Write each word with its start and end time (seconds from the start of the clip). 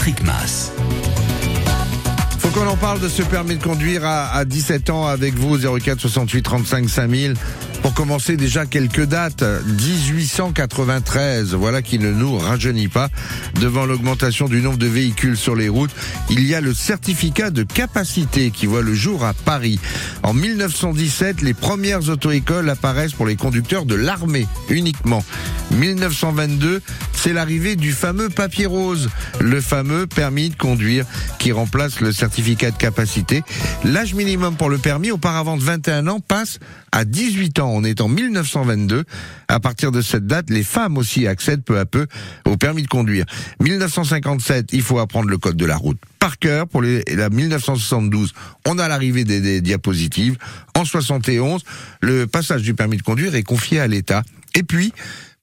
Patrick 0.00 0.22
Mass. 0.22 0.72
Faut 2.38 2.48
qu'on 2.48 2.66
en 2.66 2.76
parle 2.78 3.00
de 3.00 3.08
ce 3.10 3.20
permis 3.20 3.58
de 3.58 3.62
conduire 3.62 4.02
à, 4.02 4.34
à 4.34 4.46
17 4.46 4.88
ans 4.88 5.06
avec 5.06 5.34
vous 5.34 5.58
04 5.58 6.00
68 6.00 6.40
35 6.40 6.88
5000. 6.88 7.34
Pour 7.82 7.94
commencer 7.94 8.36
déjà 8.36 8.66
quelques 8.66 9.04
dates, 9.04 9.42
1893, 9.42 11.54
voilà 11.54 11.80
qui 11.80 11.98
ne 11.98 12.12
nous 12.12 12.36
rajeunit 12.36 12.88
pas. 12.88 13.08
Devant 13.60 13.86
l'augmentation 13.86 14.48
du 14.48 14.60
nombre 14.60 14.76
de 14.76 14.86
véhicules 14.86 15.36
sur 15.36 15.56
les 15.56 15.68
routes, 15.68 15.90
il 16.28 16.46
y 16.46 16.54
a 16.54 16.60
le 16.60 16.74
certificat 16.74 17.50
de 17.50 17.62
capacité 17.62 18.50
qui 18.50 18.66
voit 18.66 18.82
le 18.82 18.94
jour 18.94 19.24
à 19.24 19.32
Paris. 19.32 19.80
En 20.22 20.34
1917, 20.34 21.40
les 21.40 21.54
premières 21.54 22.10
auto-écoles 22.10 22.68
apparaissent 22.68 23.14
pour 23.14 23.26
les 23.26 23.36
conducteurs 23.36 23.86
de 23.86 23.94
l'armée 23.94 24.46
uniquement. 24.68 25.24
1922, 25.72 26.82
c'est 27.12 27.32
l'arrivée 27.32 27.76
du 27.76 27.92
fameux 27.92 28.28
papier 28.28 28.66
rose, 28.66 29.08
le 29.40 29.60
fameux 29.60 30.06
permis 30.06 30.50
de 30.50 30.56
conduire 30.56 31.04
qui 31.38 31.52
remplace 31.52 32.00
le 32.00 32.12
certificat 32.12 32.70
de 32.70 32.76
capacité. 32.76 33.42
L'âge 33.84 34.14
minimum 34.14 34.56
pour 34.56 34.70
le 34.70 34.78
permis, 34.78 35.10
auparavant 35.10 35.56
de 35.56 35.62
21 35.62 36.08
ans, 36.08 36.20
passe 36.20 36.58
à 36.92 37.04
18 37.04 37.58
ans. 37.60 37.70
On 37.72 37.84
est 37.84 38.00
en 38.00 38.08
1922. 38.08 39.04
À 39.48 39.60
partir 39.60 39.92
de 39.92 40.00
cette 40.02 40.26
date, 40.26 40.50
les 40.50 40.62
femmes 40.62 40.98
aussi 40.98 41.26
accèdent 41.26 41.64
peu 41.64 41.78
à 41.78 41.86
peu 41.86 42.06
au 42.46 42.56
permis 42.56 42.82
de 42.82 42.88
conduire. 42.88 43.24
1957, 43.60 44.70
il 44.72 44.82
faut 44.82 44.98
apprendre 44.98 45.28
le 45.28 45.38
code 45.38 45.56
de 45.56 45.66
la 45.66 45.76
route 45.76 45.98
par 46.18 46.38
cœur. 46.38 46.66
Pour 46.68 46.82
les, 46.82 47.02
la 47.08 47.30
1972, 47.30 48.32
on 48.66 48.78
a 48.78 48.88
l'arrivée 48.88 49.24
des, 49.24 49.60
diapositives. 49.60 50.36
En 50.76 50.84
71, 50.84 51.62
le 52.00 52.26
passage 52.26 52.62
du 52.62 52.74
permis 52.74 52.96
de 52.96 53.02
conduire 53.02 53.34
est 53.34 53.42
confié 53.42 53.80
à 53.80 53.86
l'État. 53.86 54.22
Et 54.54 54.62
puis, 54.62 54.92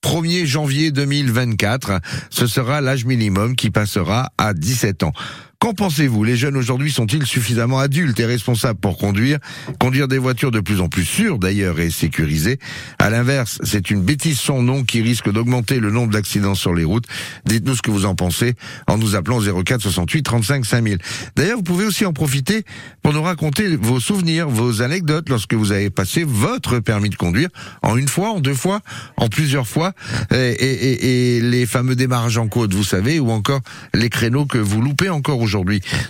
1er 0.03 0.45
janvier 0.45 0.91
2024, 0.91 1.99
ce 2.29 2.47
sera 2.47 2.81
l'âge 2.81 3.05
minimum 3.05 3.55
qui 3.55 3.71
passera 3.71 4.31
à 4.37 4.53
17 4.53 5.03
ans. 5.03 5.13
Qu'en 5.59 5.73
pensez-vous? 5.73 6.23
Les 6.23 6.35
jeunes 6.35 6.55
aujourd'hui 6.55 6.91
sont-ils 6.91 7.25
suffisamment 7.25 7.79
adultes 7.79 8.19
et 8.19 8.25
responsables 8.25 8.79
pour 8.79 8.99
conduire? 8.99 9.39
Conduire 9.79 10.07
des 10.07 10.19
voitures 10.19 10.51
de 10.51 10.59
plus 10.59 10.81
en 10.81 10.87
plus 10.87 11.03
sûres 11.03 11.39
d'ailleurs 11.39 11.79
et 11.79 11.89
sécurisées? 11.89 12.59
À 12.99 13.09
l'inverse, 13.09 13.57
c'est 13.63 13.89
une 13.89 14.03
bêtise 14.03 14.39
sans 14.39 14.61
nom 14.61 14.83
qui 14.83 15.01
risque 15.01 15.31
d'augmenter 15.31 15.79
le 15.79 15.89
nombre 15.89 16.13
d'accidents 16.13 16.53
sur 16.53 16.75
les 16.75 16.83
routes. 16.83 17.05
Dites-nous 17.45 17.73
ce 17.73 17.81
que 17.81 17.89
vous 17.89 18.05
en 18.05 18.13
pensez 18.13 18.53
en 18.85 18.99
nous 18.99 19.15
appelant 19.15 19.39
04 19.41 19.81
68 19.81 20.21
35 20.21 20.63
5000. 20.63 20.99
D'ailleurs, 21.35 21.57
vous 21.57 21.63
pouvez 21.63 21.85
aussi 21.85 22.05
en 22.05 22.13
profiter 22.13 22.63
pour 23.01 23.13
nous 23.13 23.23
raconter 23.23 23.75
vos 23.77 23.99
souvenirs, 23.99 24.47
vos 24.47 24.83
anecdotes 24.83 25.27
lorsque 25.27 25.55
vous 25.55 25.71
avez 25.71 25.89
passé 25.89 26.23
votre 26.23 26.77
permis 26.77 27.09
de 27.09 27.15
conduire 27.15 27.49
en 27.81 27.97
une 27.97 28.07
fois, 28.07 28.29
en 28.29 28.41
deux 28.41 28.53
fois, 28.53 28.81
en 29.17 29.27
plusieurs 29.27 29.67
fois, 29.67 29.93
et, 30.31 30.35
et, 30.35 31.37
et 31.37 31.41
les 31.41 31.65
fameux 31.65 31.95
démarrages 31.95 32.37
en 32.37 32.47
côte, 32.47 32.75
vous 32.75 32.83
savez, 32.83 33.19
ou 33.19 33.31
encore 33.31 33.61
les 33.95 34.09
créneaux 34.09 34.45
que 34.45 34.59
vous 34.59 34.83
loupez 34.83 35.09
encore 35.09 35.39
aujourd'hui. 35.39 35.46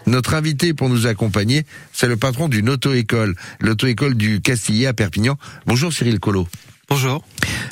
Notre 0.06 0.34
invité 0.34 0.74
pour 0.74 0.90
nous 0.90 1.08
accompagner, 1.08 1.66
c'est 1.94 2.08
le 2.08 2.18
patron 2.18 2.48
d'une 2.48 2.70
auto-école, 2.70 3.36
l'auto-école 3.60 4.16
du 4.16 4.42
Castillet 4.42 4.88
à 4.88 4.94
Perpignan. 4.94 5.38
Bonjour 5.66 5.94
Cyril 5.94 6.20
Collot. 6.20 6.48
Bonjour. 6.90 7.22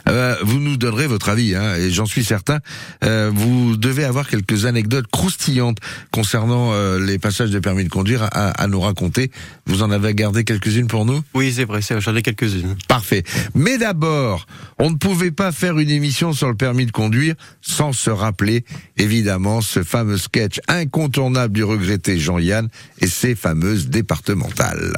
Euh, 0.10 0.36
vous 0.44 0.60
nous 0.60 0.76
donnerez 0.76 1.08
votre 1.08 1.30
avis, 1.30 1.56
hein, 1.56 1.76
et 1.76 1.90
j'en 1.90 2.06
suis 2.06 2.26
certain. 2.26 2.60
Euh, 3.04 3.32
vous 3.34 3.78
devez 3.78 4.04
avoir 4.04 4.28
quelques 4.28 4.66
anecdotes 4.66 5.08
croustillantes 5.08 5.78
concernant 6.12 6.74
euh, 6.74 7.00
les 7.00 7.18
passages 7.18 7.50
de 7.50 7.60
permis 7.60 7.86
de 7.86 7.90
conduire 7.90 8.24
à, 8.24 8.50
à, 8.50 8.68
nous 8.68 8.82
raconter. 8.82 9.32
Vous 9.68 9.84
en 9.84 9.92
avez 9.92 10.14
gardé 10.14 10.44
quelques-unes 10.44 10.88
pour 10.88 11.06
nous? 11.06 11.22
Oui, 11.34 11.54
c'est 11.56 11.64
vrai, 11.64 11.80
j'en 11.82 12.16
ai 12.16 12.22
quelques-unes. 12.22 12.76
Parfait. 12.90 13.24
Mais 13.54 13.78
d'abord, 13.78 14.46
on 14.80 14.90
ne 14.90 14.96
pouvait 14.96 15.32
pas 15.32 15.54
faire 15.54 15.80
une 15.80 15.90
émission 15.90 16.34
sur 16.34 16.50
le 16.50 16.56
permis 16.56 16.86
de 16.86 16.92
conduire 16.92 17.36
sans 17.62 17.94
se 17.94 18.10
rappeler, 18.10 18.66
évidemment, 18.98 19.62
ce 19.62 19.82
fameux 19.84 20.18
sketch 20.18 20.60
incontournable 20.68 21.54
du 21.54 21.64
regretté 21.64 22.20
Jean-Yann 22.20 22.68
et 23.00 23.08
ses 23.08 23.34
fameuses 23.34 23.88
départementales. 23.88 24.94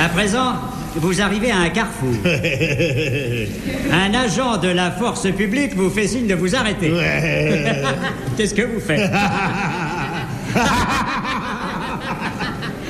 À 0.00 0.08
présent, 0.08 0.54
vous 0.96 1.20
arrivez 1.20 1.50
à 1.50 1.58
un 1.58 1.70
carrefour. 1.70 2.14
un 3.92 4.14
agent 4.14 4.58
de 4.58 4.68
la 4.68 4.90
force 4.90 5.30
publique 5.32 5.74
vous 5.76 5.90
fait 5.90 6.06
signe 6.06 6.26
de 6.26 6.34
vous 6.34 6.54
arrêter. 6.54 6.92
Ouais. 6.92 7.82
Qu'est-ce 8.36 8.54
que 8.54 8.62
vous 8.62 8.80
faites? 8.80 9.10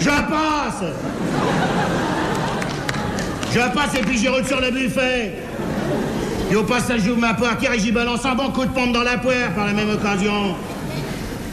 Je 0.00 0.06
passe 0.06 0.84
Je 3.52 3.58
passe 3.58 3.94
et 3.98 4.02
puis 4.02 4.16
j'y 4.16 4.28
roule 4.28 4.44
sur 4.44 4.60
le 4.60 4.70
buffet. 4.70 5.32
Et 6.50 6.56
au 6.56 6.62
passage, 6.62 7.00
j'ouvre 7.04 7.20
ma 7.20 7.34
portière 7.34 7.72
et 7.74 7.78
j'y 7.78 7.92
balance 7.92 8.24
un 8.24 8.34
bon 8.34 8.50
coup 8.50 8.64
de 8.64 8.70
pompe 8.70 8.92
dans 8.92 9.02
la 9.02 9.18
poire 9.18 9.50
par 9.54 9.66
la 9.66 9.72
même 9.72 9.90
occasion. 9.90 10.54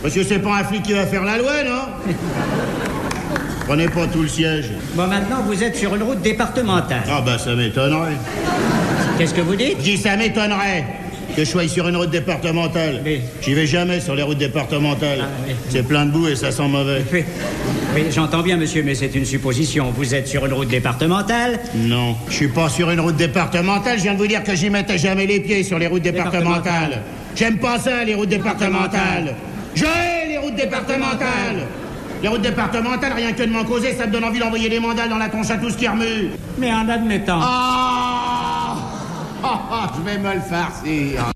Parce 0.01 0.13
que 0.13 0.23
c'est 0.23 0.39
pas 0.39 0.57
un 0.57 0.63
flic 0.63 0.83
qui 0.83 0.93
va 0.93 1.05
faire 1.05 1.23
la 1.23 1.37
loi, 1.37 1.63
non? 1.65 2.13
Prenez 3.67 3.89
pas 3.89 4.05
tout 4.05 4.21
le 4.21 4.27
siège. 4.27 4.69
Bon, 4.93 5.07
maintenant, 5.07 5.41
vous 5.43 5.63
êtes 5.63 5.75
sur 5.75 5.95
une 5.95 6.03
route 6.03 6.21
départementale. 6.21 7.03
Ah 7.09 7.21
bah 7.25 7.37
ça 7.39 7.55
m'étonnerait. 7.55 8.13
Qu'est-ce 9.17 9.33
que 9.33 9.41
vous 9.41 9.55
dites 9.55 9.77
Je 9.79 9.83
dis 9.83 9.97
ça 9.97 10.17
m'étonnerait 10.17 10.85
que 11.35 11.43
je 11.43 11.49
sois 11.49 11.67
sur 11.67 11.87
une 11.87 11.97
route 11.97 12.09
départementale. 12.09 13.01
Oui. 13.05 13.21
J'y 13.41 13.53
vais 13.53 13.65
jamais 13.65 13.99
sur 13.99 14.15
les 14.15 14.23
routes 14.23 14.37
départementales. 14.37 15.19
Ah. 15.21 15.51
C'est 15.69 15.83
plein 15.83 16.05
de 16.05 16.11
boue 16.11 16.27
et 16.27 16.35
ça 16.35 16.51
sent 16.51 16.67
mauvais. 16.67 17.03
Oui, 17.11 17.23
oui 17.95 18.03
j'entends 18.11 18.41
bien, 18.41 18.57
monsieur, 18.57 18.83
mais 18.83 18.95
c'est 18.95 19.13
une 19.15 19.25
supposition. 19.25 19.91
Vous 19.95 20.15
êtes 20.15 20.27
sur 20.27 20.45
une 20.45 20.53
route 20.53 20.67
départementale 20.67 21.59
Non, 21.75 22.15
je 22.29 22.33
suis 22.33 22.47
pas 22.47 22.69
sur 22.69 22.89
une 22.89 22.99
route 22.99 23.15
départementale. 23.15 23.97
Je 23.97 24.03
viens 24.03 24.13
de 24.13 24.17
vous 24.17 24.27
dire 24.27 24.43
que 24.43 24.55
j'y 24.55 24.69
mettais 24.69 24.97
jamais 24.97 25.25
les 25.25 25.39
pieds 25.39 25.63
sur 25.63 25.79
les 25.79 25.87
routes 25.87 26.03
départementales. 26.03 27.01
J'aime 27.35 27.57
pas 27.57 27.79
ça, 27.79 28.03
les 28.03 28.15
routes 28.15 28.29
départementales. 28.29 29.35
Je 29.75 29.83
hais 29.83 30.27
les 30.29 30.37
routes 30.37 30.55
départementales. 30.55 31.67
Les 32.21 32.29
routes 32.29 32.41
départementales, 32.41 33.13
rien 33.13 33.33
que 33.33 33.43
de 33.43 33.51
m'en 33.51 33.65
causer, 33.65 33.93
ça 33.93 34.07
me 34.07 34.11
donne 34.11 34.23
envie 34.23 34.39
d'envoyer 34.39 34.69
des 34.69 34.79
mandales 34.79 35.09
dans 35.09 35.17
la 35.17 35.27
tronche 35.27 35.51
à 35.51 35.57
tout 35.57 35.69
ce 35.69 35.77
qui 35.77 35.87
remue. 35.87 36.31
Mais 36.57 36.73
en 36.73 36.87
admettant. 36.87 37.39
Ah 37.41 38.11
oh, 38.13 38.14
Je 39.97 40.01
vais 40.03 40.17
me 40.17 40.33
le 40.33 40.41
farcir. 40.41 41.31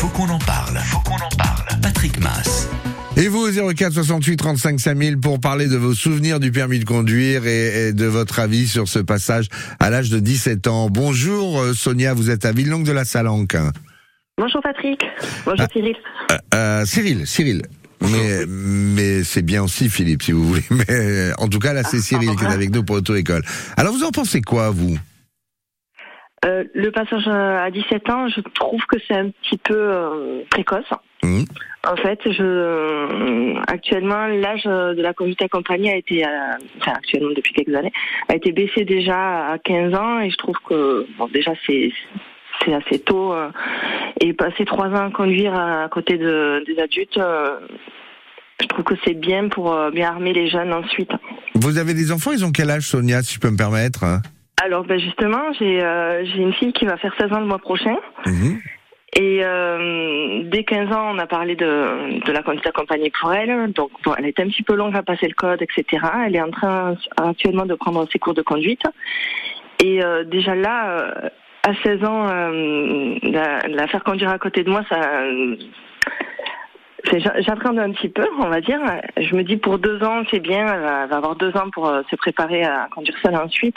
Faut 0.00 0.08
qu'on 0.08 0.28
en 0.28 0.38
parle. 0.38 0.78
Faut 0.90 0.98
qu'on 1.00 1.14
en 1.16 1.28
parle. 1.38 1.80
Patrick 1.80 2.18
Mass. 2.20 2.68
Et 3.16 3.28
vous, 3.28 3.46
04 3.74 3.92
68 3.92 4.36
35 4.38 4.80
5000, 4.80 5.18
pour 5.18 5.38
parler 5.38 5.66
de 5.68 5.76
vos 5.76 5.94
souvenirs 5.94 6.40
du 6.40 6.50
permis 6.50 6.78
de 6.78 6.84
conduire 6.84 7.46
et, 7.46 7.88
et 7.88 7.92
de 7.92 8.06
votre 8.06 8.38
avis 8.40 8.66
sur 8.66 8.88
ce 8.88 8.98
passage 8.98 9.48
à 9.80 9.90
l'âge 9.90 10.08
de 10.10 10.18
17 10.18 10.66
ans. 10.66 10.88
Bonjour 10.90 11.60
euh, 11.60 11.74
Sonia, 11.74 12.14
vous 12.14 12.30
êtes 12.30 12.46
à 12.46 12.52
Villongue 12.52 12.84
de 12.84 12.92
la 12.92 13.04
Salanque. 13.04 13.56
Bonjour 14.38 14.62
Patrick. 14.62 15.00
Bonjour 15.44 15.60
Ah. 15.60 15.68
Cyril. 15.72 15.94
Euh, 16.30 16.36
euh, 16.54 16.84
Cyril, 16.86 17.26
Cyril. 17.26 17.62
Mais, 18.00 18.46
mais 18.48 19.22
c'est 19.22 19.42
bien 19.42 19.62
aussi 19.62 19.88
Philippe, 19.88 20.22
si 20.24 20.32
vous 20.32 20.44
voulez. 20.48 20.64
Mais 20.70 21.30
en 21.38 21.46
tout 21.46 21.60
cas, 21.60 21.72
là, 21.72 21.84
c'est 21.84 22.00
Cyril 22.00 22.30
qui 22.34 22.44
est 22.44 22.48
avec 22.48 22.70
nous 22.74 22.82
pour 22.82 22.96
Auto-École. 22.96 23.44
Alors, 23.76 23.92
vous 23.92 24.02
en 24.02 24.10
pensez 24.10 24.40
quoi, 24.40 24.70
vous? 24.70 24.98
Euh, 26.44 26.64
le 26.74 26.90
passage 26.90 27.28
à 27.28 27.70
17 27.70 28.10
ans, 28.10 28.28
je 28.28 28.40
trouve 28.40 28.80
que 28.86 28.96
c'est 29.06 29.14
un 29.14 29.30
petit 29.30 29.58
peu 29.58 29.76
euh, 29.76 30.42
précoce. 30.50 30.84
Hum, 31.22 31.44
En 31.86 31.94
fait, 31.96 32.18
je 32.26 32.42
euh, 32.42 33.54
actuellement 33.68 34.26
l'âge 34.26 34.64
de 34.64 35.00
la 35.00 35.12
conduite 35.14 35.40
accompagnée 35.40 35.92
a 35.92 35.96
été, 35.96 36.24
euh, 36.24 36.28
enfin 36.80 36.92
actuellement 36.96 37.30
depuis 37.36 37.54
quelques 37.54 37.74
années, 37.76 37.92
a 38.28 38.34
été 38.34 38.50
baissé 38.50 38.84
déjà 38.84 39.52
à 39.52 39.58
15 39.58 39.94
ans 39.94 40.20
et 40.20 40.30
je 40.30 40.36
trouve 40.36 40.56
que 40.68 41.06
bon 41.16 41.28
déjà 41.28 41.52
c'est 41.66 41.92
c'est 42.64 42.74
assez 42.74 42.98
tôt 43.00 43.34
et 44.20 44.32
passer 44.34 44.64
trois 44.64 44.88
ans 44.88 45.08
à 45.08 45.10
conduire 45.10 45.54
à 45.54 45.88
côté 45.88 46.16
de, 46.16 46.62
des 46.66 46.80
adultes, 46.80 47.18
je 48.60 48.66
trouve 48.66 48.84
que 48.84 48.94
c'est 49.04 49.18
bien 49.18 49.48
pour 49.48 49.74
bien 49.90 50.10
armer 50.10 50.32
les 50.32 50.48
jeunes 50.48 50.72
ensuite. 50.72 51.10
Vous 51.56 51.78
avez 51.78 51.94
des 51.94 52.12
enfants, 52.12 52.30
ils 52.30 52.44
ont 52.44 52.52
quel 52.52 52.70
âge, 52.70 52.82
Sonia, 52.82 53.22
si 53.22 53.34
je 53.34 53.40
peux 53.40 53.50
me 53.50 53.56
permettre 53.56 54.04
hein? 54.04 54.20
Alors 54.60 54.84
ben 54.84 54.98
justement, 54.98 55.52
j'ai 55.58 55.82
euh, 55.82 56.24
j'ai 56.24 56.42
une 56.42 56.52
fille 56.52 56.72
qui 56.72 56.84
va 56.84 56.96
faire 56.96 57.14
16 57.18 57.32
ans 57.32 57.40
le 57.40 57.46
mois 57.46 57.58
prochain. 57.58 57.96
Mhm. 58.26 58.60
Et 59.14 59.40
euh, 59.42 60.42
dès 60.44 60.64
15 60.64 60.90
ans, 60.90 61.14
on 61.14 61.18
a 61.18 61.26
parlé 61.26 61.54
de, 61.54 62.24
de 62.24 62.32
la 62.32 62.42
conduite 62.42 62.66
accompagnée 62.66 63.12
pour 63.20 63.32
elle. 63.32 63.70
Donc, 63.72 63.90
bon, 64.04 64.14
elle 64.16 64.24
est 64.24 64.40
un 64.40 64.48
petit 64.48 64.62
peu 64.62 64.74
longue 64.74 64.96
à 64.96 65.02
passer 65.02 65.28
le 65.28 65.34
code, 65.34 65.60
etc. 65.60 66.02
Elle 66.26 66.34
est 66.34 66.40
en 66.40 66.50
train 66.50 66.96
actuellement 67.18 67.66
de 67.66 67.74
prendre 67.74 68.08
ses 68.10 68.18
cours 68.18 68.32
de 68.32 68.40
conduite. 68.40 68.82
Et 69.84 70.02
euh, 70.02 70.24
déjà 70.24 70.54
là, 70.54 70.98
euh, 70.98 71.28
à 71.68 71.74
16 71.82 72.04
ans, 72.04 72.26
euh, 72.28 73.16
la, 73.22 73.58
la 73.68 73.86
faire 73.88 74.02
conduire 74.02 74.30
à 74.30 74.38
côté 74.38 74.64
de 74.64 74.70
moi, 74.70 74.82
ça... 74.88 75.24
J'appréhende 77.40 77.78
un 77.78 77.92
petit 77.92 78.08
peu, 78.08 78.26
on 78.38 78.48
va 78.48 78.60
dire. 78.60 78.80
Je 79.16 79.34
me 79.34 79.42
dis 79.42 79.56
pour 79.56 79.78
deux 79.78 80.02
ans, 80.02 80.22
c'est 80.30 80.40
bien. 80.40 80.66
Elle 80.72 80.80
va 80.80 81.16
avoir 81.16 81.36
deux 81.36 81.50
ans 81.56 81.68
pour 81.72 81.88
euh, 81.88 82.02
se 82.10 82.16
préparer 82.16 82.62
à 82.64 82.88
conduire 82.94 83.16
seule 83.22 83.36
ensuite. 83.36 83.76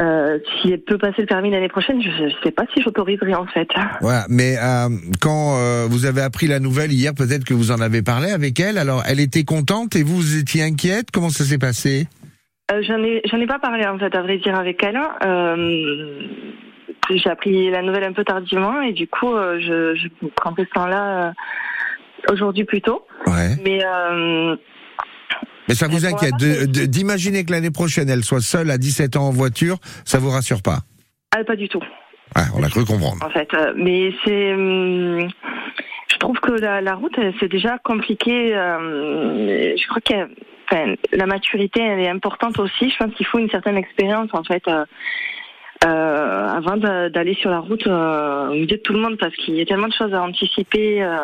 Euh, 0.00 0.38
si 0.60 0.72
elle 0.72 0.80
peut 0.80 0.98
passer 0.98 1.20
le 1.20 1.26
permis 1.26 1.50
l'année 1.50 1.68
prochaine, 1.68 2.02
je 2.02 2.24
ne 2.24 2.30
sais 2.42 2.50
pas 2.50 2.64
si 2.74 2.82
j'autoriserai 2.82 3.34
en 3.34 3.46
fait. 3.46 3.68
Voilà, 4.00 4.24
mais 4.28 4.56
euh, 4.58 4.88
quand 5.20 5.56
euh, 5.58 5.86
vous 5.88 6.06
avez 6.06 6.22
appris 6.22 6.46
la 6.48 6.60
nouvelle 6.60 6.92
hier, 6.92 7.12
peut-être 7.14 7.44
que 7.44 7.54
vous 7.54 7.70
en 7.70 7.80
avez 7.80 8.02
parlé 8.02 8.30
avec 8.30 8.58
elle. 8.58 8.78
Alors, 8.78 9.02
elle 9.06 9.20
était 9.20 9.44
contente 9.44 9.94
et 9.94 10.02
vous, 10.02 10.16
vous 10.16 10.38
étiez 10.38 10.62
inquiète? 10.62 11.10
Comment 11.12 11.28
ça 11.28 11.44
s'est 11.44 11.58
passé? 11.58 12.08
J'en 12.80 13.02
ai 13.04 13.20
j'en 13.26 13.38
ai 13.38 13.46
pas 13.46 13.58
parlé 13.58 13.86
en 13.86 13.98
fait 13.98 14.14
à 14.14 14.22
vrai 14.22 14.38
dire 14.38 14.58
avec 14.58 14.82
elle. 14.82 14.98
J'ai 17.10 17.30
appris 17.30 17.70
la 17.70 17.82
nouvelle 17.82 18.04
un 18.04 18.14
peu 18.14 18.24
tardivement 18.24 18.80
et 18.80 18.92
du 18.92 19.06
coup 19.06 19.34
je, 19.36 19.94
je 19.94 20.08
prends 20.34 20.54
ce 20.56 20.62
temps-là. 20.74 21.34
Euh, 22.28 22.32
aujourd'hui 22.32 22.64
plutôt. 22.64 23.04
Ouais. 23.26 23.56
Mais 23.64 23.80
euh, 23.84 24.56
Mais 25.68 25.74
ça 25.74 25.88
vous 25.88 26.04
inquiète 26.06 26.36
d'imaginer 26.36 27.44
que 27.44 27.52
l'année 27.52 27.70
prochaine 27.70 28.08
elle 28.08 28.24
soit 28.24 28.40
seule 28.40 28.70
à 28.70 28.78
17 28.78 29.16
ans 29.16 29.28
en 29.28 29.30
voiture, 29.30 29.78
ça 30.04 30.18
vous 30.18 30.30
rassure 30.30 30.62
pas? 30.62 30.78
Ah, 31.34 31.44
pas 31.44 31.56
du 31.56 31.68
tout. 31.68 31.82
Ah, 32.34 32.44
on 32.56 32.62
a 32.62 32.68
cru 32.68 32.84
comprendre. 32.84 33.18
en 33.24 33.30
fait. 33.30 33.48
Euh, 33.54 33.72
Mais 33.76 34.12
c'est, 34.24 34.52
hum, 34.54 35.28
je 36.10 36.16
trouve 36.18 36.38
que 36.40 36.52
la, 36.52 36.80
la 36.80 36.94
route, 36.94 37.18
c'est 37.40 37.48
déjà 37.50 37.78
compliqué. 37.78 38.54
euh, 38.56 39.74
je 39.76 39.86
crois 39.88 40.00
que 40.00 40.30
enfin, 40.70 40.94
la 41.12 41.26
maturité, 41.26 41.80
elle 41.82 42.00
est 42.00 42.08
importante 42.08 42.58
aussi. 42.58 42.90
Je 42.90 42.96
pense 42.96 43.14
qu'il 43.14 43.26
faut 43.26 43.38
une 43.38 43.50
certaine 43.50 43.76
expérience, 43.76 44.30
en 44.32 44.42
fait. 44.44 44.62
euh, 44.68 44.84
euh, 45.84 46.48
avant 46.48 46.76
d'aller 46.76 47.34
sur 47.34 47.50
la 47.50 47.58
route 47.58 47.84
euh, 47.88 48.50
au 48.50 48.52
milieu 48.52 48.66
de 48.66 48.76
tout 48.76 48.92
le 48.92 49.00
monde 49.00 49.16
parce 49.18 49.34
qu'il 49.34 49.54
y 49.56 49.60
a 49.60 49.64
tellement 49.64 49.88
de 49.88 49.92
choses 49.92 50.14
à 50.14 50.22
anticiper 50.22 51.02
euh, 51.02 51.16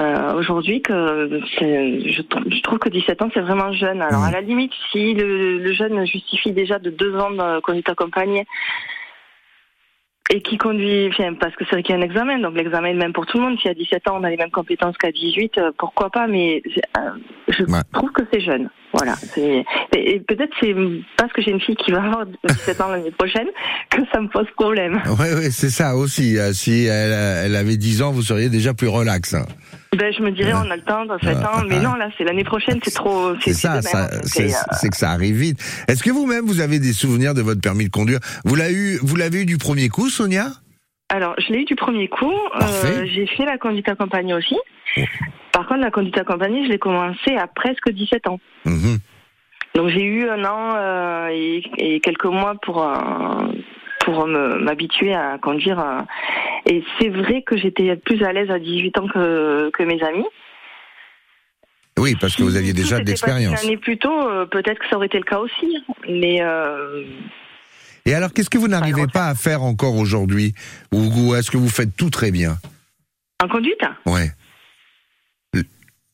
euh, 0.00 0.32
aujourd'hui 0.34 0.80
que 0.82 1.28
je, 1.60 2.12
je 2.50 2.62
trouve 2.62 2.78
que 2.78 2.88
17 2.88 3.22
ans 3.22 3.30
c'est 3.34 3.40
vraiment 3.40 3.72
jeune. 3.72 4.00
Alors 4.02 4.24
à 4.24 4.30
la 4.30 4.40
limite 4.40 4.72
si 4.90 5.14
le, 5.14 5.58
le 5.58 5.72
jeune 5.72 6.04
justifie 6.06 6.52
déjà 6.52 6.78
de 6.78 6.90
deux 6.90 7.14
ans 7.16 7.30
de 7.30 7.60
conduite 7.60 7.88
accompagnée 7.88 8.46
et 10.32 10.42
qui 10.42 10.58
conduit, 10.58 11.08
enfin, 11.08 11.34
parce 11.34 11.54
que 11.56 11.64
c'est 11.64 11.72
vrai 11.72 11.82
qu'il 11.82 11.92
y 11.94 11.98
a 11.98 12.00
un 12.00 12.04
examen, 12.04 12.38
donc 12.38 12.54
l'examen 12.56 12.88
est 12.88 12.92
le 12.92 12.98
même 13.00 13.12
pour 13.12 13.26
tout 13.26 13.38
le 13.38 13.44
monde. 13.44 13.58
Si 13.60 13.68
à 13.68 13.74
17 13.74 14.08
ans 14.08 14.18
on 14.20 14.24
a 14.24 14.30
les 14.30 14.36
mêmes 14.36 14.52
compétences 14.52 14.96
qu'à 14.96 15.10
18, 15.10 15.58
euh, 15.58 15.72
pourquoi 15.76 16.08
pas, 16.08 16.28
mais 16.28 16.62
euh, 16.96 17.00
je 17.48 17.64
Ouais. 17.64 17.80
trouve 17.92 18.12
que 18.12 18.22
c'est 18.32 18.40
jeune. 18.40 18.70
Voilà. 18.92 19.14
Et, 19.36 19.64
et 19.96 20.20
peut-être 20.20 20.52
c'est 20.60 20.74
parce 21.16 21.32
que 21.32 21.42
j'ai 21.42 21.52
une 21.52 21.60
fille 21.60 21.76
qui 21.76 21.92
va 21.92 22.02
avoir 22.02 22.26
17 22.48 22.80
ans 22.80 22.88
l'année 22.88 23.12
prochaine 23.12 23.46
que 23.90 24.00
ça 24.12 24.20
me 24.20 24.28
pose 24.28 24.46
problème. 24.56 25.00
Oui, 25.18 25.26
oui, 25.36 25.52
c'est 25.52 25.70
ça 25.70 25.96
aussi. 25.96 26.38
Euh, 26.38 26.52
Si 26.52 26.84
elle, 26.86 27.12
euh, 27.12 27.44
elle 27.46 27.56
avait 27.56 27.76
10 27.76 28.02
ans, 28.02 28.10
vous 28.10 28.22
seriez 28.22 28.48
déjà 28.48 28.74
plus 28.74 28.88
relax. 28.88 29.34
hein. 29.34 29.46
Ben, 29.96 30.12
je 30.16 30.22
me 30.22 30.30
dirais, 30.30 30.52
on 30.54 30.70
a 30.70 30.76
le 30.76 30.82
temps 30.82 31.04
dans 31.04 31.18
7 31.18 31.36
ans, 31.38 31.62
mais 31.68 31.80
non, 31.80 31.94
là, 31.94 32.08
c'est 32.16 32.24
l'année 32.24 32.44
prochaine, 32.44 32.78
c'est 32.84 32.92
trop. 32.94 33.32
C'est 33.44 33.52
ça, 33.54 33.82
ça 33.82 34.08
c'est 34.24 34.52
euh, 34.52 34.56
c'est 34.72 34.88
que 34.88 34.96
ça 34.96 35.10
arrive 35.10 35.36
vite. 35.36 35.58
Est-ce 35.88 36.02
que 36.02 36.10
vous-même, 36.10 36.46
vous 36.46 36.60
avez 36.60 36.78
des 36.78 36.92
souvenirs 36.92 37.34
de 37.34 37.42
votre 37.42 37.60
permis 37.60 37.86
de 37.86 37.90
conduire? 37.90 38.20
Vous 38.44 38.54
l'avez 38.54 38.72
eu, 38.74 38.98
vous 39.02 39.16
l'avez 39.16 39.42
eu 39.42 39.46
du 39.46 39.58
premier 39.58 39.88
coup, 39.88 40.08
Sonia? 40.08 40.46
Alors, 41.12 41.34
je 41.38 41.52
l'ai 41.52 41.62
eu 41.62 41.64
du 41.64 41.74
premier 41.74 42.08
coup. 42.08 42.32
Euh, 42.62 43.04
j'ai 43.04 43.26
fait 43.26 43.44
la 43.44 43.58
conduite 43.58 43.88
accompagnée 43.88 44.32
aussi. 44.34 44.56
Par 45.52 45.66
contre, 45.66 45.80
la 45.80 45.90
conduite 45.90 46.16
accompagnée, 46.16 46.64
je 46.64 46.68
l'ai 46.70 46.78
commencé 46.78 47.36
à 47.36 47.46
presque 47.48 47.90
17 47.90 48.28
ans. 48.28 48.38
Mhm. 48.64 48.98
Donc, 49.74 49.88
j'ai 49.88 50.02
eu 50.04 50.28
un 50.28 50.44
an 50.44 50.74
euh, 50.76 51.28
et, 51.32 51.62
et 51.78 52.00
quelques 52.00 52.24
mois 52.26 52.54
pour 52.62 52.82
euh, 52.82 52.94
pour 54.04 54.26
me- 54.26 54.58
m'habituer 54.58 55.12
à 55.14 55.36
conduire. 55.38 55.78
euh. 55.80 56.00
et 56.66 56.82
c'est 56.98 57.08
vrai 57.08 57.42
que 57.42 57.56
j'étais 57.56 57.94
plus 57.96 58.22
à 58.24 58.32
l'aise 58.32 58.50
à 58.50 58.58
18 58.58 58.98
ans 58.98 59.06
que, 59.08 59.70
que 59.70 59.82
mes 59.82 60.02
amis. 60.02 60.26
Oui, 61.98 62.16
parce 62.20 62.34
que 62.36 62.42
vous 62.42 62.56
aviez 62.56 62.72
déjà 62.72 62.98
de 63.00 63.04
l'expérience. 63.04 63.62
Une 63.62 63.68
année 63.68 63.76
plus 63.76 63.98
tôt, 63.98 64.46
peut-être 64.50 64.78
que 64.78 64.88
ça 64.88 64.96
aurait 64.96 65.06
été 65.06 65.18
le 65.18 65.24
cas 65.24 65.38
aussi. 65.38 65.84
Mais 66.08 66.40
Et 68.06 68.14
alors, 68.14 68.32
qu'est-ce 68.32 68.50
que 68.50 68.58
vous 68.58 68.68
n'arrivez 68.68 69.06
pas 69.06 69.26
à 69.28 69.34
faire 69.34 69.62
encore 69.62 69.96
aujourd'hui 69.96 70.54
Ou, 70.92 71.34
est-ce 71.34 71.50
que 71.50 71.56
vous 71.58 71.68
faites 71.68 71.96
tout 71.96 72.10
très 72.10 72.30
bien 72.30 72.58
en 73.42 73.48
conduite 73.48 73.80
Ouais. 74.06 74.30
Le- 75.54 75.62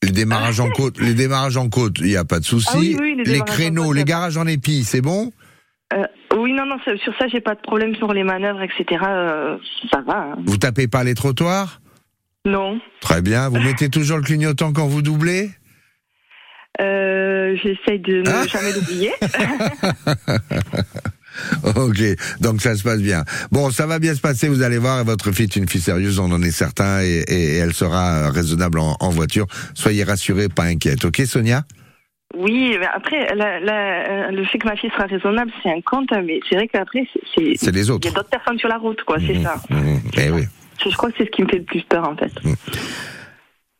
Les 0.02 0.10
démarrages 0.12 0.60
en 0.60 0.70
côte, 0.70 0.98
les 1.00 1.14
démarrages 1.14 1.56
en 1.56 1.68
côte, 1.68 1.96
il 2.00 2.06
n'y 2.06 2.16
a 2.16 2.24
pas 2.24 2.38
de 2.40 2.44
souci. 2.44 2.68
Ah 2.72 2.78
oui, 2.78 2.96
oui, 3.00 3.22
les 3.24 3.40
créneaux, 3.40 3.86
côte, 3.86 3.96
les 3.96 4.04
garages 4.04 4.36
en 4.36 4.46
épi, 4.46 4.84
c'est 4.84 5.00
bon 5.00 5.32
Euh, 5.92 6.04
oui, 6.36 6.52
non, 6.52 6.66
non, 6.66 6.76
sur 6.84 7.16
ça, 7.18 7.26
j'ai 7.28 7.40
pas 7.40 7.54
de 7.54 7.60
problème 7.60 7.94
sur 7.96 8.12
les 8.12 8.22
manœuvres, 8.24 8.62
etc. 8.62 9.00
euh, 9.08 9.56
ça 9.90 10.00
va. 10.02 10.32
hein. 10.32 10.36
Vous 10.46 10.56
tapez 10.58 10.86
pas 10.88 11.02
les 11.04 11.14
trottoirs 11.14 11.80
Non. 12.44 12.80
Très 13.00 13.22
bien. 13.22 13.48
Vous 13.48 13.58
mettez 13.60 13.88
toujours 13.88 14.18
le 14.18 14.22
clignotant 14.22 14.72
quand 14.72 14.86
vous 14.86 15.02
doublez 15.02 15.50
Euh, 16.80 17.56
J'essaye 17.62 18.00
de 18.00 18.22
ne 18.22 18.28
Ah. 18.28 18.46
jamais 18.46 18.72
l'oublier. 18.72 19.12
Ok, 21.76 22.00
donc 22.40 22.60
ça 22.60 22.74
se 22.76 22.82
passe 22.82 23.00
bien. 23.00 23.24
Bon, 23.52 23.70
ça 23.70 23.86
va 23.86 23.98
bien 23.98 24.14
se 24.14 24.20
passer, 24.20 24.48
vous 24.48 24.62
allez 24.62 24.78
voir, 24.78 25.04
votre 25.04 25.32
fille 25.32 25.44
est 25.46 25.56
une 25.56 25.68
fille 25.68 25.80
sérieuse, 25.80 26.18
on 26.18 26.30
en 26.32 26.42
est 26.42 26.50
certain, 26.50 27.00
et, 27.02 27.24
et 27.28 27.56
elle 27.56 27.72
sera 27.74 28.30
raisonnable 28.30 28.78
en, 28.78 28.96
en 29.00 29.10
voiture. 29.10 29.46
Soyez 29.74 30.04
rassurés, 30.04 30.48
pas 30.48 30.64
inquiète. 30.64 31.04
Ok, 31.04 31.22
Sonia? 31.26 31.64
Oui, 32.36 32.76
mais 32.78 32.86
après, 32.94 33.34
la- 33.34 33.60
la- 33.60 34.30
le 34.30 34.44
fait 34.44 34.58
que 34.58 34.66
ma 34.66 34.76
fille 34.76 34.90
sera 34.90 35.04
raisonnable, 35.06 35.50
c'est 35.62 35.70
un 35.70 35.80
compte, 35.80 36.10
mais 36.24 36.40
c'est 36.48 36.56
vrai 36.56 36.68
qu'après, 36.68 37.06
c'est- 37.34 37.70
les 37.70 37.82
Il 37.82 37.86
y 37.86 37.90
autres. 37.90 38.08
a 38.08 38.10
d'autres 38.10 38.28
personnes 38.28 38.58
sur 38.58 38.68
la 38.68 38.76
route, 38.78 39.00
quoi, 39.04 39.16
c'est 39.26 39.34
Mhm, 39.34 39.42
ça. 39.42 39.54
mhm, 39.70 40.00
eh 40.18 40.30
oui. 40.30 40.42
Je 40.84 40.90
je 40.90 40.96
crois 40.96 41.10
que 41.10 41.14
c'est 41.18 41.24
ce 41.24 41.30
qui 41.30 41.42
me 41.42 41.48
fait 41.48 41.58
le 41.58 41.64
plus 41.64 41.82
peur, 41.82 42.06
en 42.06 42.16
fait. 42.16 42.32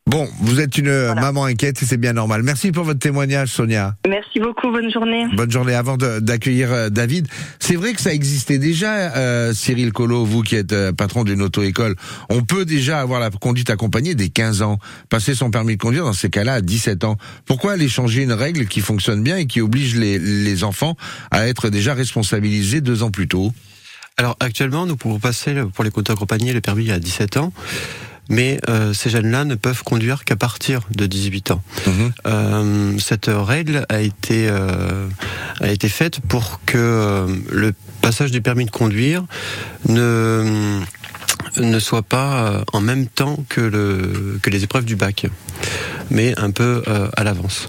Bon, 0.08 0.28
vous 0.38 0.60
êtes 0.60 0.78
une 0.78 1.14
maman 1.14 1.46
inquiète 1.46 1.82
et 1.82 1.84
c'est 1.84 1.96
bien 1.96 2.12
normal. 2.12 2.44
Merci 2.44 2.70
pour 2.70 2.84
votre 2.84 3.00
témoignage, 3.00 3.48
Sonia. 3.48 3.96
Merci 4.08 4.38
beaucoup, 4.38 4.70
bonne 4.70 4.88
journée. 4.88 5.26
Bonne 5.34 5.50
journée. 5.50 5.74
Avant 5.74 5.96
d'accueillir 5.96 6.72
euh, 6.72 6.90
David, 6.90 7.26
c'est 7.58 7.74
vrai 7.74 7.92
que 7.92 8.00
ça 8.00 8.14
existait 8.14 8.58
déjà, 8.58 9.16
euh, 9.16 9.52
Cyril 9.52 9.92
Collot, 9.92 10.24
vous 10.24 10.42
qui 10.42 10.54
êtes 10.54 10.72
euh, 10.72 10.92
patron 10.92 11.24
d'une 11.24 11.42
auto-école. 11.42 11.96
On 12.30 12.42
peut 12.42 12.64
déjà 12.64 13.00
avoir 13.00 13.18
la 13.18 13.30
conduite 13.30 13.68
accompagnée 13.68 14.14
dès 14.14 14.28
15 14.28 14.62
ans, 14.62 14.78
passer 15.08 15.34
son 15.34 15.50
permis 15.50 15.76
de 15.76 15.82
conduire 15.82 16.04
dans 16.04 16.12
ces 16.12 16.30
cas-là 16.30 16.54
à 16.54 16.60
17 16.60 17.02
ans. 17.02 17.16
Pourquoi 17.44 17.72
aller 17.72 17.88
changer 17.88 18.22
une 18.22 18.32
règle 18.32 18.66
qui 18.66 18.82
fonctionne 18.82 19.24
bien 19.24 19.38
et 19.38 19.46
qui 19.46 19.60
oblige 19.60 19.96
les, 19.96 20.20
les 20.20 20.62
enfants 20.62 20.94
à 21.32 21.48
être 21.48 21.68
déjà 21.68 21.94
responsabilisés 21.94 22.80
deux 22.80 23.02
ans 23.02 23.10
plus 23.10 23.26
tôt? 23.26 23.52
Alors 24.18 24.36
actuellement, 24.38 24.86
nous 24.86 24.96
pouvons 24.96 25.18
passer 25.18 25.54
pour 25.74 25.82
les 25.82 25.90
conduites 25.90 26.10
accompagnées 26.10 26.52
le 26.52 26.60
permis 26.60 26.92
à 26.92 27.00
17 27.00 27.38
ans, 27.38 27.52
mais 28.28 28.61
euh, 28.69 28.93
ces 28.93 29.11
jeunes-là 29.11 29.44
ne 29.44 29.55
peuvent 29.55 29.82
conduire 29.82 30.25
qu'à 30.25 30.37
partir 30.37 30.81
de 30.94 31.06
18 31.06 31.52
ans. 31.52 31.62
Mhm. 31.87 32.12
Euh, 32.26 32.99
cette 32.99 33.31
règle 33.32 33.87
a 33.88 34.00
été 34.00 34.49
euh, 34.49 35.08
a 35.61 35.69
été 35.69 35.88
faite 35.88 36.20
pour 36.20 36.61
que 36.67 37.26
le 37.50 37.73
passage 38.02 38.31
du 38.31 38.40
permis 38.40 38.67
de 38.67 38.70
conduire 38.70 39.25
ne 39.88 40.81
ne 41.58 41.78
soit 41.78 42.02
pas 42.02 42.62
en 42.73 42.81
même 42.81 43.06
temps 43.06 43.38
que 43.49 43.61
le 43.61 44.38
que 44.43 44.50
les 44.50 44.64
épreuves 44.64 44.84
du 44.84 44.96
bac, 44.96 45.26
mais 46.11 46.38
un 46.38 46.50
peu 46.50 46.82
euh, 46.88 47.08
à 47.17 47.25
l'avance. 47.25 47.69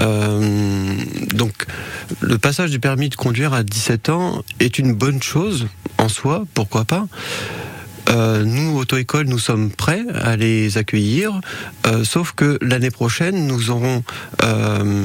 Euh, 0.00 0.96
donc 1.34 1.66
le 2.20 2.38
passage 2.38 2.70
du 2.70 2.80
permis 2.80 3.08
de 3.08 3.14
conduire 3.14 3.52
à 3.52 3.62
17 3.62 4.08
ans 4.08 4.42
est 4.60 4.78
une 4.78 4.92
bonne 4.92 5.22
chose 5.22 5.68
en 5.98 6.08
soi, 6.08 6.44
pourquoi 6.54 6.84
pas. 6.84 7.06
Euh, 8.08 8.44
nous, 8.44 8.78
auto-école, 8.78 9.26
nous 9.26 9.38
sommes 9.38 9.70
prêts 9.70 10.02
à 10.14 10.36
les 10.36 10.78
accueillir, 10.78 11.40
euh, 11.86 12.04
sauf 12.04 12.32
que 12.32 12.58
l'année 12.62 12.90
prochaine, 12.90 13.46
nous 13.46 13.70
aurons 13.70 14.02
euh, 14.42 15.04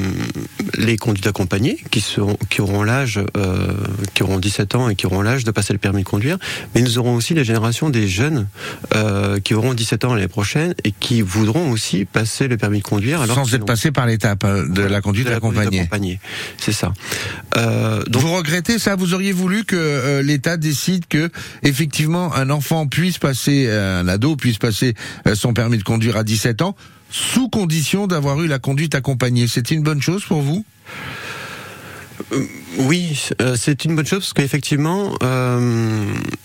les 0.77 0.97
conduites 0.97 1.27
accompagnées 1.27 1.77
qui, 1.91 2.01
seront, 2.01 2.37
qui 2.49 2.61
auront 2.61 2.83
l'âge, 2.83 3.19
euh, 3.37 3.73
qui 4.13 4.23
auront 4.23 4.39
17 4.39 4.75
ans 4.75 4.89
et 4.89 4.95
qui 4.95 5.05
auront 5.05 5.21
l'âge 5.21 5.43
de 5.43 5.51
passer 5.51 5.73
le 5.73 5.79
permis 5.79 6.03
de 6.03 6.07
conduire, 6.07 6.37
mais 6.73 6.81
nous 6.81 6.97
aurons 6.97 7.15
aussi 7.15 7.33
les 7.33 7.43
générations 7.43 7.89
des 7.89 8.07
jeunes 8.07 8.47
euh, 8.95 9.39
qui 9.39 9.53
auront 9.53 9.73
17 9.73 10.05
ans 10.05 10.13
l'année 10.15 10.27
prochaine 10.27 10.73
et 10.83 10.91
qui 10.91 11.21
voudront 11.21 11.71
aussi 11.71 12.05
passer 12.05 12.47
le 12.47 12.57
permis 12.57 12.79
de 12.79 12.83
conduire. 12.83 13.21
Alors 13.21 13.35
Sans 13.35 13.53
être 13.53 13.65
passé 13.65 13.91
par 13.91 14.05
l'étape 14.05 14.43
euh, 14.43 14.67
de 14.67 14.81
la 14.81 15.01
conduite 15.01 15.25
de 15.25 15.31
la 15.31 15.37
accompagnée. 15.37 15.79
accompagnée. 15.79 16.19
C'est 16.57 16.71
ça. 16.71 16.93
Euh, 17.57 18.03
donc, 18.03 18.21
Vous 18.21 18.33
regrettez 18.33 18.79
ça? 18.79 18.95
Vous 18.95 19.13
auriez 19.13 19.33
voulu 19.33 19.65
que 19.65 20.21
l'État 20.23 20.57
décide 20.57 21.05
que 21.07 21.29
effectivement 21.63 22.33
un 22.33 22.49
enfant 22.49 22.87
puisse 22.93 23.17
passer, 23.17 23.65
euh, 23.67 24.01
un 24.01 24.07
ado 24.07 24.35
puisse 24.35 24.59
passer 24.59 24.93
euh, 25.25 25.33
son 25.33 25.53
permis 25.53 25.79
de 25.79 25.83
conduire 25.83 26.15
à 26.15 26.23
17 26.23 26.61
ans 26.61 26.75
sous 27.09 27.49
condition 27.49 28.05
d'avoir 28.05 28.39
eu 28.41 28.47
la 28.47 28.59
conduite 28.59 28.93
accompagnée. 28.93 29.47
C'est 29.47 29.71
une 29.71 29.81
bonne 29.81 30.01
chose 30.01 30.23
pour 30.23 30.41
vous? 30.41 30.63
Oui, 32.77 33.29
euh, 33.41 33.55
c'est 33.59 33.85
une 33.85 33.95
bonne 33.95 34.05
chose 34.05 34.19
parce 34.19 34.33
qu'effectivement, 34.33 35.13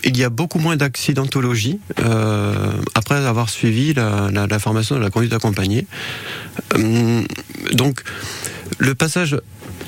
il 0.03 0.17
y 0.17 0.23
a 0.23 0.29
beaucoup 0.29 0.57
moins 0.57 0.75
d'accidentologie 0.75 1.79
après 2.95 3.15
avoir 3.15 3.49
suivi 3.49 3.93
la, 3.93 4.59
formation 4.59 4.95
de 4.95 5.01
la 5.01 5.11
conduite 5.11 5.33
accompagnée. 5.33 5.85
Donc, 7.73 8.01
le 8.79 8.95
passage 8.95 9.39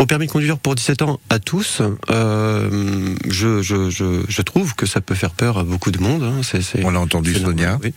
au 0.02 0.06
permis 0.08 0.26
de 0.26 0.32
conduire 0.32 0.58
pour 0.58 0.74
17 0.74 1.04
ans 1.04 1.20
à 1.30 1.38
tous, 1.38 1.82
euh, 2.10 3.16
je, 3.30 3.62
je, 3.62 3.92
je, 3.92 4.24
je 4.28 4.42
trouve 4.42 4.74
que 4.74 4.88
ça 4.88 5.00
peut 5.00 5.14
faire 5.14 5.30
peur 5.30 5.60
à 5.60 5.64
beaucoup 5.64 5.92
de 5.92 6.00
monde. 6.00 6.24
hein. 6.24 6.42
C'est- 6.42 6.64
c'est- 6.64 6.84
On 6.84 6.90
l'a 6.90 7.00
entendu, 7.00 7.36
Sonia. 7.36 7.78
oui. 7.84 7.94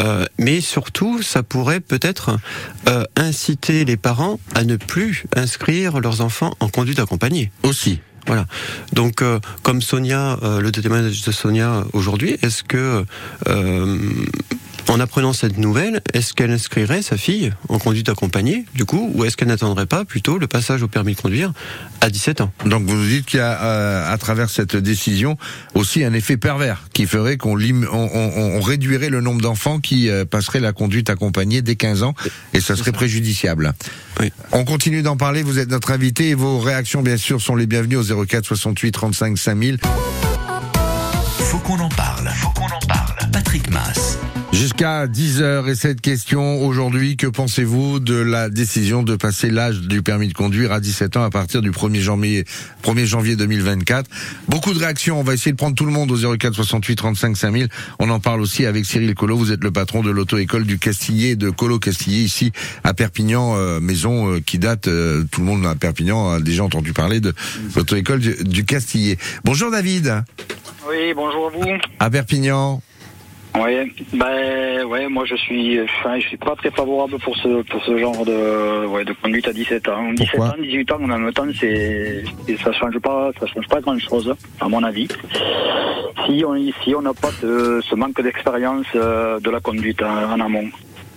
Euh, 0.00 0.24
mais 0.36 0.60
surtout, 0.60 1.22
ça 1.22 1.44
pourrait 1.44 1.78
peut-être 1.78 2.36
euh, 2.88 3.04
inciter 3.14 3.84
les 3.84 3.96
parents 3.96 4.40
à 4.56 4.64
ne 4.64 4.74
plus 4.76 5.24
inscrire 5.36 6.00
leurs 6.00 6.22
enfants 6.22 6.54
en 6.58 6.68
conduite 6.68 6.98
accompagnée. 6.98 7.52
Aussi. 7.62 8.00
Voilà. 8.26 8.46
Donc, 8.92 9.22
euh, 9.22 9.38
comme 9.62 9.80
Sonia, 9.80 10.38
euh, 10.42 10.60
le 10.60 10.72
témoignage 10.72 11.22
de 11.22 11.30
Sonia 11.30 11.84
aujourd'hui, 11.92 12.36
est-ce 12.42 12.64
que 12.64 13.04
euh, 13.48 13.98
En 14.88 15.00
apprenant 15.00 15.32
cette 15.32 15.56
nouvelle, 15.58 16.02
est-ce 16.12 16.34
qu'elle 16.34 16.52
inscrirait 16.52 17.02
sa 17.02 17.16
fille 17.16 17.52
en 17.68 17.78
conduite 17.78 18.08
accompagnée, 18.10 18.64
du 18.74 18.84
coup, 18.84 19.10
ou 19.14 19.24
est-ce 19.24 19.36
qu'elle 19.36 19.48
n'attendrait 19.48 19.86
pas 19.86 20.04
plutôt 20.04 20.38
le 20.38 20.46
passage 20.46 20.82
au 20.82 20.88
permis 20.88 21.14
de 21.14 21.20
conduire 21.20 21.52
à 22.00 22.10
17 22.10 22.42
ans? 22.42 22.52
Donc 22.66 22.84
vous 22.84 22.94
nous 22.94 23.06
dites 23.06 23.24
qu'il 23.26 23.38
y 23.38 23.42
a 23.42 23.60
euh, 23.62 24.12
à 24.12 24.18
travers 24.18 24.50
cette 24.50 24.76
décision 24.76 25.36
aussi 25.74 26.04
un 26.04 26.12
effet 26.12 26.36
pervers 26.36 26.84
qui 26.92 27.06
ferait 27.06 27.38
qu'on 27.38 27.56
lim- 27.56 27.88
on, 27.90 28.08
on- 28.14 28.56
on 28.56 28.60
réduirait 28.60 29.08
le 29.08 29.20
nombre 29.20 29.40
d'enfants 29.40 29.80
qui 29.80 30.10
euh, 30.10 30.24
passeraient 30.26 30.60
la 30.60 30.72
conduite 30.72 31.08
accompagnée 31.10 31.62
dès 31.62 31.76
15 31.76 32.02
ans 32.02 32.14
et 32.52 32.60
ça 32.60 32.76
serait 32.76 32.92
préjudiciable. 32.92 33.72
Oui. 34.20 34.30
On 34.52 34.64
continue 34.64 35.02
d'en 35.02 35.16
parler, 35.16 35.42
vous 35.42 35.58
êtes 35.58 35.70
notre 35.70 35.90
invité 35.92 36.28
et 36.28 36.34
vos 36.34 36.60
réactions 36.60 37.02
bien 37.02 37.16
sûr 37.16 37.40
sont 37.40 37.56
les 37.56 37.66
bienvenues 37.66 37.96
au 37.96 38.26
04 38.26 38.44
68 38.44 38.92
35 38.92 39.38
5000. 39.38 39.78
Faut 41.38 41.58
qu'on 41.58 41.80
en 41.80 41.88
parle. 41.88 42.28
Faut 42.36 42.50
qu'on 42.50 42.66
en 42.66 42.86
parle. 42.86 43.30
Patrick 43.32 43.70
Mass. 43.70 44.03
Jusqu'à 44.84 45.06
10h 45.06 45.70
et 45.70 45.74
cette 45.76 46.02
question 46.02 46.62
aujourd'hui, 46.62 47.16
que 47.16 47.26
pensez-vous 47.26 48.00
de 48.00 48.16
la 48.16 48.50
décision 48.50 49.02
de 49.02 49.16
passer 49.16 49.48
l'âge 49.48 49.80
du 49.80 50.02
permis 50.02 50.28
de 50.28 50.34
conduire 50.34 50.72
à 50.72 50.80
17 50.80 51.16
ans 51.16 51.22
à 51.22 51.30
partir 51.30 51.62
du 51.62 51.70
1er 51.70 52.00
janvier, 52.00 52.44
1er 52.82 53.06
janvier 53.06 53.34
2024 53.34 54.10
Beaucoup 54.46 54.74
de 54.74 54.78
réactions, 54.78 55.18
on 55.18 55.22
va 55.22 55.32
essayer 55.32 55.52
de 55.52 55.56
prendre 55.56 55.74
tout 55.74 55.86
le 55.86 55.90
monde 55.90 56.10
au 56.10 56.36
04 56.36 56.52
68 56.52 56.96
35 56.96 57.34
5000. 57.34 57.68
On 57.98 58.10
en 58.10 58.20
parle 58.20 58.42
aussi 58.42 58.66
avec 58.66 58.84
Cyril 58.84 59.14
Collot, 59.14 59.38
vous 59.38 59.52
êtes 59.52 59.64
le 59.64 59.70
patron 59.70 60.02
de 60.02 60.10
l'auto-école 60.10 60.64
du 60.64 60.78
Castillet, 60.78 61.34
de 61.34 61.48
Colo 61.48 61.78
Castillet 61.78 62.22
ici 62.22 62.52
à 62.82 62.92
Perpignan, 62.92 63.56
euh, 63.56 63.80
maison 63.80 64.34
euh, 64.34 64.40
qui 64.40 64.58
date, 64.58 64.88
euh, 64.88 65.24
tout 65.30 65.40
le 65.40 65.46
monde 65.46 65.64
à 65.64 65.74
Perpignan 65.76 66.28
a 66.28 66.40
déjà 66.40 66.62
entendu 66.62 66.92
parler 66.92 67.20
de 67.20 67.32
l'auto-école 67.74 68.20
du, 68.20 68.34
du 68.44 68.66
Castillet. 68.66 69.16
Bonjour 69.44 69.70
David, 69.70 70.24
Oui, 70.86 71.14
bonjour 71.16 71.46
à 71.46 71.50
vous. 71.56 71.72
à 72.00 72.10
Perpignan. 72.10 72.82
Ouais, 73.54 73.88
ben 74.12 74.84
ouais, 74.84 75.08
moi 75.08 75.24
je 75.26 75.36
suis, 75.36 75.80
enfin, 75.80 76.18
je 76.18 76.26
suis 76.26 76.36
pas 76.36 76.56
très 76.56 76.72
favorable 76.72 77.18
pour 77.20 77.36
ce 77.36 77.62
pour 77.62 77.84
ce 77.84 77.96
genre 77.98 78.24
de 78.24 78.84
ouais, 78.86 79.04
de 79.04 79.12
conduite 79.12 79.46
à 79.46 79.52
17 79.52 79.88
ans. 79.88 80.12
17 80.12 80.30
Pourquoi 80.30 80.48
ans, 80.48 80.60
18 80.60 80.92
ans, 80.92 80.96
en 80.96 81.06
même 81.06 81.32
temps, 81.32 81.46
c'est 81.60 82.24
ça 82.64 82.72
change 82.72 82.98
pas, 82.98 83.30
ça 83.38 83.46
change 83.46 83.68
pas 83.68 83.80
grand 83.80 83.98
chose, 83.98 84.34
à 84.60 84.68
mon 84.68 84.82
avis. 84.82 85.06
Si 86.26 86.44
on 86.44 86.56
si 86.82 86.94
on 86.96 87.02
n'a 87.02 87.14
pas 87.14 87.30
de, 87.42 87.80
ce 87.88 87.94
manque 87.94 88.20
d'expérience 88.20 88.86
euh, 88.96 89.38
de 89.38 89.50
la 89.50 89.60
conduite 89.60 90.02
en, 90.02 90.32
en 90.32 90.40
amont. 90.40 90.68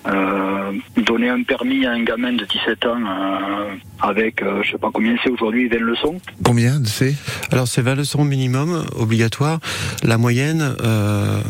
Euh, 0.07 0.71
donner 1.05 1.29
un 1.29 1.43
permis 1.43 1.85
à 1.85 1.91
un 1.91 2.03
gamin 2.03 2.33
de 2.33 2.45
17 2.45 2.85
ans 2.85 2.95
euh, 3.05 3.75
avec, 3.99 4.41
euh, 4.41 4.61
je 4.63 4.71
sais 4.71 4.77
pas 4.77 4.89
combien 4.93 5.15
c'est 5.23 5.29
aujourd'hui, 5.29 5.67
20 5.67 5.79
leçons. 5.79 6.15
Combien 6.43 6.81
c'est? 6.85 7.15
Alors 7.51 7.67
c'est 7.67 7.81
20 7.81 7.95
leçons 7.95 8.23
minimum 8.23 8.85
obligatoire. 8.95 9.59
La 10.03 10.17
moyenne 10.17 10.75
euh, 10.81 11.41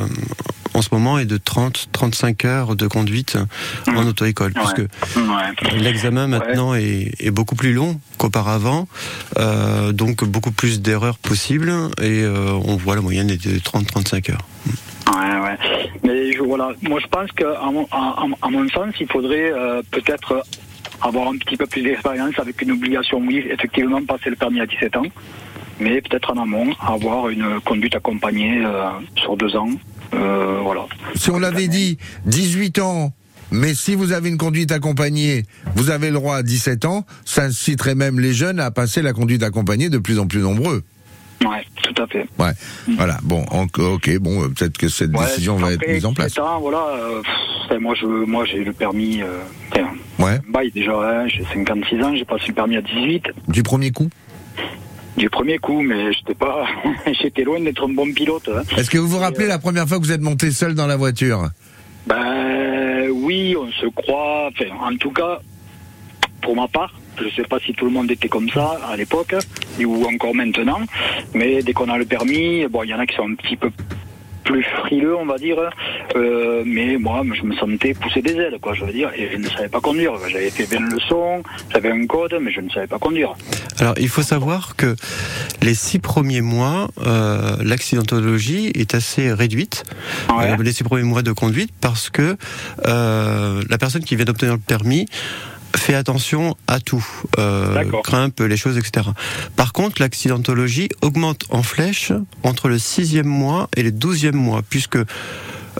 en 0.74 0.82
ce 0.82 0.90
moment 0.92 1.20
est 1.20 1.26
de 1.26 1.38
30-35 1.38 2.46
heures 2.48 2.76
de 2.76 2.88
conduite 2.88 3.38
en 3.88 4.06
auto-école, 4.08 4.54
puisque 4.54 4.80
Ouais. 5.18 5.78
l'examen 5.80 6.28
maintenant 6.28 6.74
est, 6.76 7.12
est 7.20 7.32
beaucoup 7.32 7.56
plus 7.56 7.74
long 7.74 8.00
qu'auparavant, 8.18 8.88
euh, 9.38 9.92
donc 9.92 10.24
beaucoup 10.24 10.52
plus 10.52 10.82
d'erreurs 10.82 11.18
possibles, 11.18 11.72
et 12.02 12.22
euh, 12.24 12.52
on 12.64 12.76
voit 12.76 12.96
la 12.96 13.02
moyenne 13.02 13.30
est 13.30 13.48
de 13.48 13.58
30-35 13.60 14.32
heures. 14.32 14.46
Ouais, 15.08 15.40
ouais. 15.42 15.58
Mais 16.04 16.34
je, 16.34 16.42
voilà, 16.42 16.72
moi 16.82 17.00
je 17.00 17.08
pense 17.08 17.32
qu'à 17.32 17.60
mon, 17.72 17.88
mon 18.50 18.70
sens, 18.70 18.94
il 19.00 19.08
faudrait 19.08 19.52
euh, 19.52 19.82
peut-être 19.92 20.44
avoir 21.02 21.30
un 21.30 21.38
petit 21.38 21.58
peu 21.58 21.66
plus 21.66 21.82
d'expérience 21.82 22.38
avec 22.40 22.62
une 22.62 22.72
obligation, 22.72 23.20
oui, 23.20 23.44
effectivement, 23.50 24.04
passer 24.04 24.30
le 24.30 24.36
permis 24.36 24.62
à 24.62 24.66
17 24.66 24.98
ans, 24.98 25.06
mais 25.80 26.02
peut-être 26.02 26.32
en 26.32 26.42
amont, 26.42 26.74
avoir 26.80 27.30
une 27.30 27.60
conduite 27.62 27.96
accompagnée 27.96 28.64
euh, 28.66 28.90
sur 29.16 29.38
deux 29.38 29.56
ans. 29.56 29.70
Euh, 30.14 30.60
voilà. 30.64 30.86
Si 31.16 31.30
on 31.30 31.44
avait 31.44 31.68
dit 31.68 31.98
18 32.26 32.80
ans, 32.80 33.14
mais 33.52 33.74
si 33.74 33.96
vous 33.96 34.12
avez 34.12 34.30
une 34.30 34.38
conduite 34.38 34.72
accompagnée, 34.72 35.44
vous 35.76 35.90
avez 35.90 36.08
le 36.08 36.16
droit 36.16 36.38
à 36.38 36.44
17 36.44 36.86
ans, 36.86 37.06
ça 37.26 37.44
inciterait 37.44 37.96
même 37.96 38.20
les 38.20 38.34
jeunes 38.34 38.60
à 38.60 38.72
passer 38.72 39.02
la 39.02 39.14
conduite 39.14 39.44
accompagnée 39.44 39.90
de 39.90 39.98
plus 39.98 40.20
en 40.20 40.28
plus 40.28 40.42
nombreux. 40.42 40.84
Ouais, 41.46 41.63
tout 41.84 42.01
à 42.01 42.08
fait. 42.08 42.25
Ouais. 42.39 42.51
Voilà. 42.98 43.17
Bon, 43.24 43.44
ok, 43.51 44.17
bon, 44.20 44.44
euh, 44.44 44.48
peut-être 44.50 44.77
que 44.77 44.89
cette 44.89 45.12
Ouais, 45.15 45.25
décision 45.25 45.56
va 45.58 45.74
être 45.74 45.88
mise 45.88 46.06
en 46.06 46.13
place. 46.13 46.29
17 46.29 46.44
ans, 46.44 46.60
voilà, 46.60 46.84
euh, 46.96 47.22
enfin, 47.65 47.79
moi, 47.79 47.94
je, 48.00 48.06
moi 48.08 48.44
j'ai 48.46 48.63
le 48.63 48.74
permis, 48.74 49.22
euh, 49.22 49.38
Ouais. 50.20 50.39
bail 50.50 50.72
déjà, 50.72 50.94
hein, 50.94 51.27
j'ai 51.27 51.44
56 51.53 52.01
ans, 52.03 52.15
j'ai 52.15 52.25
passé 52.25 52.46
le 52.48 52.53
permis 52.56 52.77
à 52.77 52.82
18. 52.82 53.25
Du 53.50 53.62
premier 53.62 53.91
coup? 53.91 54.10
Du 55.15 55.29
premier 55.29 55.58
coup, 55.60 55.82
mais 55.82 56.12
j'étais 56.13 56.34
pas, 56.36 56.65
j'étais 57.22 57.44
loin 57.44 57.60
d'être 57.60 57.86
un 57.86 57.94
bon 57.94 58.12
pilote. 58.13 58.50
hein. 58.53 58.63
Est-ce 58.75 58.89
que 58.89 58.98
vous 58.98 59.08
vous 59.08 59.20
rappelez 59.20 59.48
la 59.48 59.60
première 59.60 59.88
fois 59.88 59.98
que 60.00 60.03
vous 60.03 60.12
êtes 60.12 60.22
monté 60.22 60.51
seul 60.51 60.74
dans 60.75 60.88
la 60.88 60.96
voiture? 60.96 61.50
Ben 62.08 63.10
oui, 63.12 63.56
on 63.60 63.70
se 63.72 63.86
croit. 63.88 64.50
Enfin, 64.51 64.65
en 64.94 64.96
tout 64.98 65.12
cas, 65.12 65.39
pour 66.41 66.56
ma 66.56 66.67
part, 66.67 66.94
je 67.21 67.29
sais 67.36 67.47
pas 67.47 67.59
si 67.59 67.74
tout 67.74 67.86
le 67.86 67.91
monde 67.91 68.09
était 68.12 68.29
comme 68.29 68.50
ça 68.50 68.79
à 68.89 68.95
l'époque 68.95 69.36
ou 69.83 70.05
encore 70.05 70.36
maintenant, 70.36 70.79
mais 71.33 71.62
dès 71.63 71.74
qu'on 71.74 71.89
a 71.89 71.97
le 71.97 72.05
permis, 72.05 72.65
bon, 72.67 72.83
il 72.83 72.89
y 72.89 72.93
en 72.93 73.00
a 73.00 73.05
qui 73.05 73.15
sont 73.15 73.29
un 73.29 73.36
petit 73.36 73.55
peu 73.55 73.69
plus 74.43 74.63
frileux, 74.63 75.13
on 75.17 75.25
va 75.25 75.38
dire. 75.38 75.57
Euh, 76.15 76.63
mais 76.65 76.95
moi, 76.97 77.21
je 77.33 77.43
me 77.43 77.53
sentais 77.55 77.93
pousser 77.93 78.21
des 78.21 78.31
ailes, 78.36 78.57
quoi, 78.62 78.74
je 78.74 78.86
veux 78.86 78.93
dire, 78.93 79.12
et 79.13 79.29
je 79.29 79.38
ne 79.38 79.50
savais 79.50 79.67
pas 79.67 79.81
conduire. 79.81 80.13
J'avais 80.29 80.50
fait 80.50 80.63
20 80.63 80.89
leçons, 80.93 81.43
j'avais 81.74 81.91
un 81.91 82.05
code, 82.07 82.38
mais 82.41 82.51
je 82.53 82.62
ne 82.62 82.69
savais 82.69 82.88
pas 82.88 82.97
conduire. 82.97 83.36
Alors, 83.79 83.93
il 84.00 84.07
faut 84.07 84.21
savoir 84.21 84.77
que 84.77 84.95
les 85.62 85.74
six 85.75 86.00
premiers 86.00 86.39
mois, 86.39 86.88
euh, 87.05 87.57
l'accidentologie 87.62 88.71
est 88.74 88.95
assez 88.95 89.33
réduite, 89.33 89.83
Ouais. 90.29 90.51
euh, 90.51 90.63
les 90.63 90.71
six 90.71 90.83
premiers 90.86 91.03
mois 91.03 91.24
de 91.24 91.33
conduite, 91.33 91.71
parce 91.81 92.09
que 92.09 92.38
la 92.86 93.77
personne 93.77 94.03
qui 94.05 94.15
vient 94.15 94.25
d'obtenir 94.25 94.53
le 94.53 94.59
permis 94.59 95.07
fait 95.75 95.93
attention 95.93 96.55
à 96.67 96.79
tout, 96.79 97.05
euh, 97.38 97.83
peu 98.36 98.45
les 98.45 98.57
choses, 98.57 98.77
etc. 98.77 99.07
Par 99.55 99.74
contre, 99.74 100.01
l'accidentologie 100.01 100.89
augmente 101.01 101.45
en 101.50 101.63
flèche 101.63 102.12
entre 102.43 102.69
le 102.69 102.79
sixième 102.79 103.27
mois 103.27 103.69
et 103.75 103.83
le 103.83 103.91
douzième 103.91 104.36
mois, 104.36 104.62
puisque 104.67 104.97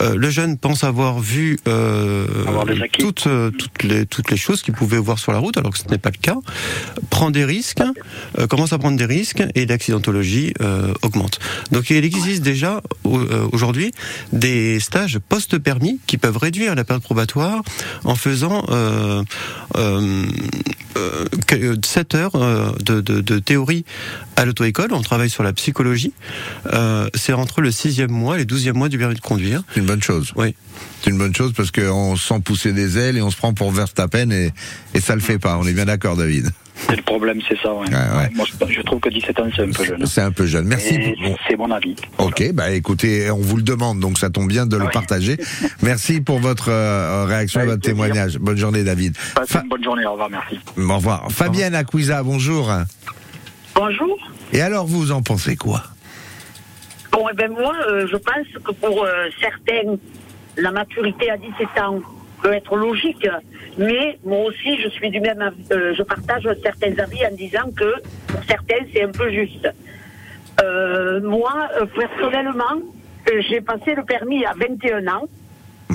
euh, 0.01 0.16
le 0.16 0.30
jeune 0.30 0.58
pense 0.58 0.84
avoir 0.84 1.20
vu 1.20 1.60
euh, 1.68 2.25
Avoir 2.48 2.66
toutes, 3.00 3.27
euh, 3.27 3.51
toutes, 3.51 3.84
les, 3.84 4.06
toutes 4.06 4.30
les 4.32 4.38
choses 4.38 4.62
qu'il 4.62 4.74
pouvait 4.74 4.98
voir 4.98 5.20
sur 5.20 5.32
la 5.32 5.39
route, 5.39 5.58
alors 5.58 5.72
que 5.72 5.77
ce 5.80 5.88
n'est 5.89 5.98
pas 5.98 6.12
le 6.12 6.20
cas, 6.22 6.36
prend 7.10 7.32
des 7.32 7.46
risques, 7.46 7.82
euh, 8.38 8.48
commence 8.48 8.74
à 8.74 8.77
prendre 8.77 8.98
des 8.98 9.06
risques, 9.06 9.44
et 9.56 9.66
l'accidentologie 9.66 10.54
euh, 10.62 10.94
augmente. 11.01 11.39
Donc 11.72 11.89
il 11.89 12.04
existe 12.06 12.42
déjà 12.44 12.82
au- 13.04 13.18
euh, 13.20 13.48
aujourd'hui 13.51 13.92
des 14.34 14.80
stages 14.80 15.20
post-permis 15.20 16.00
qui 16.08 16.18
peuvent 16.18 16.38
réduire 16.38 16.75
la 16.75 16.84
période 16.84 17.04
probatoire 17.04 17.62
en 18.04 18.16
faisant 18.16 18.66
euh, 18.70 19.24
euh, 19.77 20.25
euh, 20.98 21.25
que- 21.48 21.75
7 21.86 22.16
heures 22.16 22.75
de, 22.84 23.01
de, 23.01 23.22
de 23.22 23.39
théorie 23.39 23.86
à 24.36 24.46
l'auto-école. 24.46 24.94
On 24.94 25.01
travaille 25.01 25.30
sur 25.30 25.44
la 25.44 25.54
psychologie. 25.54 26.13
Euh, 26.74 27.08
C'est 27.16 27.34
entre 27.34 27.62
le 27.62 27.72
sixième 27.72 28.12
mois 28.12 28.36
et 28.36 28.39
le 28.39 28.46
douzième 28.46 28.75
mois 28.77 28.89
du 28.89 28.98
permis 28.98 29.16
de 29.16 29.20
conduire. 29.22 29.63
Bonne 29.88 30.03
chose. 30.03 30.32
Oui. 30.36 30.53
C'est 31.01 31.10
une 31.10 31.17
bonne 31.17 31.36
chose 31.36 31.53
parce 31.58 31.72
qu'on 31.72 32.15
se 32.15 32.27
sent 32.27 32.39
pousser 32.41 32.74
des 32.74 32.98
ailes 33.00 33.17
et 33.17 33.22
on 33.22 33.32
se 33.32 33.38
prend 33.38 33.53
pour 33.53 33.72
Verstappen 33.72 34.29
et, 34.29 34.51
et 34.94 35.00
ça 35.01 35.15
le 35.15 35.22
fait 35.22 35.39
pas. 35.39 35.58
On 35.58 35.65
est 35.65 35.74
bien 35.74 35.86
d'accord, 35.86 36.15
David. 36.15 36.51
C'est 36.88 36.96
le 36.96 37.01
problème, 37.01 37.39
c'est 37.50 37.58
ça. 37.60 37.74
Ouais. 37.74 37.88
Ouais, 37.89 37.96
ouais. 37.96 38.29
Moi, 38.36 38.46
je, 38.46 38.72
je 38.74 38.82
trouve 38.84 39.00
que 39.00 39.10
17 39.10 39.39
ans, 39.39 39.48
c'est 39.56 39.63
un 39.63 39.72
peu 39.72 39.84
jeune. 39.84 40.06
C'est 40.06 40.22
un 40.22 40.32
peu 40.32 40.46
jeune. 40.46 40.65
Merci. 40.67 40.96
C'est 41.50 41.58
mon 41.58 41.72
avis. 41.72 41.96
Ok, 42.20 42.51
bah 42.53 42.70
écoutez, 42.70 43.32
on 43.32 43.39
vous 43.41 43.58
le 43.58 43.63
demande, 43.63 44.00
donc 44.00 44.20
ça 44.20 44.29
tombe 44.29 44.48
bien 44.48 44.67
de 44.67 44.77
le 44.77 44.84
Oui. 44.86 44.89
partager. 44.94 45.38
Merci 45.82 46.22
pour 46.22 46.38
votre 46.39 46.70
euh, 46.70 47.25
réaction 47.25 47.62
et 47.62 47.65
votre 47.65 47.79
plaisir. 47.82 47.96
témoignage. 47.96 48.38
Bonne 48.38 48.58
journée, 48.58 48.84
David. 48.84 49.15
Passez 49.34 49.53
Fa- 49.53 49.62
une 49.63 49.70
bonne 49.70 49.84
journée. 49.84 50.06
Au 50.06 50.12
revoir. 50.12 50.29
Merci. 50.29 50.60
Au 50.77 50.96
revoir. 50.98 51.32
Fabienne 51.32 51.74
Acquiza, 51.74 52.22
bonjour. 52.22 52.72
Bonjour. 53.74 54.17
Et 54.53 54.62
alors, 54.62 54.86
vous 54.86 55.12
en 55.12 55.24
pensez 55.24 55.56
quoi? 55.56 55.84
Bon, 57.18 57.26
eh 57.32 57.34
ben 57.34 57.50
moi, 57.52 57.74
euh, 57.90 58.06
je 58.06 58.16
pense 58.16 58.46
que 58.64 58.72
pour 58.74 59.04
euh, 59.04 59.10
certains, 59.42 59.96
la 60.56 60.70
maturité 60.70 61.32
à 61.32 61.38
17 61.38 61.68
ans 61.82 62.00
peut 62.44 62.54
être 62.54 62.76
logique, 62.76 63.28
mais 63.80 64.20
moi 64.24 64.42
aussi, 64.46 64.78
je 64.80 64.88
suis 64.90 65.10
du 65.10 65.20
même, 65.20 65.42
avis- 65.42 65.66
euh, 65.72 65.96
je 65.96 66.04
partage 66.04 66.48
certains 66.62 66.94
avis 67.00 67.26
en 67.26 67.34
disant 67.36 67.72
que 67.76 67.92
pour 68.28 68.44
certains, 68.44 68.86
c'est 68.94 69.02
un 69.02 69.12
peu 69.12 69.32
juste. 69.32 69.68
Moi, 71.24 71.54
personnellement, 71.96 72.82
j'ai 73.50 73.62
passé 73.62 73.96
le 73.96 74.04
permis 74.04 74.46
à 74.46 74.54
21 74.54 75.08
ans, 75.08 75.24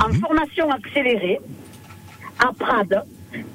en 0.05 0.13
formation 0.15 0.73
accélérée, 0.73 1.39
à 2.41 2.51
Prades, 2.59 3.05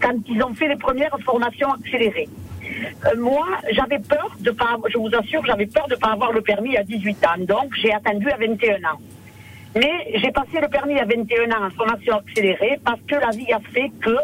quand 0.02 0.16
ils 0.30 0.42
ont 0.42 0.54
fait 0.54 0.70
les 0.70 0.78
premières 0.78 1.18
formations 1.26 1.74
accélérées. 1.74 2.30
Euh, 3.06 3.18
moi, 3.18 3.48
j'avais 3.72 4.00
peur 4.00 4.36
de 4.40 4.52
pas, 4.52 4.78
je 4.90 4.98
vous 4.98 5.10
assure, 5.14 5.46
j'avais 5.46 5.66
peur 5.66 5.88
de 5.88 5.96
pas 5.96 6.10
avoir 6.10 6.32
le 6.32 6.42
permis 6.42 6.78
à 6.78 6.84
18 6.84 7.26
ans, 7.26 7.40
donc 7.40 7.74
j'ai 7.82 7.94
attendu 7.94 8.30
à 8.30 8.38
21 8.38 8.76
ans. 8.90 9.00
Mais 9.76 9.92
j'ai 10.16 10.32
passé 10.32 10.60
le 10.62 10.68
permis 10.68 11.00
à 11.00 11.06
21 11.06 11.52
ans 11.52 11.68
en 11.68 11.70
formation 11.72 12.16
accélérée 12.18 12.80
parce 12.84 13.00
que 13.08 13.16
la 13.16 13.30
vie 13.30 13.52
a 13.52 13.60
fait 13.74 13.92
que 14.02 14.16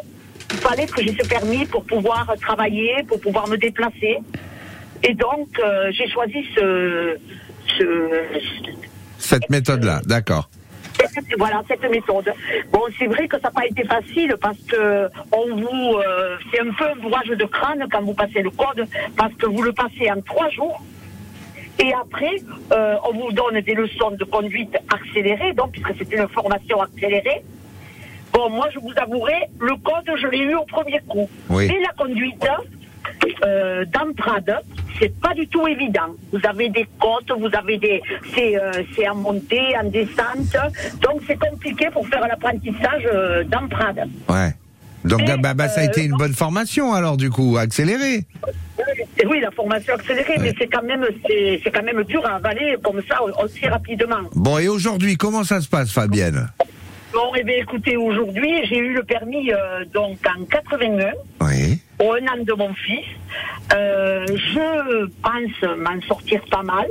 il 0.51 0.59
fallait 0.59 0.85
que 0.85 1.01
j'ai 1.01 1.15
ce 1.15 1.27
permis 1.27 1.65
pour 1.65 1.83
pouvoir 1.83 2.31
travailler, 2.41 3.03
pour 3.07 3.19
pouvoir 3.19 3.47
me 3.47 3.57
déplacer. 3.57 4.17
Et 5.03 5.13
donc, 5.13 5.47
euh, 5.59 5.91
j'ai 5.91 6.07
choisi 6.09 6.45
ce, 6.55 7.17
ce, 7.77 8.09
Cette 9.17 9.49
méthode-là, 9.49 10.01
d'accord. 10.05 10.49
Cette- 11.07 11.25
voilà 11.37 11.63
cette 11.67 11.89
méthode. 11.89 12.31
Bon, 12.71 12.81
c'est 12.97 13.07
vrai 13.07 13.27
que 13.27 13.37
ça 13.39 13.47
n'a 13.49 13.51
pas 13.51 13.65
été 13.65 13.83
facile 13.85 14.35
parce 14.41 14.57
que 14.67 15.07
on 15.31 15.55
vous, 15.55 15.95
euh, 15.97 16.37
c'est 16.51 16.61
un 16.61 16.71
peu 16.73 16.85
un 16.89 16.95
bourrage 16.95 17.27
de 17.27 17.45
crâne 17.45 17.85
quand 17.91 18.01
vous 18.01 18.13
passez 18.13 18.41
le 18.41 18.49
code 18.49 18.85
parce 19.17 19.33
que 19.35 19.45
vous 19.45 19.61
le 19.61 19.73
passez 19.73 20.09
en 20.11 20.21
trois 20.21 20.49
jours. 20.49 20.81
Et 21.79 21.91
après, 21.93 22.35
euh, 22.71 22.95
on 23.09 23.13
vous 23.13 23.31
donne 23.31 23.59
des 23.61 23.73
leçons 23.73 24.11
de 24.11 24.23
conduite 24.25 24.75
accélérée, 24.93 25.53
donc 25.53 25.71
puisque 25.71 25.93
c'est 25.97 26.13
une 26.13 26.27
formation 26.27 26.79
accélérée. 26.81 27.43
Bon, 28.31 28.49
moi, 28.49 28.67
je 28.73 28.79
vous 28.79 28.93
avouerai, 28.95 29.47
le 29.59 29.75
code, 29.77 30.09
je 30.21 30.27
l'ai 30.27 30.39
eu 30.39 30.55
au 30.55 30.65
premier 30.65 30.99
coup. 31.07 31.27
Oui. 31.49 31.67
Mais 31.67 31.79
la 31.81 31.89
conduite, 31.93 32.45
euh, 33.45 33.85
d'entrade, 33.85 34.59
c'est 34.99 35.19
pas 35.19 35.33
du 35.33 35.47
tout 35.47 35.67
évident. 35.67 36.15
Vous 36.31 36.39
avez 36.43 36.69
des 36.69 36.87
côtes, 36.99 37.31
vous 37.37 37.49
avez 37.53 37.77
des, 37.77 38.01
c'est, 38.33 38.57
euh, 38.57 39.09
en 39.11 39.15
montée, 39.15 39.75
en 39.81 39.89
descente, 39.89 40.55
donc 41.01 41.21
c'est 41.27 41.39
compliqué 41.39 41.89
pour 41.91 42.07
faire 42.07 42.27
l'apprentissage 42.27 43.03
euh, 43.13 43.43
d'entrade. 43.43 44.07
Ouais. 44.29 44.53
Donc 45.05 45.21
Et, 45.21 45.37
bah, 45.37 45.53
bah, 45.53 45.67
ça 45.67 45.81
a 45.81 45.83
euh, 45.83 45.87
été 45.87 46.03
une 46.05 46.15
bonne 46.15 46.33
formation 46.33 46.93
alors 46.93 47.17
du 47.17 47.29
coup, 47.29 47.57
accélérée. 47.57 48.25
Oui, 49.25 49.39
la 49.41 49.51
formation 49.51 49.93
accélérée, 49.93 50.35
mais 50.39 50.53
c'est 50.57 50.67
quand 50.67 50.83
même, 50.83 51.05
c'est 51.27 51.71
quand 51.71 51.83
même 51.83 52.03
dur 52.03 52.25
à 52.25 52.35
avaler 52.35 52.75
comme 52.83 53.01
ça 53.07 53.21
aussi 53.23 53.67
rapidement. 53.67 54.21
Bon 54.33 54.57
et 54.57 54.67
aujourd'hui, 54.67 55.17
comment 55.17 55.43
ça 55.43 55.61
se 55.61 55.69
passe 55.69 55.91
Fabienne? 55.91 56.49
Bon, 57.13 57.31
eh 57.37 57.43
bien, 57.43 57.57
écoutez, 57.57 57.95
aujourd'hui, 57.95 58.65
j'ai 58.65 58.77
eu 58.79 58.93
le 58.93 59.03
permis 59.03 59.51
euh, 59.51 59.85
donc 59.93 60.17
en 60.25 60.45
81. 60.45 61.11
Oui. 61.41 61.79
Au 62.03 62.13
un 62.13 62.25
an 62.27 62.43
de 62.43 62.53
mon 62.53 62.73
fils. 62.73 63.05
Euh, 63.73 64.25
je 64.27 65.05
pense 65.21 65.77
m'en 65.77 66.01
sortir 66.07 66.41
pas 66.49 66.63
mal. 66.63 66.87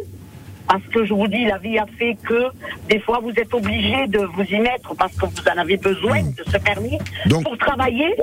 Parce 0.68 0.84
que 0.94 1.04
je 1.04 1.12
vous 1.12 1.26
dis, 1.26 1.44
la 1.44 1.58
vie 1.58 1.76
a 1.78 1.86
fait 1.98 2.16
que 2.24 2.44
des 2.88 3.00
fois 3.00 3.18
vous 3.20 3.32
êtes 3.32 3.52
obligé 3.52 4.06
de 4.06 4.20
vous 4.20 4.44
y 4.44 4.58
mettre 4.60 4.94
parce 4.94 5.14
que 5.16 5.26
vous 5.26 5.48
en 5.54 5.58
avez 5.58 5.76
besoin 5.76 6.22
de 6.22 6.42
ce 6.50 6.56
permis 6.56 6.98
Donc- 7.26 7.42
pour 7.42 7.58
travailler 7.58 8.14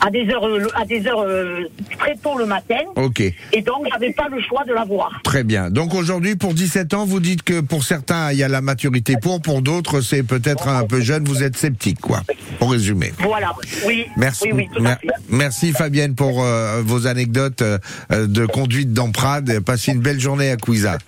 à 0.00 0.10
des 0.10 0.28
heures, 0.30 0.44
à 0.74 0.84
des 0.84 1.06
heures 1.06 1.20
euh, 1.26 1.62
très 1.98 2.16
tôt 2.16 2.38
le 2.38 2.46
matin. 2.46 2.78
Ok. 2.96 3.20
Et 3.20 3.62
donc, 3.62 3.86
j'avais 3.90 4.12
pas 4.12 4.28
le 4.30 4.40
choix 4.42 4.64
de 4.64 4.72
l'avoir. 4.72 5.20
Très 5.24 5.44
bien. 5.44 5.70
Donc 5.70 5.94
aujourd'hui, 5.94 6.36
pour 6.36 6.54
17 6.54 6.94
ans, 6.94 7.04
vous 7.04 7.20
dites 7.20 7.42
que 7.42 7.60
pour 7.60 7.84
certains, 7.84 8.32
il 8.32 8.38
y 8.38 8.42
a 8.42 8.48
la 8.48 8.60
maturité 8.60 9.14
pour, 9.20 9.40
pour 9.42 9.62
d'autres, 9.62 10.00
c'est 10.00 10.22
peut-être 10.22 10.68
un 10.68 10.84
peu 10.84 11.00
jeune, 11.00 11.24
vous 11.24 11.42
êtes 11.42 11.56
sceptique, 11.56 12.00
quoi. 12.00 12.22
Pour 12.58 12.70
résumer. 12.72 13.12
Voilà. 13.20 13.54
Oui. 13.86 14.06
Merci, 14.16 14.44
Oui, 14.52 14.52
oui, 14.52 14.68
tout 14.74 14.84
à 14.84 14.96
fait. 14.96 15.08
merci 15.28 15.72
Fabienne 15.72 16.14
pour 16.14 16.42
euh, 16.44 16.82
vos 16.84 17.06
anecdotes 17.06 17.62
euh, 17.62 17.78
de 18.10 18.46
conduite 18.46 18.92
dans 18.92 19.10
Prades. 19.10 19.60
Passez 19.60 19.92
une 19.92 20.00
belle 20.00 20.20
journée 20.20 20.50
à 20.50 20.56
Cuisa. 20.56 20.98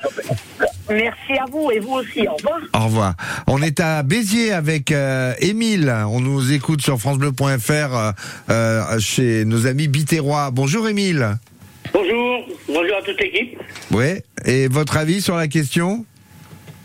Merci 0.91 1.33
à 1.41 1.45
vous 1.51 1.71
et 1.71 1.79
vous 1.79 1.95
aussi. 1.95 2.27
Au 2.27 2.35
revoir. 2.35 2.61
Au 2.75 2.85
revoir. 2.85 3.15
On 3.47 3.63
est 3.63 3.79
à 3.81 4.03
Béziers 4.03 4.53
avec 4.53 4.91
euh, 4.91 5.33
Émile. 5.41 5.93
On 6.09 6.21
nous 6.21 6.53
écoute 6.53 6.83
sur 6.83 6.99
francebleu.fr 6.99 7.71
euh, 7.71 8.13
euh, 8.51 8.99
chez 8.99 9.45
nos 9.45 9.67
amis 9.67 9.89
bitérois. 9.89 10.51
Bonjour 10.53 10.89
Émile. 10.89 11.37
Bonjour, 11.93 12.45
bonjour 12.69 12.97
à 12.97 13.03
toute 13.03 13.21
l'équipe. 13.21 13.59
Ouais. 13.93 14.23
Et 14.45 14.69
votre 14.69 14.97
avis 14.97 15.21
sur 15.23 15.37
la 15.37 15.49
question? 15.49 16.05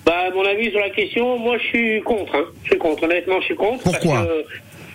Bah, 0.06 0.30
mon 0.36 0.46
avis 0.46 0.70
sur 0.70 0.80
la 0.80 0.92
question, 0.92 1.40
moi 1.40 1.58
je 1.58 1.64
suis 1.64 2.02
contre. 2.04 2.36
hein. 2.36 2.46
Je 2.64 2.70
suis 2.70 2.78
contre, 2.78 3.04
honnêtement, 3.04 3.40
je 3.40 3.46
suis 3.46 3.56
contre. 3.56 3.84
Pourquoi? 3.84 4.28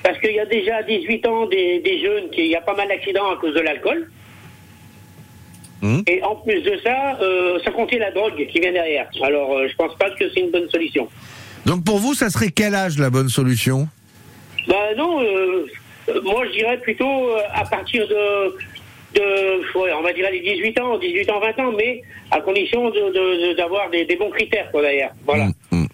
Parce 0.02 0.19
qu'il 0.21 0.33
y 0.35 0.38
a 0.40 0.47
déjà 0.47 0.76
à 0.76 0.83
18 0.83 1.26
ans 1.26 1.47
des, 1.47 1.81
des 1.81 2.00
jeunes 2.00 2.31
qui, 2.31 2.43
il 2.45 2.50
y 2.50 2.57
a 2.57 2.61
pas 2.61 2.75
mal 2.75 2.88
d'accidents 2.88 3.31
à 3.33 3.37
cause 3.40 3.55
de 3.55 3.61
l'alcool. 3.61 4.09
Hmm. 5.82 6.00
Et 6.06 6.22
en 6.22 6.37
plus 6.37 6.60
de 6.62 6.78
ça, 6.84 7.18
euh, 7.22 7.58
ça 7.64 7.70
comptait 7.70 7.99
la 7.99 8.10
drogue 8.10 8.46
qui 8.50 8.60
vient 8.60 8.72
derrière. 8.72 9.08
Alors, 9.22 9.56
euh, 9.56 9.66
je 9.68 9.75
pense 9.76 9.96
pas 9.96 10.10
que 10.10 10.28
c'est 10.32 10.40
une 10.40 10.50
bonne 10.50 10.68
solution. 10.70 11.08
Donc 11.66 11.84
pour 11.84 11.99
vous, 11.99 12.14
ça 12.14 12.28
serait 12.30 12.50
quel 12.50 12.75
âge 12.75 12.99
la 12.99 13.10
bonne 13.10 13.28
solution? 13.28 13.88
Bah 14.68 14.94
non, 14.96 15.22
euh, 15.22 15.66
euh, 16.08 16.20
moi 16.22 16.44
je 16.46 16.52
dirais 16.52 16.78
plutôt 16.78 17.30
à 17.52 17.64
partir 17.64 18.06
de, 18.08 18.56
de 19.14 19.78
ouais, 19.78 19.90
on 19.99 20.02
va 20.02 20.12
dire 20.12 20.28
les 20.30 20.40
18 20.40 20.80
ans, 20.80 20.99
18 20.99 21.30
ans, 21.30 21.40
20 21.40 21.58
ans, 21.62 21.72
mais 21.76 22.02
à 22.30 22.40
condition 22.40 22.90
de- 22.90 23.00
de- 23.00 23.49
de- 23.49 23.52
d'avoir 23.56 23.90
des, 23.90 24.04
des 24.04 24.16
bons 24.16 24.30
critères 24.30 24.70
quoi 24.70 24.82
derrière. 24.82 25.12
Voilà. 25.26 25.46
Hmm. 25.72 25.84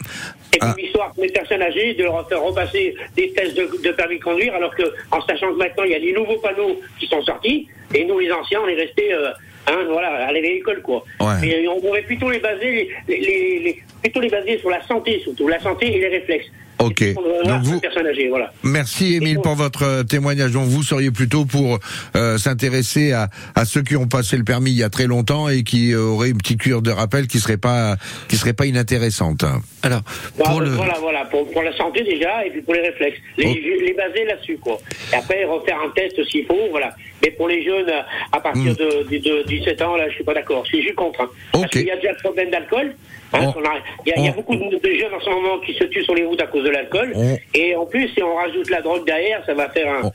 Et 0.53 0.59
Ah. 0.61 0.71
comme 0.73 0.85
histoire 0.85 1.13
pour 1.15 1.23
les 1.25 1.31
personnes 1.31 1.63
âgées 1.63 1.95
de 1.95 2.03
leur 2.05 2.29
faire 2.29 2.43
repasser 2.43 2.95
des 3.17 3.31
tests 3.33 3.57
de, 3.57 3.69
de 3.83 3.91
permis 3.93 4.19
de 4.19 4.25
conduire, 4.25 4.55
alors 4.55 4.75
que 4.75 4.85
en 5.11 5.21
sachant 5.23 5.53
que 5.53 5.59
maintenant 5.59 5.85
il 5.85 5.93
y 5.93 5.95
a 5.95 6.01
des 6.01 6.13
nouveaux 6.13 6.39
panneaux 6.39 6.81
qui 6.99 7.07
sont 7.07 7.23
sortis, 7.23 7.69
et 7.95 8.05
nous 8.05 8.19
les 8.19 8.31
anciens 8.33 8.61
on 8.65 8.69
est 8.69 8.75
restés 8.75 9.13
euh, 9.13 9.31
hein, 9.69 9.85
voilà, 9.91 10.09
à 10.09 10.27
aller 10.29 10.39
à 10.39 10.43
l'école 10.43 10.83
quoi. 10.83 11.05
Ouais. 11.21 11.35
Mais 11.41 11.69
on 11.69 11.81
pourrait 11.81 12.03
plutôt 12.03 12.31
les 12.31 12.39
baser 12.39 12.91
les, 13.09 13.19
les- 13.19 13.59
les- 13.61 13.83
plutôt 14.03 14.21
les 14.21 14.29
baser 14.29 14.59
sur 14.59 14.71
la 14.71 14.83
santé 14.87 15.21
surtout, 15.21 15.49
la 15.49 15.61
santé 15.61 15.87
et 15.95 15.99
les 16.01 16.09
réflexes. 16.09 16.47
Ok. 16.79 17.03
Donc 17.45 17.63
vous, 17.63 17.81
voilà. 18.29 18.53
Merci 18.63 19.15
Émile 19.15 19.39
pour 19.41 19.55
votre 19.55 19.83
euh, 19.85 20.03
témoignage. 20.03 20.53
Donc 20.53 20.65
vous 20.69 20.83
seriez 20.83 21.11
plutôt 21.11 21.45
pour 21.45 21.79
euh, 22.17 22.37
s'intéresser 22.39 23.13
à, 23.13 23.29
à 23.55 23.65
ceux 23.65 23.83
qui 23.83 23.97
ont 23.97 24.07
passé 24.09 24.37
le 24.37 24.45
permis 24.45 24.73
il 24.73 24.77
y 24.79 24.83
a 24.83 24.91
très 24.91 25.07
longtemps 25.07 25.49
et 25.49 25.63
qui 25.63 25.93
euh, 25.93 26.01
auraient 26.01 26.31
une 26.31 26.39
petite 26.39 26.61
cure 26.61 26.83
de 26.83 26.91
rappel 26.91 27.27
qui 27.29 27.39
serait 27.39 27.57
pas 27.57 27.97
qui 28.29 28.37
serait 28.37 28.53
pas 28.53 28.67
inintéressante. 28.67 29.45
Alors, 29.83 30.03
Voilà, 30.37 30.51
pour 30.51 30.61
le, 30.61 30.71
Voilà, 30.71 30.95
voilà, 31.01 31.25
pour, 31.27 31.51
pour 31.51 31.63
la 31.63 31.75
santé 31.77 32.03
déjà, 32.03 32.45
et 32.45 32.51
puis 32.51 32.61
pour 32.63 32.75
les 32.75 32.81
réflexes. 32.83 33.19
Les, 33.39 33.47
Oh. 33.47 33.83
les 33.85 33.93
baser 33.95 34.25
là-dessus, 34.25 34.59
quoi. 34.59 34.79
Et 35.13 35.17
après, 35.17 35.45
refaire 35.45 35.77
un 35.87 35.91
test 35.91 36.23
s'il 36.29 36.45
faut, 36.47 36.69
voilà. 36.71 36.95
Mais 37.23 37.31
pour 37.31 37.49
les 37.49 37.65
jeunes, 37.65 37.91
à 38.33 38.41
partir 38.41 38.73
Hmm. 38.73 38.75
de, 38.75 39.07
de, 39.11 39.43
de 39.43 39.49
17 39.49 39.81
ans, 39.83 39.97
là, 39.97 40.09
je 40.09 40.15
suis 40.15 40.25
pas 40.25 40.35
d'accord. 40.35 40.65
Je 40.65 40.71
suis 40.77 40.83
juste 40.83 40.97
contre. 40.97 41.21
hein. 41.23 41.29
Parce 41.53 41.65
Ok. 41.65 41.71
qu'il 41.71 41.85
y 41.87 41.91
a 41.91 41.97
déjà 41.97 42.11
le 42.13 42.19
problème 42.19 42.51
d'alcool. 42.51 42.95
Hein, 43.33 43.39
On- 43.43 43.53
qu'on 43.53 43.61
a- 43.61 43.79
Il 44.07 44.11
y, 44.11 44.13
a- 44.13 44.19
il 44.19 44.25
y 44.25 44.29
a 44.29 44.33
on- 44.33 44.37
beaucoup 44.37 44.57
de, 44.57 44.77
de 44.77 44.95
jeunes 44.99 45.15
en 45.15 45.21
ce 45.21 45.31
moment 45.31 45.59
qui 45.65 45.75
se 45.75 45.85
tuent 45.85 46.05
sur 46.05 46.15
les 46.15 46.25
routes 46.25 46.41
à 46.41 46.47
cause 46.47 46.65
de 46.65 46.71
l'alcool. 46.71 47.13
Et 47.55 47.75
en 47.77 47.87
plus, 47.87 48.09
si 48.15 48.23
on 48.23 48.35
rajoute 48.37 48.71
la 48.71 48.83
drogue 48.83 49.05
derrière, 49.07 49.43
ça 49.47 49.55
va 49.55 49.69
faire 49.71 49.93
un, 49.93 50.11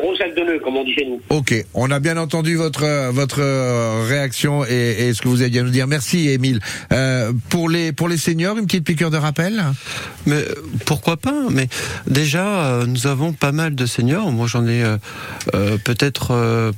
gros 0.00 0.14
sac 0.16 0.34
de 0.34 0.40
nœuds, 0.42 0.58
comme 0.58 0.76
on 0.76 0.84
dit 0.84 0.92
chez 0.92 1.06
nous. 1.06 1.20
Ok, 1.30 1.54
on 1.72 1.90
a 1.92 2.00
bien 2.00 2.16
entendu 2.16 2.56
votre 2.56 3.10
votre 3.12 3.40
euh, 3.40 4.04
réaction 4.08 4.64
et, 4.64 5.08
et 5.08 5.14
ce 5.14 5.22
que 5.22 5.28
vous 5.28 5.40
aviez 5.42 5.60
à 5.60 5.62
nous 5.62 5.70
dire. 5.70 5.86
Merci 5.86 6.28
Émile. 6.30 6.58
Euh, 6.92 7.32
pour 7.48 7.68
les 7.70 7.92
pour 7.92 8.08
les 8.08 8.16
seniors, 8.16 8.58
une 8.58 8.66
petite 8.66 8.84
piqûre 8.84 9.10
de 9.10 9.16
rappel. 9.16 9.62
Mais 10.26 10.42
pourquoi 10.84 11.16
pas 11.16 11.44
Mais 11.50 11.68
déjà, 12.08 12.66
euh, 12.66 12.86
nous 12.86 13.06
avons 13.06 13.32
pas 13.32 13.52
mal 13.52 13.76
de 13.76 13.86
seniors. 13.86 14.30
Moi, 14.32 14.46
j'en 14.48 14.66
ai 14.66 14.82
euh, 14.82 15.78
peut-être 15.84 16.32
euh, 16.32 16.72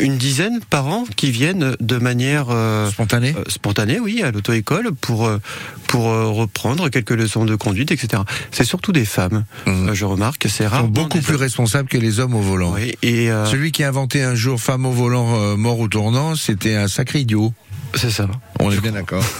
une 0.00 0.16
dizaine 0.16 0.60
par 0.70 0.86
an 0.86 1.04
qui 1.16 1.30
viennent 1.30 1.76
de 1.80 1.96
manière 1.98 2.46
euh, 2.50 2.90
Spontané. 2.90 3.34
euh, 3.36 3.44
spontanée, 3.48 4.00
oui, 4.00 4.22
à 4.22 4.30
l'auto-école 4.30 4.92
pour 4.92 5.26
euh, 5.26 5.38
pour 5.86 6.04
reprendre 6.04 6.88
quelques 6.88 7.10
leçons 7.12 7.44
de 7.44 7.54
conduite, 7.54 7.92
etc. 7.92 8.22
C'est 8.50 8.64
surtout 8.64 8.90
des 8.90 9.04
femmes. 9.04 9.44
Euh, 9.68 9.94
je 9.94 10.04
remarque, 10.04 10.46
c'est 10.48 10.66
rare. 10.66 10.80
sont 10.82 10.88
beaucoup 10.88 11.20
plus 11.20 11.36
responsables 11.36 11.88
que 11.88 11.98
les 11.98 12.18
hommes 12.18 12.34
au 12.34 12.40
volant. 12.40 12.72
Oui, 12.74 12.94
et 13.02 13.28
Celui 13.50 13.70
qui 13.70 13.84
a 13.84 13.88
inventé 13.88 14.22
un 14.22 14.34
jour 14.34 14.60
femme 14.60 14.86
au 14.86 14.90
volant 14.90 15.56
mort 15.56 15.78
au 15.78 15.86
tournant, 15.88 16.34
c'était 16.34 16.74
un 16.74 16.88
sacré 16.88 17.20
idiot. 17.20 17.52
C'est 17.96 18.10
ça. 18.10 18.26
On 18.60 18.70
est 18.70 18.80
bien 18.80 18.92
d'accord. 18.92 19.24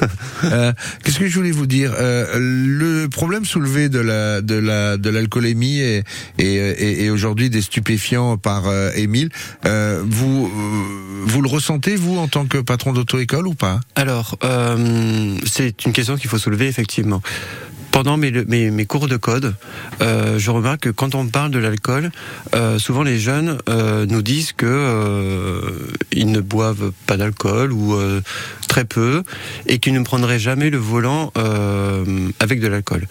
Euh, 0.44 0.72
Qu'est-ce 1.02 1.18
que 1.18 1.26
je 1.26 1.34
voulais 1.36 1.52
vous 1.52 1.66
dire 1.66 1.94
Euh, 1.98 2.26
Le 2.38 3.08
problème 3.08 3.46
soulevé 3.46 3.88
de 3.88 3.98
la 3.98 4.42
de 4.42 4.56
la 4.56 4.98
de 4.98 5.08
l'alcoolémie 5.08 5.78
et 5.80 6.04
et, 6.38 6.56
et, 6.56 7.04
et 7.04 7.10
aujourd'hui 7.10 7.48
des 7.48 7.62
stupéfiants 7.62 8.36
par 8.36 8.66
euh, 8.66 8.90
Émile, 8.94 9.30
euh, 9.64 10.02
vous 10.06 10.46
euh, 10.46 11.24
vous 11.26 11.40
le 11.40 11.48
ressentez 11.48 11.96
vous 11.96 12.18
en 12.18 12.28
tant 12.28 12.44
que 12.44 12.58
patron 12.58 12.92
d'auto-école 12.92 13.46
ou 13.46 13.54
pas? 13.54 13.80
Alors, 13.96 14.36
euh, 14.44 15.34
c'est 15.46 15.86
une 15.86 15.92
question 15.92 16.16
qu'il 16.16 16.28
faut 16.28 16.38
soulever 16.38 16.66
effectivement. 16.66 17.22
Pendant 17.94 18.16
mes, 18.16 18.86
cours 18.86 19.06
de 19.06 19.16
code, 19.16 19.54
euh, 20.02 20.36
je 20.36 20.50
remarque 20.50 20.80
que 20.80 20.90
quand 20.90 21.14
on 21.14 21.28
parle 21.28 21.52
de 21.52 21.60
l'alcool, 21.60 22.10
euh, 22.52 22.76
souvent 22.80 23.04
les 23.04 23.20
jeunes 23.20 23.58
euh, 23.68 24.04
nous 24.04 24.20
disent 24.20 24.52
que 24.52 25.94
ils 26.10 26.28
ne 26.32 26.40
boivent 26.40 26.90
pas 27.06 27.16
d'alcool 27.16 27.72
ou 27.72 27.96
très 28.66 28.84
peu 28.84 29.22
et 29.68 29.78
qu'ils 29.78 29.92
ne 29.92 30.02
prendraient 30.02 30.40
jamais 30.40 30.70
le 30.70 30.78
volant 30.78 31.32
avec 32.40 32.60
de 32.60 32.66
l'alcool. 32.66 33.06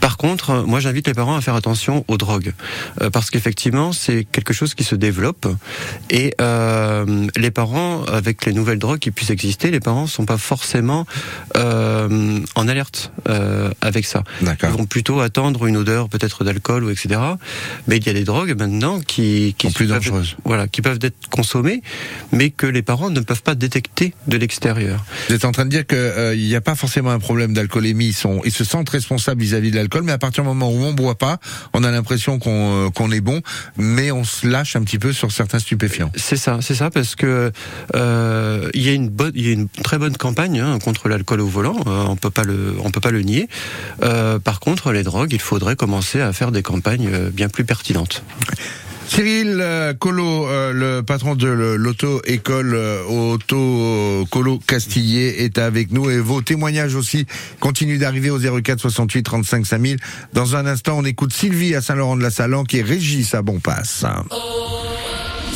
Par 0.00 0.16
contre, 0.16 0.64
moi 0.66 0.80
j'invite 0.80 1.06
les 1.08 1.14
parents 1.14 1.36
à 1.36 1.40
faire 1.40 1.54
attention 1.54 2.04
aux 2.08 2.16
drogues, 2.16 2.52
euh, 3.00 3.10
parce 3.10 3.30
qu'effectivement 3.30 3.92
c'est 3.92 4.24
quelque 4.24 4.52
chose 4.54 4.74
qui 4.74 4.84
se 4.84 4.94
développe 4.94 5.46
et 6.10 6.34
euh, 6.40 7.26
les 7.36 7.50
parents, 7.50 8.04
avec 8.04 8.44
les 8.46 8.52
nouvelles 8.52 8.78
drogues 8.78 8.98
qui 8.98 9.10
puissent 9.10 9.30
exister, 9.30 9.70
les 9.70 9.80
parents 9.80 10.06
sont 10.06 10.24
pas 10.26 10.38
forcément 10.38 11.06
euh, 11.56 12.40
en 12.54 12.68
alerte 12.68 13.12
euh, 13.28 13.70
avec 13.80 14.06
ça. 14.06 14.22
Ils 14.70 14.76
vont 14.78 14.86
plutôt 14.86 15.20
attendre 15.20 15.66
une 15.66 15.76
odeur 15.76 16.08
peut-être 16.08 16.44
d'alcool 16.44 16.84
ou 16.84 16.90
etc. 16.90 17.20
Mais 17.88 17.96
il 17.96 18.06
y 18.06 18.10
a 18.10 18.12
des 18.12 18.24
drogues 18.24 18.56
maintenant 18.58 19.00
qui, 19.00 19.54
qui 19.58 19.68
Sont 19.68 19.72
plus 19.72 19.86
dangereuses. 19.86 20.32
être- 20.32 20.36
voilà, 20.44 20.68
qui 20.68 20.82
peuvent 20.82 20.98
être 21.02 21.28
consommées, 21.30 21.82
mais 22.32 22.50
que 22.50 22.66
les 22.66 22.82
parents 22.82 23.10
ne 23.10 23.20
peuvent 23.20 23.42
pas 23.42 23.54
détecter 23.54 24.14
de 24.26 24.36
l'extérieur. 24.36 25.04
Vous 25.28 25.34
êtes 25.34 25.44
en 25.44 25.52
train 25.52 25.64
de 25.64 25.70
dire 25.70 25.86
que 25.86 25.96
euh, 25.96 26.34
il 26.34 26.46
n'y 26.46 26.54
a 26.54 26.60
pas 26.60 26.74
forcément 26.74 27.10
un 27.10 27.18
problème 27.18 27.52
d'alcoolémie. 27.54 28.06
Ils 28.08 28.12
sont 28.12 28.40
ils 28.44 28.52
se 28.52 28.64
sentent 28.64 28.88
responsables 28.90 29.40
vis-à-vis 29.40 29.70
de 29.70 29.76
l'alcool, 29.76 29.85
mais 30.04 30.12
à 30.12 30.18
partir 30.18 30.42
du 30.42 30.48
moment 30.48 30.70
où 30.70 30.84
on 30.84 30.92
boit 30.92 31.16
pas, 31.16 31.38
on 31.72 31.84
a 31.84 31.90
l'impression 31.90 32.38
qu'on 32.38 32.86
euh, 32.86 32.90
qu'on 32.90 33.10
est 33.10 33.20
bon, 33.20 33.40
mais 33.76 34.10
on 34.10 34.24
se 34.24 34.46
lâche 34.46 34.76
un 34.76 34.82
petit 34.82 34.98
peu 34.98 35.12
sur 35.12 35.32
certains 35.32 35.58
stupéfiants. 35.58 36.10
C'est 36.16 36.36
ça, 36.36 36.58
c'est 36.60 36.74
ça, 36.74 36.90
parce 36.90 37.14
que 37.14 37.52
euh, 37.94 38.70
y 38.74 38.88
a 38.88 38.92
une 38.92 39.68
très 39.82 39.98
bonne 39.98 40.16
campagne 40.16 40.60
hein, 40.60 40.78
contre 40.78 41.08
l'alcool 41.08 41.40
au 41.40 41.46
volant. 41.46 41.76
euh, 41.86 42.04
on 42.08 42.16
peut 42.16 42.30
peut 42.30 43.00
pas 43.00 43.10
le 43.10 43.22
nier. 43.22 43.48
Par 44.00 44.60
contre, 44.60 44.92
les 44.92 45.02
drogues, 45.02 45.32
il 45.32 45.40
faudrait 45.40 45.76
commencer 45.76 46.20
à 46.20 46.32
faire 46.32 46.50
des 46.50 46.62
campagnes 46.62 47.30
bien 47.30 47.48
plus 47.48 47.64
pertinentes. 47.64 48.22
Cyril 49.08 49.58
euh, 49.60 49.94
Colo, 49.94 50.46
euh, 50.48 50.72
le 50.72 51.02
patron 51.02 51.34
de 51.36 51.46
le- 51.46 51.76
l'auto-école 51.76 52.74
euh, 52.74 53.02
Auto 53.04 54.26
Colo 54.30 54.58
Castillet 54.58 55.44
est 55.44 55.58
avec 55.58 55.92
nous 55.92 56.10
et 56.10 56.18
vos 56.18 56.42
témoignages 56.42 56.94
aussi 56.96 57.24
continuent 57.60 57.98
d'arriver 57.98 58.30
au 58.30 58.38
04 58.38 58.80
68 58.80 59.22
35 59.22 59.66
5000. 59.66 59.98
Dans 60.32 60.56
un 60.56 60.66
instant, 60.66 60.98
on 60.98 61.04
écoute 61.04 61.32
Sylvie 61.32 61.74
à 61.74 61.80
Saint-Laurent-de-la-Salan 61.82 62.64
qui 62.64 62.78
est 62.78 62.82
Régis 62.82 63.32
à 63.34 63.42
Bonpasse. 63.42 64.04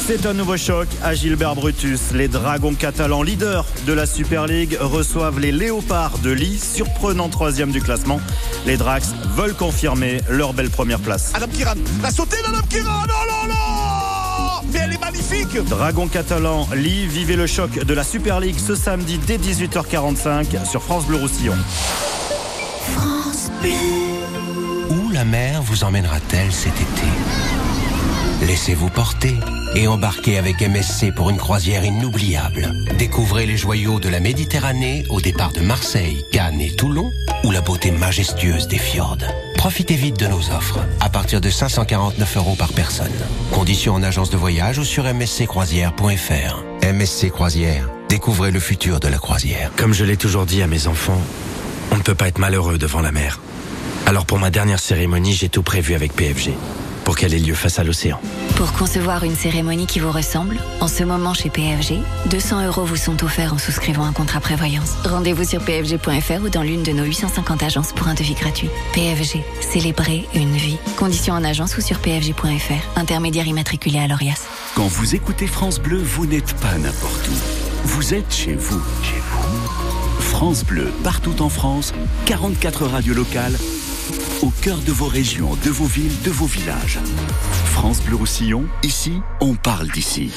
C'est 0.06 0.26
un 0.26 0.32
nouveau 0.32 0.56
choc 0.56 0.88
à 1.02 1.14
Gilbert 1.14 1.54
Brutus. 1.54 2.12
Les 2.12 2.26
Dragons 2.26 2.74
catalans, 2.74 3.22
leaders 3.22 3.64
de 3.86 3.92
la 3.92 4.06
Super 4.06 4.46
League, 4.46 4.76
reçoivent 4.80 5.38
les 5.38 5.52
Léopards 5.52 6.18
de 6.18 6.30
Lille, 6.30 6.58
surprenant 6.60 7.28
troisième 7.28 7.70
du 7.70 7.80
classement. 7.80 8.20
Les 8.66 8.76
Drax 8.76 9.12
veulent 9.36 9.54
confirmer 9.54 10.20
leur 10.28 10.52
belle 10.52 10.70
première 10.70 10.98
place. 10.98 11.32
Adam 11.34 11.46
Kiran, 11.48 11.74
la 12.02 12.10
sautée 12.10 12.38
d'Adam 12.42 12.62
Kiran, 12.68 13.04
oh 13.04 13.06
là 13.08 13.48
là 13.48 14.62
Mais 14.72 14.80
elle 14.80 14.92
est 14.94 15.00
magnifique 15.00 15.56
Dragons 15.68 16.08
catalans, 16.08 16.66
Lille, 16.74 17.08
vivez 17.08 17.36
le 17.36 17.46
choc 17.46 17.84
de 17.84 17.94
la 17.94 18.04
Super 18.04 18.40
League 18.40 18.58
ce 18.58 18.74
samedi 18.74 19.18
dès 19.26 19.38
18h45 19.38 20.68
sur 20.68 20.82
France 20.82 21.06
Bleu 21.06 21.18
Roussillon. 21.18 21.54
Où 24.90 25.10
la 25.10 25.24
mer 25.24 25.62
vous 25.62 25.84
emmènera-t-elle 25.84 26.52
cet 26.52 26.74
été? 26.74 27.69
Laissez-vous 28.42 28.88
porter 28.88 29.34
et 29.74 29.86
embarquez 29.86 30.38
avec 30.38 30.60
MSC 30.60 31.14
pour 31.14 31.30
une 31.30 31.36
croisière 31.36 31.84
inoubliable. 31.84 32.72
Découvrez 32.98 33.46
les 33.46 33.56
joyaux 33.56 34.00
de 34.00 34.08
la 34.08 34.20
Méditerranée 34.20 35.04
au 35.08 35.20
départ 35.20 35.52
de 35.52 35.60
Marseille, 35.60 36.24
Cannes 36.32 36.60
et 36.60 36.74
Toulon 36.74 37.12
ou 37.44 37.50
la 37.50 37.60
beauté 37.60 37.90
majestueuse 37.90 38.68
des 38.68 38.78
fjords. 38.78 39.18
Profitez 39.56 39.94
vite 39.94 40.18
de 40.18 40.26
nos 40.26 40.50
offres 40.50 40.80
à 41.00 41.10
partir 41.10 41.40
de 41.40 41.50
549 41.50 42.36
euros 42.38 42.56
par 42.56 42.72
personne. 42.72 43.12
Conditions 43.52 43.94
en 43.94 44.02
agence 44.02 44.30
de 44.30 44.36
voyage 44.36 44.78
ou 44.78 44.84
sur 44.84 45.04
msccroisière.fr. 45.04 46.64
MSC 46.92 47.30
Croisière, 47.30 47.88
découvrez 48.08 48.50
le 48.50 48.58
futur 48.58 49.00
de 49.00 49.08
la 49.08 49.18
croisière. 49.18 49.70
Comme 49.76 49.92
je 49.92 50.04
l'ai 50.04 50.16
toujours 50.16 50.46
dit 50.46 50.62
à 50.62 50.66
mes 50.66 50.86
enfants, 50.86 51.20
on 51.92 51.96
ne 51.96 52.02
peut 52.02 52.14
pas 52.14 52.28
être 52.28 52.38
malheureux 52.38 52.78
devant 52.78 53.00
la 53.00 53.12
mer. 53.12 53.38
Alors 54.06 54.24
pour 54.26 54.38
ma 54.38 54.50
dernière 54.50 54.80
cérémonie, 54.80 55.34
j'ai 55.34 55.48
tout 55.48 55.62
prévu 55.62 55.94
avec 55.94 56.14
PFG, 56.14 56.52
pour 57.04 57.16
qu'elle 57.16 57.34
ait 57.34 57.38
lieu 57.38 57.54
face 57.54 57.78
à 57.78 57.84
l'océan. 57.84 58.20
Pour 58.56 58.72
concevoir 58.72 59.24
une 59.24 59.36
cérémonie 59.36 59.86
qui 59.86 60.00
vous 60.00 60.10
ressemble, 60.10 60.58
en 60.80 60.88
ce 60.88 61.02
moment 61.02 61.34
chez 61.34 61.50
PFG, 61.50 62.00
200 62.30 62.66
euros 62.66 62.84
vous 62.84 62.96
sont 62.96 63.22
offerts 63.24 63.54
en 63.54 63.58
souscrivant 63.58 64.04
un 64.04 64.12
contrat 64.12 64.40
prévoyance. 64.40 64.96
Rendez-vous 65.04 65.44
sur 65.44 65.62
pfg.fr 65.62 66.42
ou 66.42 66.48
dans 66.48 66.62
l'une 66.62 66.82
de 66.82 66.92
nos 66.92 67.04
850 67.04 67.62
agences 67.62 67.92
pour 67.92 68.08
un 68.08 68.14
devis 68.14 68.34
gratuit. 68.34 68.68
PFG, 68.92 69.42
célébrer 69.60 70.26
une 70.34 70.56
vie. 70.56 70.78
Conditions 70.96 71.34
en 71.34 71.44
agence 71.44 71.76
ou 71.76 71.80
sur 71.80 71.98
pfg.fr. 71.98 72.98
Intermédiaire 72.98 73.46
immatriculé 73.46 73.98
à 73.98 74.06
l'ORIAS. 74.06 74.46
Quand 74.74 74.86
vous 74.86 75.14
écoutez 75.14 75.46
France 75.46 75.80
Bleu, 75.80 75.98
vous 75.98 76.26
n'êtes 76.26 76.54
pas 76.54 76.76
n'importe 76.78 77.28
où. 77.28 77.34
Vous 77.84 78.14
êtes 78.14 78.32
chez 78.32 78.54
vous. 78.54 78.82
Chez 79.02 79.20
vous. 79.30 79.80
France 80.20 80.64
Bleu, 80.64 80.92
partout 81.02 81.42
en 81.42 81.48
France, 81.48 81.92
44 82.26 82.86
radios 82.86 83.14
locales, 83.14 83.56
au 84.42 84.50
cœur 84.62 84.78
de 84.78 84.92
vos 84.92 85.06
régions, 85.06 85.56
de 85.64 85.70
vos 85.70 85.86
villes, 85.86 86.22
de 86.24 86.30
vos 86.30 86.46
villages. 86.46 86.98
France 87.66 88.00
Bleu 88.02 88.16
Roussillon, 88.16 88.64
ici, 88.82 89.12
on 89.40 89.54
parle 89.54 89.88
d'ici. 89.88 90.30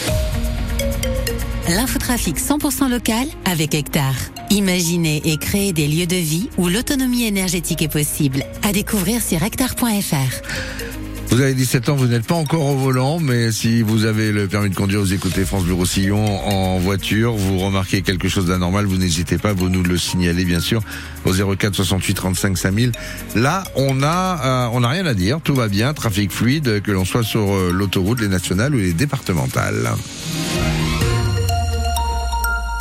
L'infotrafic 1.70 2.38
100% 2.38 2.90
local 2.90 3.28
avec 3.46 3.74
Hectare. 3.74 4.16
Imaginez 4.50 5.22
et 5.26 5.38
créez 5.38 5.72
des 5.72 5.88
lieux 5.88 6.08
de 6.08 6.18
vie 6.18 6.50
où 6.58 6.68
l'autonomie 6.68 7.24
énergétique 7.24 7.82
est 7.82 7.92
possible. 7.92 8.44
À 8.64 8.74
découvrir 8.74 9.22
sur 9.22 9.42
hectare.fr. 9.42 10.93
Vous 11.34 11.42
avez 11.42 11.56
17 11.56 11.90
ans, 11.90 11.96
vous 11.96 12.06
n'êtes 12.06 12.28
pas 12.28 12.36
encore 12.36 12.64
au 12.68 12.78
volant, 12.78 13.18
mais 13.20 13.52
si 13.52 13.82
vous 13.82 14.06
avez 14.06 14.32
le 14.32 14.48
permis 14.48 14.70
de 14.70 14.76
conduire, 14.76 15.00
vous 15.00 15.14
écoutez 15.14 15.46
France 15.46 15.64
Bleu 15.64 15.74
Roussillon 15.74 16.24
en 16.48 16.78
voiture, 16.78 17.34
vous 17.34 17.58
remarquez 17.58 18.04
quelque 18.04 18.30
chose 18.30 18.46
d'anormal, 18.46 18.86
vous 18.86 18.98
n'hésitez 18.98 19.40
pas, 19.40 19.52
vous 19.52 19.68
nous 19.68 19.82
le 19.82 19.98
signalez 19.98 20.46
bien 20.46 20.60
sûr 20.60 20.84
au 21.26 21.34
04 21.34 21.74
68 21.74 22.14
35 22.14 22.56
5000. 22.56 22.92
Là, 23.34 23.64
on 23.76 24.04
a, 24.04 24.42
euh, 24.46 24.70
on 24.74 24.82
n'a 24.82 24.90
rien 24.90 25.08
à 25.08 25.16
dire, 25.16 25.40
tout 25.44 25.56
va 25.56 25.70
bien, 25.70 25.96
trafic 25.96 26.32
fluide, 26.32 26.84
que 26.84 26.92
l'on 26.92 27.04
soit 27.04 27.24
sur 27.24 27.52
euh, 27.52 27.72
l'autoroute, 27.74 28.22
les 28.22 28.28
nationales 28.28 28.76
ou 28.76 28.78
les 28.78 28.94
départementales. 28.94 29.90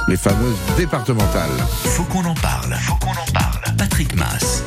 Les 0.08 0.18
fameuses 0.18 0.58
départementales. 0.76 1.56
Faut 1.84 2.04
qu'on 2.04 2.26
en 2.26 2.34
parle. 2.34 2.74
Faut 2.82 2.96
qu'on 2.96 3.12
en 3.12 3.32
parle. 3.32 3.76
Patrick 3.78 4.14
Mass. 4.14 4.62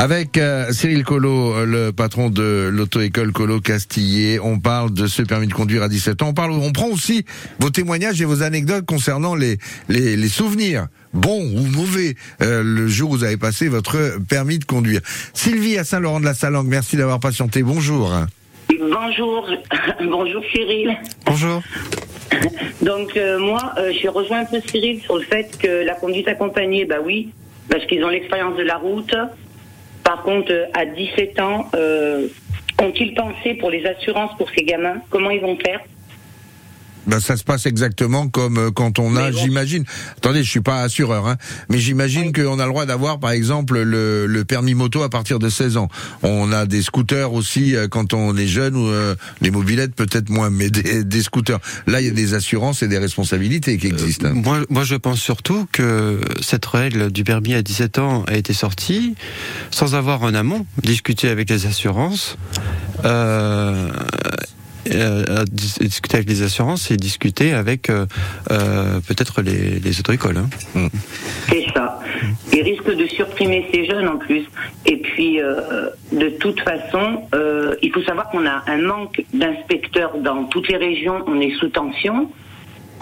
Avec 0.00 0.38
euh, 0.38 0.72
Cyril 0.72 1.04
Collot, 1.04 1.52
euh, 1.54 1.66
le 1.66 1.92
patron 1.92 2.30
de 2.30 2.70
l'auto-école 2.72 3.32
Colo 3.32 3.60
Castillet, 3.60 4.38
on 4.42 4.58
parle 4.58 4.94
de 4.94 5.06
ce 5.06 5.20
permis 5.20 5.46
de 5.46 5.52
conduire 5.52 5.82
à 5.82 5.90
17 5.90 6.22
ans. 6.22 6.28
On 6.28 6.32
parle, 6.32 6.52
on 6.52 6.72
prend 6.72 6.86
aussi 6.86 7.26
vos 7.58 7.68
témoignages 7.68 8.22
et 8.22 8.24
vos 8.24 8.42
anecdotes 8.42 8.86
concernant 8.86 9.34
les 9.34 9.58
les, 9.90 10.16
les 10.16 10.28
souvenirs, 10.30 10.86
bons 11.12 11.42
ou 11.42 11.66
mauvais, 11.76 12.14
euh, 12.40 12.62
le 12.64 12.88
jour 12.88 13.10
où 13.10 13.16
vous 13.16 13.24
avez 13.24 13.36
passé 13.36 13.68
votre 13.68 14.18
permis 14.26 14.58
de 14.58 14.64
conduire. 14.64 15.02
Sylvie 15.34 15.76
à 15.76 15.84
Saint-Laurent-de-la-Salangue, 15.84 16.66
merci 16.66 16.96
d'avoir 16.96 17.20
patienté. 17.20 17.62
Bonjour. 17.62 18.10
Bonjour, 18.70 19.50
bonjour 20.00 20.42
Cyril. 20.50 20.96
Bonjour. 21.26 21.60
Donc 22.80 23.18
euh, 23.18 23.38
moi, 23.38 23.74
euh, 23.76 23.92
j'ai 24.00 24.08
rejoint 24.08 24.40
un 24.40 24.44
peu 24.46 24.62
Cyril 24.66 25.02
sur 25.02 25.18
le 25.18 25.24
fait 25.24 25.58
que 25.58 25.84
la 25.84 25.92
conduite 25.92 26.26
accompagnée, 26.26 26.86
bah 26.86 27.00
oui, 27.04 27.34
parce 27.68 27.84
qu'ils 27.84 28.02
ont 28.02 28.08
l'expérience 28.08 28.56
de 28.56 28.62
la 28.62 28.78
route. 28.78 29.14
Par 30.10 30.24
contre, 30.24 30.50
euh, 30.50 30.66
à 30.74 30.86
17 30.86 31.38
ans, 31.38 31.66
euh, 31.76 32.26
ont-ils 32.82 33.14
pensé 33.14 33.54
pour 33.54 33.70
les 33.70 33.86
assurances 33.86 34.36
pour 34.36 34.50
ces 34.50 34.64
gamins? 34.64 34.96
Comment 35.08 35.30
ils 35.30 35.40
vont 35.40 35.56
faire? 35.56 35.80
Ben, 37.06 37.18
ça 37.20 37.36
se 37.36 37.44
passe 37.44 37.66
exactement 37.66 38.28
comme 38.28 38.58
euh, 38.58 38.70
quand 38.70 38.98
on 38.98 39.16
a, 39.16 39.30
j'imagine. 39.32 39.84
Attendez, 40.18 40.44
je 40.44 40.50
suis 40.50 40.60
pas 40.60 40.82
assureur, 40.82 41.26
hein, 41.26 41.36
mais 41.68 41.78
j'imagine 41.78 42.32
qu'on 42.32 42.58
a 42.58 42.64
le 42.64 42.70
droit 42.70 42.86
d'avoir, 42.86 43.18
par 43.18 43.30
exemple, 43.30 43.80
le, 43.80 44.26
le 44.26 44.44
permis 44.44 44.74
moto 44.74 45.02
à 45.02 45.08
partir 45.08 45.38
de 45.38 45.48
16 45.48 45.76
ans. 45.76 45.88
On 46.22 46.52
a 46.52 46.66
des 46.66 46.82
scooters 46.82 47.32
aussi 47.32 47.74
euh, 47.74 47.88
quand 47.88 48.12
on 48.14 48.36
est 48.36 48.46
jeune 48.46 48.76
ou 48.76 48.86
euh, 48.88 49.14
les 49.40 49.50
mobilettes 49.50 49.94
peut-être 49.94 50.28
moins, 50.30 50.50
mais 50.50 50.68
des, 50.70 51.04
des 51.04 51.22
scooters. 51.22 51.58
Là, 51.86 52.00
il 52.00 52.06
y 52.06 52.10
a 52.10 52.12
des 52.12 52.34
assurances 52.34 52.82
et 52.82 52.88
des 52.88 52.98
responsabilités 52.98 53.78
qui 53.78 53.86
existent. 53.86 54.26
hein. 54.28 54.32
Moi, 54.34 54.60
moi, 54.68 54.84
je 54.84 54.94
pense 54.96 55.20
surtout 55.20 55.66
que 55.72 56.20
cette 56.42 56.66
règle 56.66 57.10
du 57.10 57.24
permis 57.24 57.54
à 57.54 57.62
17 57.62 57.98
ans 57.98 58.24
a 58.26 58.36
été 58.36 58.52
sortie 58.52 59.14
sans 59.70 59.94
avoir 59.94 60.22
en 60.22 60.34
amont 60.34 60.66
discuté 60.82 61.28
avec 61.28 61.48
les 61.50 61.66
assurances. 61.66 62.36
Euh, 63.04 63.90
euh, 64.92 65.44
dis- 65.50 65.74
discuter 65.80 66.16
avec 66.16 66.28
les 66.28 66.42
assurances 66.42 66.90
et 66.90 66.96
discuter 66.96 67.52
avec 67.52 67.90
euh, 67.90 68.06
euh, 68.50 69.00
peut-être 69.06 69.42
les, 69.42 69.78
les 69.80 70.00
auto-écoles. 70.00 70.38
hein. 70.38 70.88
C'est 71.48 71.66
ça. 71.74 72.00
Ils 72.52 72.62
risquent 72.62 72.94
de 72.94 73.06
surprimer 73.06 73.66
ces 73.72 73.86
jeunes 73.86 74.08
en 74.08 74.16
plus. 74.18 74.44
Et 74.86 74.96
puis, 74.98 75.40
euh, 75.40 75.90
de 76.12 76.28
toute 76.30 76.60
façon, 76.60 77.22
euh, 77.34 77.74
il 77.82 77.92
faut 77.92 78.02
savoir 78.02 78.30
qu'on 78.30 78.46
a 78.46 78.62
un 78.66 78.78
manque 78.82 79.22
d'inspecteurs 79.32 80.16
dans 80.18 80.44
toutes 80.44 80.68
les 80.68 80.76
régions. 80.76 81.24
On 81.26 81.40
est 81.40 81.54
sous 81.58 81.68
tension. 81.68 82.30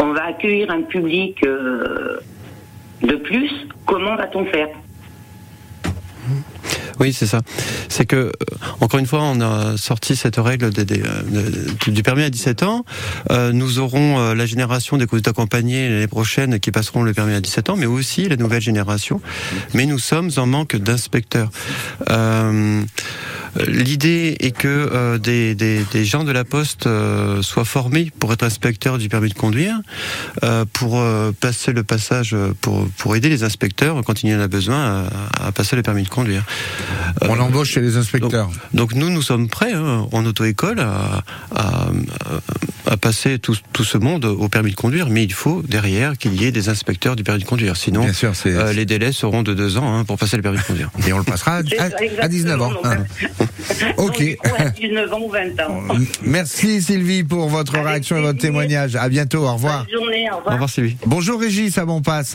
On 0.00 0.12
va 0.12 0.26
accueillir 0.26 0.70
un 0.70 0.82
public 0.82 1.38
euh, 1.44 2.18
de 3.02 3.16
plus. 3.16 3.50
Comment 3.86 4.16
va-t-on 4.16 4.44
faire? 4.46 4.68
Oui, 7.00 7.12
c'est 7.12 7.26
ça. 7.26 7.42
C'est 7.88 8.06
que, 8.06 8.16
euh, 8.16 8.32
encore 8.80 8.98
une 8.98 9.06
fois, 9.06 9.22
on 9.22 9.40
a 9.40 9.76
sorti 9.76 10.16
cette 10.16 10.36
règle 10.36 10.70
euh, 10.76 11.50
du 11.86 12.02
permis 12.02 12.22
à 12.22 12.30
17 12.30 12.62
ans. 12.64 12.84
Euh, 13.30 13.52
nous 13.52 13.78
aurons 13.78 14.34
la 14.34 14.46
génération 14.46 14.96
des 14.96 15.06
conduites 15.06 15.28
accompagnées 15.28 15.88
l'année 15.88 16.06
prochaine 16.06 16.58
qui 16.58 16.70
passeront 16.70 17.02
le 17.02 17.12
permis 17.12 17.34
à 17.34 17.40
17 17.40 17.70
ans, 17.70 17.76
mais 17.76 17.86
aussi 17.86 18.28
la 18.28 18.36
nouvelle 18.36 18.60
génération. 18.60 19.20
Mais 19.74 19.86
nous 19.86 19.98
sommes 19.98 20.30
en 20.36 20.46
manque 20.46 20.76
d'inspecteurs. 20.76 21.50
L'idée 23.66 24.36
est 24.40 24.50
que 24.50 25.16
des, 25.16 26.04
gens 26.04 26.24
de 26.24 26.32
la 26.32 26.44
poste 26.44 26.88
soient 27.42 27.64
formés 27.64 28.10
pour 28.18 28.32
être 28.32 28.42
inspecteurs 28.42 28.98
du 28.98 29.08
permis 29.08 29.28
de 29.28 29.34
conduire, 29.34 29.74
pour 30.72 31.02
passer 31.40 31.72
le 31.72 31.82
passage, 31.82 32.36
pour, 32.60 33.16
aider 33.16 33.28
les 33.28 33.44
inspecteurs 33.44 34.02
quand 34.04 34.22
il 34.22 34.30
y 34.30 34.34
en 34.34 34.40
a 34.40 34.48
besoin 34.48 35.06
à 35.40 35.52
passer 35.52 35.76
le 35.76 35.82
permis 35.82 36.02
de 36.02 36.08
conduire. 36.08 36.44
On 37.22 37.38
embauche 37.40 37.70
chez 37.70 37.80
les 37.80 37.96
inspecteurs. 37.96 38.46
Donc, 38.48 38.92
donc 38.92 38.94
nous, 38.94 39.10
nous 39.10 39.22
sommes 39.22 39.48
prêts 39.48 39.72
hein, 39.72 40.06
en 40.12 40.24
auto-école 40.24 40.80
à, 40.80 41.22
à, 41.54 41.86
à 42.86 42.96
passer 42.96 43.38
tout, 43.38 43.56
tout 43.72 43.84
ce 43.84 43.98
monde 43.98 44.24
au 44.24 44.48
permis 44.48 44.70
de 44.70 44.76
conduire, 44.76 45.08
mais 45.10 45.24
il 45.24 45.32
faut 45.32 45.62
derrière 45.62 46.16
qu'il 46.16 46.40
y 46.40 46.44
ait 46.46 46.52
des 46.52 46.68
inspecteurs 46.68 47.16
du 47.16 47.24
permis 47.24 47.42
de 47.42 47.46
conduire. 47.48 47.76
Sinon, 47.76 48.02
Bien 48.02 48.12
sûr, 48.12 48.34
c'est- 48.34 48.54
euh, 48.54 48.72
les 48.72 48.86
délais 48.86 49.12
seront 49.12 49.42
de 49.42 49.54
deux 49.54 49.76
ans 49.78 49.94
hein, 49.98 50.04
pour 50.04 50.16
passer 50.18 50.36
le 50.36 50.42
permis 50.42 50.58
de 50.58 50.62
conduire. 50.62 50.90
Et 51.06 51.12
on 51.12 51.18
le 51.18 51.24
passera 51.24 51.56
à, 51.56 51.58
à- 51.60 52.24
à 52.24 52.28
19 52.28 52.60
ans. 52.62 52.72
hein. 52.84 52.96
Ok. 53.96 54.18
Ouais, 54.20 54.38
19 54.80 55.12
ans 55.12 55.20
ou 55.20 55.30
20 55.30 55.60
ans. 55.64 55.82
Merci 56.22 56.80
Sylvie 56.82 57.24
pour 57.24 57.48
votre 57.48 57.72
réaction 57.78 58.16
et 58.16 58.20
votre 58.22 58.38
témoignage. 58.38 58.96
À 58.96 59.08
bientôt. 59.08 59.46
Au 59.46 59.54
revoir. 59.54 59.84
Bonne 59.84 60.00
journée, 60.00 60.26
au 60.32 60.36
revoir. 60.50 60.68
Sylvie. 60.70 60.96
Bonjour 61.06 61.40
Régis, 61.40 61.76
à 61.78 61.84
bon 61.84 62.00
passe. 62.02 62.34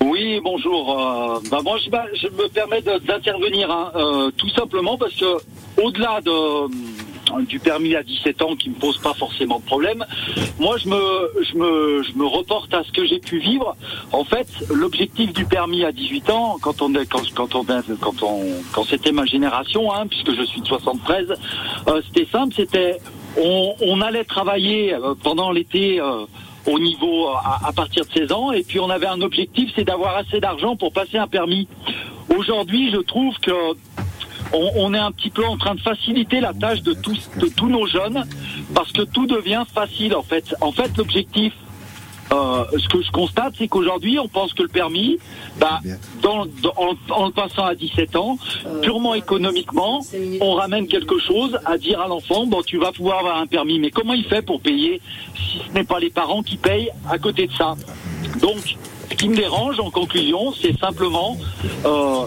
Oui, 0.00 0.40
bonjour. 0.42 1.00
Euh, 1.00 1.40
bah, 1.50 1.60
moi, 1.62 1.76
je, 1.84 1.90
bah, 1.90 2.06
je 2.14 2.28
me 2.28 2.48
permets 2.48 2.82
d'intervenir, 2.82 3.70
hein, 3.70 3.90
euh, 3.96 4.30
tout 4.36 4.48
simplement 4.50 4.96
parce 4.96 5.14
que, 5.14 5.38
au-delà 5.82 6.20
de, 6.20 6.30
euh, 6.30 7.42
du 7.48 7.58
permis 7.58 7.94
à 7.96 8.02
17 8.02 8.42
ans 8.42 8.54
qui 8.56 8.70
me 8.70 8.76
pose 8.76 8.98
pas 8.98 9.14
forcément 9.14 9.58
de 9.58 9.64
problème, 9.64 10.04
moi, 10.60 10.76
je 10.78 10.88
me, 10.88 11.30
je 11.42 11.56
me, 11.56 12.02
je 12.04 12.12
me 12.16 12.24
reporte 12.26 12.72
à 12.74 12.84
ce 12.84 12.92
que 12.92 13.04
j'ai 13.06 13.18
pu 13.18 13.38
vivre. 13.38 13.76
En 14.12 14.24
fait, 14.24 14.46
l'objectif 14.72 15.32
du 15.32 15.44
permis 15.44 15.84
à 15.84 15.90
18 15.92 16.30
ans, 16.30 16.58
quand 16.60 16.80
on 16.80 16.94
est, 16.94 17.06
quand, 17.06 17.22
quand 17.34 17.54
on, 17.56 17.64
quand 18.00 18.22
on, 18.22 18.44
quand 18.72 18.84
c'était 18.84 19.12
ma 19.12 19.26
génération, 19.26 19.92
hein, 19.92 20.06
puisque 20.06 20.32
je 20.34 20.42
suis 20.42 20.60
de 20.60 20.66
73, 20.66 21.34
euh, 21.88 22.00
c'était 22.06 22.28
simple, 22.30 22.54
c'était, 22.54 22.98
on, 23.36 23.74
on 23.80 24.00
allait 24.00 24.24
travailler 24.24 24.94
euh, 24.94 25.14
pendant 25.22 25.50
l'été. 25.50 26.00
Au 26.68 26.78
niveau 26.78 27.28
euh, 27.28 27.34
à, 27.42 27.68
à 27.68 27.72
partir 27.72 28.04
de 28.04 28.10
16 28.12 28.32
ans 28.32 28.52
et 28.52 28.62
puis 28.62 28.78
on 28.80 28.90
avait 28.90 29.06
un 29.06 29.20
objectif 29.20 29.70
c'est 29.74 29.84
d'avoir 29.84 30.16
assez 30.16 30.40
d'argent 30.40 30.76
pour 30.76 30.92
passer 30.92 31.18
un 31.18 31.26
permis. 31.26 31.68
Aujourd'hui 32.36 32.90
je 32.92 32.98
trouve 32.98 33.34
que 33.38 33.74
on, 34.52 34.70
on 34.76 34.94
est 34.94 34.98
un 34.98 35.12
petit 35.12 35.30
peu 35.30 35.44
en 35.44 35.56
train 35.56 35.74
de 35.74 35.80
faciliter 35.80 36.40
la 36.40 36.54
tâche 36.54 36.82
de 36.82 36.94
tous 36.94 37.30
de 37.36 37.48
tous 37.48 37.68
nos 37.68 37.86
jeunes 37.86 38.24
parce 38.74 38.92
que 38.92 39.02
tout 39.02 39.26
devient 39.26 39.64
facile 39.72 40.14
en 40.14 40.22
fait. 40.22 40.54
En 40.60 40.72
fait 40.72 40.96
l'objectif 40.96 41.52
euh, 42.32 42.64
ce 42.78 42.88
que 42.88 43.02
je 43.02 43.10
constate, 43.10 43.54
c'est 43.58 43.68
qu'aujourd'hui, 43.68 44.18
on 44.18 44.28
pense 44.28 44.52
que 44.52 44.62
le 44.62 44.68
permis, 44.68 45.18
bah, 45.58 45.80
dans, 46.22 46.44
dans- 46.62 46.74
en, 46.76 46.94
en 47.14 47.26
le 47.26 47.32
passant 47.32 47.64
à 47.64 47.74
17 47.74 48.16
ans, 48.16 48.38
purement 48.82 49.14
économiquement, 49.14 50.00
on 50.40 50.52
ramène 50.54 50.86
quelque 50.88 51.18
chose 51.18 51.58
à 51.64 51.78
dire 51.78 52.00
à 52.00 52.08
l'enfant, 52.08 52.46
bon, 52.46 52.62
tu 52.62 52.78
vas 52.78 52.92
pouvoir 52.92 53.20
avoir 53.20 53.38
un 53.38 53.46
permis, 53.46 53.78
mais 53.78 53.90
comment 53.90 54.12
il 54.12 54.24
fait 54.24 54.42
pour 54.42 54.60
payer 54.60 55.00
si 55.36 55.58
ce 55.66 55.72
n'est 55.72 55.84
pas 55.84 56.00
les 56.00 56.10
parents 56.10 56.42
qui 56.42 56.56
payent 56.56 56.90
à 57.08 57.18
côté 57.18 57.46
de 57.46 57.52
ça? 57.52 57.74
Donc, 58.42 58.76
ce 59.10 59.14
qui 59.16 59.28
me 59.30 59.34
dérange, 59.36 59.80
en 59.80 59.90
conclusion, 59.90 60.52
c'est 60.52 60.78
simplement, 60.78 61.38
euh, 61.86 62.24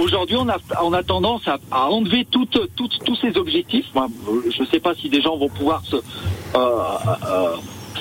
aujourd'hui, 0.00 0.36
on 0.36 0.48
a, 0.48 0.56
on 0.82 0.92
a 0.94 1.02
tendance 1.02 1.46
à, 1.46 1.58
à 1.70 1.88
enlever 1.90 2.24
toutes, 2.30 2.58
toutes, 2.74 2.98
tous 3.04 3.16
ces 3.16 3.36
objectifs. 3.36 3.84
Moi, 3.94 4.08
je 4.50 4.62
ne 4.62 4.66
sais 4.68 4.80
pas 4.80 4.94
si 4.94 5.10
des 5.10 5.20
gens 5.20 5.36
vont 5.36 5.50
pouvoir 5.50 5.82
se... 5.84 5.96
euh, 5.96 6.00
euh, 6.56 7.56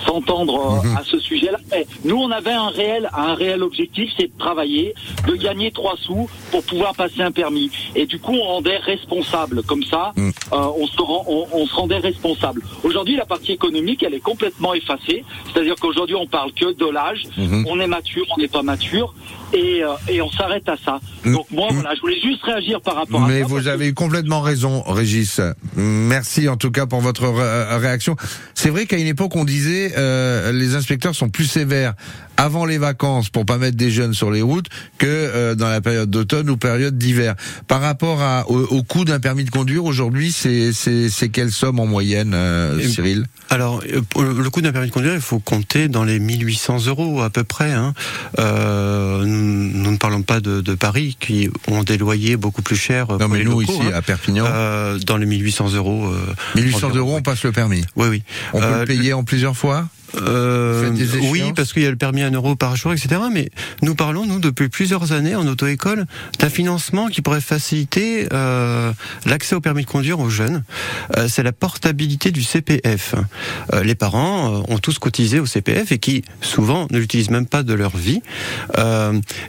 s'entendre 0.05 0.81
euh, 0.83 0.95
à 0.97 1.03
ce 1.03 1.19
sujet-là. 1.19 1.57
Mais 1.71 1.85
nous, 2.03 2.15
on 2.17 2.31
avait 2.31 2.51
un 2.53 2.69
réel, 2.69 3.09
un 3.13 3.33
réel 3.35 3.63
objectif, 3.63 4.09
c'est 4.17 4.27
de 4.27 4.37
travailler, 4.37 4.93
de 5.27 5.35
gagner 5.35 5.71
trois 5.71 5.95
sous 6.01 6.29
pour 6.51 6.63
pouvoir 6.63 6.93
passer 6.95 7.21
un 7.21 7.31
permis. 7.31 7.69
Et 7.95 8.05
du 8.05 8.19
coup, 8.19 8.33
on 8.33 8.43
rendait 8.43 8.77
responsable. 8.77 9.63
Comme 9.63 9.83
ça, 9.83 10.13
euh, 10.17 10.31
on, 10.51 10.87
se 10.87 11.01
rend- 11.01 11.25
on, 11.27 11.45
on 11.53 11.65
se 11.65 11.73
rendait 11.75 11.97
responsable. 11.97 12.61
Aujourd'hui, 12.83 13.15
la 13.15 13.25
partie 13.25 13.51
économique, 13.53 14.03
elle 14.03 14.13
est 14.13 14.19
complètement 14.19 14.73
effacée. 14.73 15.23
C'est-à-dire 15.53 15.75
qu'aujourd'hui, 15.79 16.15
on 16.15 16.27
parle 16.27 16.51
que 16.53 16.73
de 16.73 16.89
l'âge. 16.91 17.23
Mhm. 17.37 17.65
On 17.69 17.79
est 17.79 17.87
mature, 17.87 18.25
on 18.35 18.41
n'est 18.41 18.47
pas 18.47 18.63
mature. 18.63 19.13
Et, 19.53 19.83
euh, 19.83 19.89
et 20.07 20.21
on 20.21 20.31
s'arrête 20.31 20.67
à 20.69 20.77
ça. 20.77 20.99
Donc 21.25 21.45
moi, 21.51 21.67
voilà, 21.71 21.93
je 21.93 21.99
voulais 21.99 22.19
juste 22.21 22.41
réagir 22.43 22.79
par 22.79 22.95
rapport 22.95 23.21
à 23.23 23.27
Mais 23.27 23.41
ça. 23.41 23.47
vous 23.47 23.67
avez 23.67 23.87
eu 23.89 23.93
complètement 23.93 24.39
raison, 24.39 24.81
Régis. 24.87 25.41
Merci 25.75 26.47
en 26.47 26.55
tout 26.55 26.71
cas 26.71 26.85
pour 26.85 27.01
votre 27.01 27.27
ré- 27.27 27.77
réaction. 27.79 28.15
C'est 28.55 28.69
vrai 28.69 28.85
qu'à 28.85 28.97
une 28.97 29.07
époque, 29.07 29.35
on 29.35 29.43
disait 29.43 29.90
euh, 29.97 30.51
les 30.51 30.75
inspecteurs 30.75 31.15
sont 31.15 31.29
plus 31.29 31.45
sévères 31.45 31.93
avant 32.37 32.65
les 32.65 32.77
vacances 32.79 33.29
pour 33.29 33.45
pas 33.45 33.57
mettre 33.57 33.77
des 33.77 33.91
jeunes 33.91 34.13
sur 34.13 34.31
les 34.31 34.41
routes 34.41 34.65
que 34.97 35.05
euh, 35.07 35.53
dans 35.53 35.69
la 35.69 35.79
période 35.81 36.09
d'automne 36.09 36.49
ou 36.49 36.57
période 36.57 36.97
d'hiver. 36.97 37.35
Par 37.67 37.81
rapport 37.81 38.21
à, 38.21 38.49
au, 38.49 38.59
au 38.63 38.83
coût 38.83 39.05
d'un 39.05 39.19
permis 39.19 39.43
de 39.43 39.51
conduire, 39.51 39.85
aujourd'hui, 39.85 40.31
c'est 40.31 41.29
quelle 41.31 41.51
somme 41.51 41.79
en 41.79 41.85
moyenne, 41.85 42.31
euh, 42.33 42.79
Cyril? 42.87 43.25
Alors, 43.49 43.81
le 43.83 44.49
coût 44.49 44.61
d'un 44.61 44.71
permis 44.71 44.87
de 44.87 44.93
conduire, 44.93 45.13
il 45.13 45.21
faut 45.21 45.39
compter 45.39 45.87
dans 45.87 46.03
les 46.03 46.19
1800 46.19 46.87
euros 46.87 47.21
à 47.21 47.29
peu 47.29 47.43
près. 47.43 47.71
Hein. 47.73 47.93
Euh, 48.39 49.23
nous, 49.25 49.71
nous 49.73 49.91
ne 49.91 49.97
parlons 49.97 50.23
pas 50.23 50.39
de, 50.39 50.61
de 50.61 50.73
Paris, 50.73 51.17
qui 51.19 51.49
ont 51.67 51.83
des 51.83 51.97
loyers 51.97 52.37
beaucoup 52.37 52.61
plus 52.61 52.75
chers. 52.75 53.07
Non, 53.19 53.27
mais 53.27 53.43
nous 53.43 53.59
locaux, 53.59 53.73
ici 53.73 53.81
hein. 53.85 53.91
à 53.93 54.01
Perpignan, 54.01 54.45
dans 55.05 55.17
les 55.17 55.25
1800 55.25 55.73
euros. 55.73 56.07
euh, 56.07 56.33
1800 56.55 56.87
environ, 56.87 56.97
euros, 56.97 57.15
on 57.17 57.21
passe 57.21 57.43
le 57.43 57.51
permis. 57.51 57.83
Oui, 57.95 58.07
oui. 58.09 58.23
On 58.53 58.59
peut 58.59 58.79
le 58.79 58.85
payer 58.85 59.13
en 59.13 59.23
plusieurs 59.23 59.55
fois. 59.57 59.80
Euh, 60.19 60.91
oui, 61.29 61.53
parce 61.55 61.73
qu'il 61.73 61.83
y 61.83 61.85
a 61.85 61.89
le 61.89 61.95
permis 61.95 62.21
à 62.21 62.27
1 62.27 62.31
euro 62.31 62.55
par 62.55 62.75
jour, 62.75 62.93
etc. 62.93 63.21
Mais 63.31 63.49
nous 63.81 63.95
parlons, 63.95 64.25
nous, 64.25 64.39
depuis 64.39 64.69
plusieurs 64.69 65.11
années 65.11 65.35
en 65.35 65.47
auto-école, 65.47 66.05
d'un 66.39 66.49
financement 66.49 67.07
qui 67.07 67.21
pourrait 67.21 67.41
faciliter 67.41 68.27
euh, 68.33 68.91
l'accès 69.25 69.55
au 69.55 69.61
permis 69.61 69.83
de 69.83 69.89
conduire 69.89 70.19
aux 70.19 70.29
jeunes. 70.29 70.63
Euh, 71.17 71.27
c'est 71.27 71.43
la 71.43 71.51
portabilité 71.51 72.31
du 72.31 72.43
CPF. 72.43 73.15
Les 73.83 73.95
parents 73.95 74.63
ont 74.67 74.77
tous 74.77 74.99
cotisé 74.99 75.39
au 75.39 75.45
CPF 75.45 75.91
et 75.91 75.99
qui, 75.99 76.23
souvent, 76.41 76.87
ne 76.91 76.99
l'utilisent 76.99 77.29
même 77.29 77.45
pas 77.45 77.63
de 77.63 77.73
leur 77.73 77.95
vie. 77.95 78.21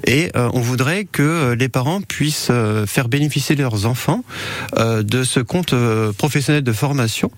Et 0.06 0.30
on 0.34 0.60
voudrait 0.60 1.04
que 1.04 1.54
les 1.58 1.68
parents 1.68 2.00
puissent 2.00 2.50
faire 2.86 3.08
bénéficier 3.08 3.56
leurs 3.56 3.86
enfants 3.86 4.24
de 4.78 5.24
ce 5.24 5.40
compte 5.40 5.74
professionnel 6.16 6.62
de 6.62 6.72
formation 6.72 7.30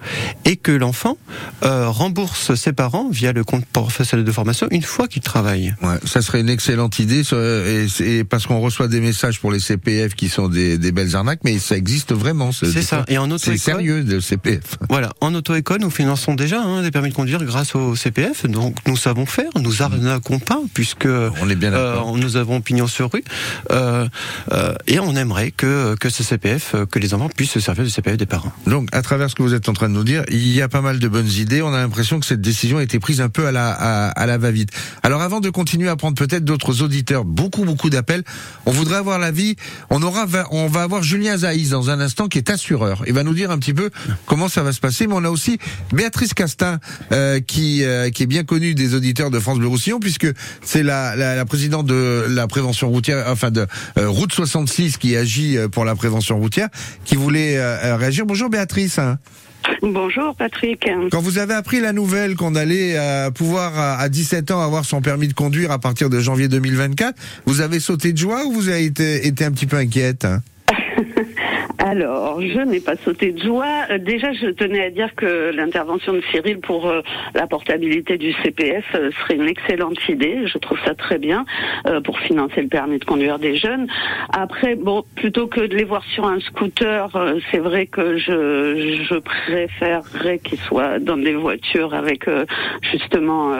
et 0.44 0.56
que 0.56 0.72
l'enfant 0.72 1.16
rembourse 1.62 2.54
ses 2.54 2.72
parents 2.72 2.83
via 3.10 3.32
le 3.32 3.44
compte 3.44 3.64
professionnel 3.66 4.24
de 4.24 4.32
formation 4.32 4.66
une 4.70 4.82
fois 4.82 5.08
qu'il 5.08 5.22
travaille. 5.22 5.74
Ouais, 5.82 5.96
ça 6.04 6.22
serait 6.22 6.40
une 6.40 6.48
excellente 6.48 6.98
idée, 6.98 7.22
et, 7.32 7.86
et 8.18 8.24
parce 8.24 8.46
qu'on 8.46 8.60
reçoit 8.60 8.88
des 8.88 9.00
messages 9.00 9.40
pour 9.40 9.50
les 9.52 9.60
CPF 9.60 10.14
qui 10.14 10.28
sont 10.28 10.48
des, 10.48 10.76
des 10.78 10.92
belles 10.92 11.16
arnaques, 11.16 11.40
mais 11.44 11.58
ça 11.58 11.76
existe 11.76 12.12
vraiment. 12.12 12.52
ce- 12.52 12.66
C'est 12.70 12.82
ça. 12.82 13.04
Et 13.08 13.18
en 13.18 13.26
c'est 13.26 13.34
auto-école, 13.34 13.58
sérieux 13.58 14.02
le 14.06 14.20
CPF. 14.20 14.76
Voilà, 14.90 15.12
en 15.20 15.34
auto-école, 15.34 15.80
nous 15.80 15.90
finançons 15.90 16.34
déjà 16.34 16.60
hein, 16.62 16.82
des 16.82 16.90
permis 16.90 17.08
de 17.10 17.14
conduire 17.14 17.42
grâce 17.44 17.74
au 17.74 17.96
CPF, 17.96 18.46
donc 18.46 18.76
nous 18.86 18.96
savons 18.96 19.26
faire, 19.26 19.50
nous 19.60 19.82
arnaquons 19.82 20.38
pas, 20.38 20.60
puisque 20.74 21.06
on 21.06 21.48
est 21.48 21.54
bien 21.56 21.72
euh, 21.72 22.00
nous 22.16 22.36
avons 22.36 22.60
pignon 22.60 22.86
sur 22.86 23.10
rue, 23.12 23.24
euh, 23.70 24.06
euh, 24.52 24.74
et 24.86 24.98
on 25.00 25.14
aimerait 25.16 25.50
que, 25.50 25.94
que 25.96 26.08
ce 26.10 26.22
CPF, 26.22 26.74
que 26.90 26.98
les 26.98 27.14
enfants 27.14 27.28
puissent 27.34 27.50
se 27.52 27.60
servir 27.60 27.84
du 27.84 27.90
CPF 27.90 28.16
des 28.16 28.26
parents. 28.26 28.52
Donc, 28.66 28.88
à 28.92 29.02
travers 29.02 29.30
ce 29.30 29.34
que 29.34 29.42
vous 29.42 29.54
êtes 29.54 29.68
en 29.68 29.72
train 29.72 29.88
de 29.88 29.94
nous 29.94 30.04
dire, 30.04 30.24
il 30.30 30.48
y 30.48 30.60
a 30.62 30.68
pas 30.68 30.80
mal 30.80 30.98
de 30.98 31.08
bonnes 31.08 31.30
idées. 31.30 31.62
On 31.62 31.72
a 31.72 31.78
l'impression 31.78 32.20
que 32.20 32.26
cette 32.26 32.40
décision 32.40 32.73
a 32.78 32.82
été 32.82 32.98
prise 32.98 33.20
un 33.20 33.28
peu 33.28 33.46
à 33.46 33.52
la, 33.52 33.70
à, 33.70 34.26
la 34.26 34.38
va-vite. 34.38 34.70
Alors, 35.02 35.22
avant 35.22 35.40
de 35.40 35.50
continuer 35.50 35.88
à 35.88 35.96
prendre 35.96 36.16
peut-être 36.16 36.44
d'autres 36.44 36.82
auditeurs, 36.82 37.24
beaucoup, 37.24 37.64
beaucoup 37.64 37.90
d'appels, 37.90 38.22
on 38.66 38.70
voudrait 38.70 38.96
avoir 38.96 39.18
l'avis. 39.18 39.56
On 39.90 40.02
aura, 40.02 40.26
on 40.50 40.66
va 40.66 40.82
avoir 40.82 41.02
Julien 41.02 41.36
Zaïs 41.38 41.70
dans 41.70 41.90
un 41.90 42.00
instant 42.00 42.28
qui 42.28 42.38
est 42.38 42.50
assureur. 42.50 43.02
Il 43.06 43.12
va 43.12 43.22
nous 43.22 43.34
dire 43.34 43.50
un 43.50 43.58
petit 43.58 43.74
peu 43.74 43.90
comment 44.26 44.48
ça 44.48 44.62
va 44.62 44.72
se 44.72 44.80
passer. 44.80 45.06
Mais 45.06 45.14
on 45.14 45.24
a 45.24 45.30
aussi 45.30 45.58
Béatrice 45.92 46.34
Castin, 46.34 46.78
euh, 47.12 47.40
qui, 47.40 47.84
euh, 47.84 48.10
qui 48.10 48.22
est 48.22 48.26
bien 48.26 48.44
connue 48.44 48.74
des 48.74 48.94
auditeurs 48.94 49.30
de 49.30 49.38
France 49.38 49.58
Bleu 49.58 49.68
Roussillon, 49.68 50.00
puisque 50.00 50.28
c'est 50.62 50.82
la, 50.82 51.16
la, 51.16 51.44
présidente 51.44 51.86
de 51.86 52.26
la 52.28 52.46
prévention 52.46 52.88
routière, 52.88 53.24
enfin 53.28 53.50
de 53.50 53.66
euh, 53.98 54.08
Route 54.08 54.32
66 54.32 54.96
qui 54.96 55.16
agit 55.16 55.56
pour 55.72 55.84
la 55.84 55.94
prévention 55.94 56.38
routière, 56.38 56.68
qui 57.04 57.16
voulait 57.16 57.58
réagir. 57.96 58.26
Bonjour 58.26 58.48
Béatrice. 58.48 58.98
Bonjour 59.82 60.34
Patrick. 60.36 60.88
Quand 61.10 61.20
vous 61.20 61.38
avez 61.38 61.54
appris 61.54 61.80
la 61.80 61.92
nouvelle 61.92 62.36
qu'on 62.36 62.54
allait 62.54 62.96
euh, 62.96 63.30
pouvoir 63.30 63.78
à, 63.78 63.98
à 63.98 64.08
17 64.08 64.50
ans 64.50 64.60
avoir 64.60 64.84
son 64.84 65.00
permis 65.00 65.28
de 65.28 65.34
conduire 65.34 65.70
à 65.70 65.78
partir 65.78 66.10
de 66.10 66.20
janvier 66.20 66.48
2024, 66.48 67.16
vous 67.46 67.60
avez 67.60 67.80
sauté 67.80 68.12
de 68.12 68.18
joie 68.18 68.44
ou 68.44 68.52
vous 68.52 68.68
avez 68.68 68.84
été, 68.84 69.26
été 69.26 69.44
un 69.44 69.52
petit 69.52 69.66
peu 69.66 69.76
inquiète 69.76 70.24
hein? 70.24 70.42
Alors, 71.78 72.40
je 72.40 72.60
n'ai 72.60 72.80
pas 72.80 72.96
sauté 72.96 73.32
de 73.32 73.42
joie. 73.42 73.86
Euh, 73.90 73.98
Déjà, 73.98 74.32
je 74.32 74.46
tenais 74.48 74.84
à 74.84 74.90
dire 74.90 75.14
que 75.14 75.50
l'intervention 75.54 76.12
de 76.12 76.22
Cyril 76.30 76.60
pour 76.60 76.86
euh, 76.86 77.00
la 77.34 77.46
portabilité 77.46 78.16
du 78.18 78.32
CPF 78.42 78.84
euh, 78.94 79.10
serait 79.20 79.36
une 79.36 79.48
excellente 79.48 79.98
idée. 80.08 80.46
Je 80.46 80.58
trouve 80.58 80.78
ça 80.84 80.94
très 80.94 81.18
bien 81.18 81.44
euh, 81.86 82.00
pour 82.00 82.18
financer 82.20 82.62
le 82.62 82.68
permis 82.68 82.98
de 82.98 83.04
conduire 83.04 83.38
des 83.38 83.56
jeunes. 83.56 83.86
Après, 84.32 84.74
bon, 84.74 85.04
plutôt 85.16 85.46
que 85.46 85.60
de 85.60 85.76
les 85.76 85.84
voir 85.84 86.04
sur 86.14 86.26
un 86.26 86.40
scooter, 86.40 87.14
euh, 87.16 87.38
c'est 87.50 87.58
vrai 87.58 87.86
que 87.86 88.16
je, 88.16 89.02
je 89.08 89.14
préférerais 89.16 90.38
qu'ils 90.38 90.60
soient 90.60 90.98
dans 90.98 91.16
des 91.16 91.34
voitures 91.34 91.94
avec 91.94 92.28
euh, 92.28 92.44
justement 92.92 93.50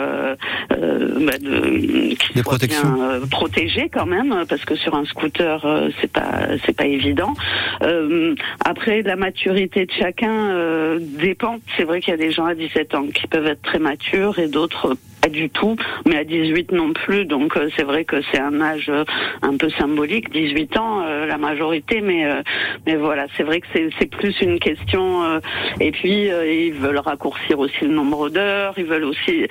bah, 0.69 1.37
de, 1.39 2.15
qu'ils 2.15 2.43
soient 2.43 2.57
bien 2.57 3.19
protégés 3.29 3.89
quand 3.91 4.05
même, 4.05 4.43
parce 4.47 4.63
que 4.65 4.75
sur 4.75 4.95
un 4.95 5.05
scooter, 5.05 5.65
euh, 5.65 5.89
c'est 6.01 6.11
pas 6.11 6.47
c'est 6.65 6.75
pas 6.75 6.85
évident. 6.85 7.33
Euh, 7.81 8.04
après, 8.63 9.01
la 9.01 9.15
maturité 9.15 9.85
de 9.85 9.91
chacun 9.91 10.51
euh, 10.51 10.99
dépend. 11.01 11.57
C'est 11.77 11.83
vrai 11.83 12.01
qu'il 12.01 12.11
y 12.11 12.13
a 12.13 12.17
des 12.17 12.31
gens 12.31 12.45
à 12.45 12.55
17 12.55 12.95
ans 12.95 13.07
qui 13.07 13.27
peuvent 13.27 13.47
être 13.47 13.61
très 13.61 13.79
matures 13.79 14.39
et 14.39 14.47
d'autres 14.47 14.95
pas 15.21 15.29
du 15.29 15.49
tout, 15.49 15.75
mais 16.05 16.17
à 16.17 16.23
18 16.23 16.71
non 16.71 16.93
plus. 16.93 17.25
Donc 17.25 17.57
euh, 17.57 17.69
c'est 17.75 17.83
vrai 17.83 18.05
que 18.05 18.17
c'est 18.31 18.39
un 18.39 18.61
âge 18.61 18.89
euh, 18.89 19.03
un 19.41 19.57
peu 19.57 19.69
symbolique, 19.69 20.31
18 20.31 20.77
ans, 20.77 21.01
euh, 21.01 21.25
la 21.25 21.37
majorité, 21.37 22.01
mais 22.01 22.25
euh, 22.25 22.41
mais 22.85 22.95
voilà, 22.95 23.25
c'est 23.35 23.43
vrai 23.43 23.59
que 23.61 23.67
c'est 23.73 24.05
plus 24.05 24.39
une 24.41 24.59
question. 24.59 25.23
euh, 25.23 25.39
et 25.79 25.91
puis 25.91 26.29
euh, 26.29 26.51
ils 26.51 26.73
veulent 26.73 26.99
raccourcir 26.99 27.57
aussi 27.59 27.85
le 27.85 27.93
nombre 27.93 28.29
d'heures, 28.29 28.75
ils 28.77 28.85
veulent 28.85 29.05
aussi. 29.05 29.47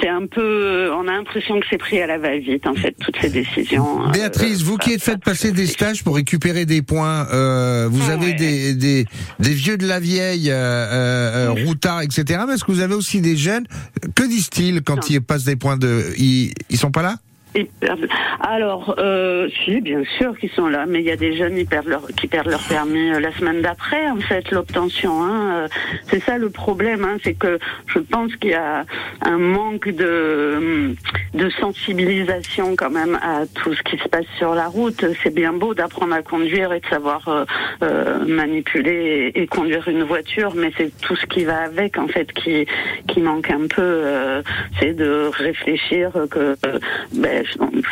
C'est 0.00 0.08
un 0.08 0.26
peu, 0.26 0.90
on 0.94 1.06
a 1.08 1.12
l'impression 1.12 1.60
que 1.60 1.66
c'est 1.70 1.78
pris 1.78 2.00
à 2.00 2.06
la 2.06 2.18
va-vite 2.18 2.66
en 2.66 2.74
fait 2.74 2.94
toutes 3.00 3.16
ces 3.20 3.28
décisions. 3.28 4.06
euh, 4.06 4.10
Béatrice, 4.10 4.62
vous 4.62 4.76
qui 4.78 4.92
êtes 4.94 5.02
fait 5.02 5.18
passer 5.18 5.52
des 5.52 5.66
stages 5.66 6.02
pour 6.02 6.16
récupérer 6.16 6.64
des 6.64 6.82
points, 6.82 7.26
euh, 7.32 7.88
vous 7.90 8.08
avez 8.10 8.32
des, 8.34 8.74
des, 8.74 9.06
des 9.38 9.50
vieux 9.54 9.76
de 9.76 9.86
la 9.86 10.00
vieille, 10.00 10.50
euh, 10.50 10.54
euh, 10.54 11.54
euh, 11.54 11.64
routards, 11.66 12.02
etc. 12.02 12.40
Mais 12.46 12.54
est-ce 12.54 12.64
que 12.64 12.72
vous 12.72 12.80
avez 12.80 12.94
aussi 12.94 13.20
des 13.20 13.36
jeunes? 13.36 13.66
Que 14.14 14.22
disent-ils 14.24 14.82
quand 14.82 15.10
ils 15.10 15.20
passent 15.20 15.44
des 15.44 15.56
points 15.56 15.76
de... 15.76 16.04
Ils, 16.18 16.52
ils 16.70 16.78
sont 16.78 16.90
pas 16.90 17.02
là? 17.02 17.16
Alors, 18.40 18.94
euh, 18.98 19.48
si, 19.64 19.80
bien 19.80 20.02
sûr 20.18 20.36
qu'ils 20.38 20.50
sont 20.50 20.68
là, 20.68 20.86
mais 20.86 21.00
il 21.00 21.04
y 21.04 21.10
a 21.10 21.16
des 21.16 21.36
jeunes 21.36 21.56
qui 21.56 21.64
perdent 21.64 21.88
leur, 21.88 22.06
qui 22.08 22.26
perdent 22.26 22.48
leur 22.48 22.62
permis 22.66 23.12
euh, 23.12 23.20
la 23.20 23.32
semaine 23.32 23.60
d'après, 23.60 24.08
en 24.08 24.20
fait, 24.20 24.50
l'obtention. 24.50 25.22
Hein. 25.22 25.52
Euh, 25.52 25.68
C'est 26.08 26.22
ça 26.22 26.38
le 26.38 26.50
problème, 26.50 27.04
hein, 27.04 27.18
c'est 27.22 27.34
que 27.34 27.58
je 27.86 27.98
pense 27.98 28.34
qu'il 28.36 28.50
y 28.50 28.54
a 28.54 28.84
un 29.20 29.38
manque 29.38 29.88
de, 29.88 30.94
de 31.34 31.50
sensibilisation 31.50 32.74
quand 32.76 32.90
même 32.90 33.18
à 33.22 33.46
tout 33.46 33.74
ce 33.74 33.82
qui 33.82 33.98
se 33.98 34.08
passe 34.08 34.26
sur 34.38 34.54
la 34.54 34.66
route. 34.66 35.04
C'est 35.22 35.34
bien 35.34 35.52
beau 35.52 35.74
d'apprendre 35.74 36.14
à 36.14 36.22
conduire 36.22 36.72
et 36.72 36.80
de 36.80 36.86
savoir 36.86 37.28
euh, 37.28 37.44
euh, 37.82 38.24
manipuler 38.26 39.32
et, 39.34 39.46
conduire 39.46 39.86
une 39.88 40.04
voiture, 40.04 40.54
mais 40.54 40.72
c'est 40.76 40.90
tout 41.00 41.16
ce 41.16 41.26
qui 41.26 41.44
va 41.44 41.58
avec, 41.64 41.98
en 41.98 42.08
fait, 42.08 42.32
qui, 42.32 42.66
qui 43.08 43.20
manque 43.20 43.50
un 43.50 43.66
peu. 43.68 44.42
c'est 44.80 44.94
de 44.94 45.30
réfléchir 45.32 46.10
que 46.30 46.56
ben, 47.12 47.41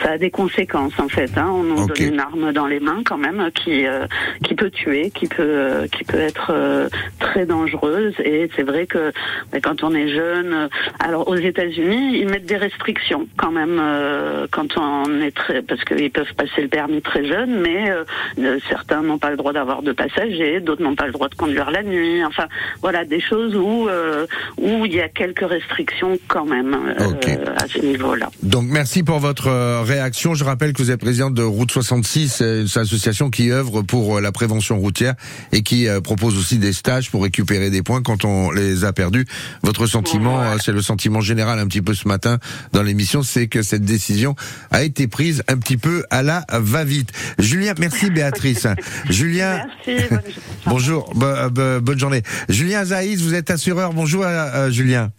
ça 0.02 0.12
a 0.12 0.18
des 0.18 0.30
conséquences 0.30 0.98
en 0.98 1.08
fait. 1.08 1.30
Hein. 1.36 1.48
On 1.50 1.62
nous 1.62 1.86
donne 1.86 2.12
une 2.12 2.20
arme 2.20 2.52
dans 2.52 2.66
les 2.66 2.80
mains 2.80 3.02
quand 3.04 3.18
même 3.18 3.50
qui 3.54 3.86
euh, 3.86 4.06
qui 4.44 4.54
peut 4.54 4.70
tuer, 4.70 5.10
qui 5.10 5.26
peut 5.26 5.42
euh, 5.42 5.86
qui 5.88 6.04
peut 6.04 6.18
être 6.18 6.50
euh, 6.50 6.88
très 7.18 7.46
dangereuse. 7.46 8.14
Et 8.24 8.50
c'est 8.56 8.62
vrai 8.62 8.86
que 8.86 9.12
ben, 9.52 9.60
quand 9.60 9.82
on 9.82 9.94
est 9.94 10.08
jeune, 10.08 10.52
euh, 10.52 10.68
alors 10.98 11.28
aux 11.28 11.36
États-Unis 11.36 12.18
ils 12.18 12.28
mettent 12.28 12.46
des 12.46 12.56
restrictions 12.56 13.26
quand 13.36 13.50
même 13.50 13.78
euh, 13.80 14.46
quand 14.50 14.76
on 14.76 15.20
est 15.20 15.34
très 15.34 15.62
parce 15.62 15.84
qu'ils 15.84 16.10
peuvent 16.10 16.34
passer 16.34 16.62
le 16.62 16.68
permis 16.68 17.02
très 17.02 17.24
jeune, 17.26 17.60
mais 17.60 17.90
euh, 17.90 18.58
certains 18.68 19.02
n'ont 19.02 19.18
pas 19.18 19.30
le 19.30 19.36
droit 19.36 19.52
d'avoir 19.52 19.82
de 19.82 19.92
passagers, 19.92 20.60
d'autres 20.60 20.82
n'ont 20.82 20.96
pas 20.96 21.06
le 21.06 21.12
droit 21.12 21.28
de 21.28 21.34
conduire 21.34 21.70
la 21.70 21.82
nuit. 21.82 22.24
Enfin 22.24 22.46
voilà 22.82 23.04
des 23.04 23.20
choses 23.20 23.54
où 23.56 23.88
euh, 23.88 24.26
où 24.58 24.86
il 24.86 24.94
y 24.94 25.00
a 25.00 25.08
quelques 25.08 25.48
restrictions 25.48 26.18
quand 26.28 26.44
même 26.44 26.74
euh, 26.74 27.54
à 27.56 27.66
ce 27.68 27.78
niveau-là. 27.80 28.30
Donc 28.42 28.64
merci 28.68 29.02
pour 29.02 29.18
votre 29.18 29.39
euh, 29.48 29.83
réaction. 29.83 30.35
Je 30.35 30.44
rappelle 30.44 30.72
que 30.72 30.83
vous 30.83 30.90
êtes 30.90 31.00
présidente 31.00 31.35
de 31.35 31.42
Route 31.42 31.70
66, 31.70 32.38
euh, 32.42 32.62
une 32.66 32.81
association 32.83 33.31
qui 33.31 33.50
œuvre 33.50 33.83
pour 33.83 34.18
euh, 34.18 34.20
la 34.20 34.33
prévention 34.33 34.79
routière 34.79 35.14
et 35.53 35.62
qui 35.62 35.87
propose 36.03 36.37
aussi 36.38 36.59
des 36.59 36.72
stages 36.72 37.11
pour 37.11 37.22
récupérer 37.22 37.70
des 37.70 37.83
points 37.83 38.03
quand 38.03 38.24
on 38.24 38.50
les 38.50 38.85
a 38.85 38.92
perdus. 38.92 39.26
Votre 39.62 39.87
sentiment, 39.87 40.40
c'est 40.62 40.72
le 40.72 40.83
sentiment 40.83 41.20
général 41.20 41.59
un 41.59 41.66
petit 41.66 41.83
peu 41.83 41.94
ce 41.94 42.07
matin 42.09 42.38
dans 42.72 42.83
l'émission, 42.83 43.22
c'est 43.22 43.46
que 43.48 43.62
cette 43.62 43.85
décision 43.85 44.35
a 44.70 44.83
été 44.83 45.07
prise 45.09 45.42
un 45.48 45.57
petit 45.59 45.76
peu 45.76 46.05
à 46.11 46.22
la 46.22 46.44
va-vite. 46.50 47.11
Julien, 47.38 47.74
merci 47.79 48.11
Béatrice. 48.11 48.66
Julien, 49.11 49.62
Merci. 49.87 50.07
bonne- 50.11 50.20
bonjour, 50.66 51.12
bo- 51.14 51.50
bo- 51.50 51.81
bonne 51.81 51.98
journée. 51.98 52.22
Julien 52.48 52.85
Zaïs, 52.85 53.20
vous 53.20 53.35
êtes 53.35 53.50
assureur. 53.50 53.92
Bonjour 53.92 54.24
Julien. 54.70 55.11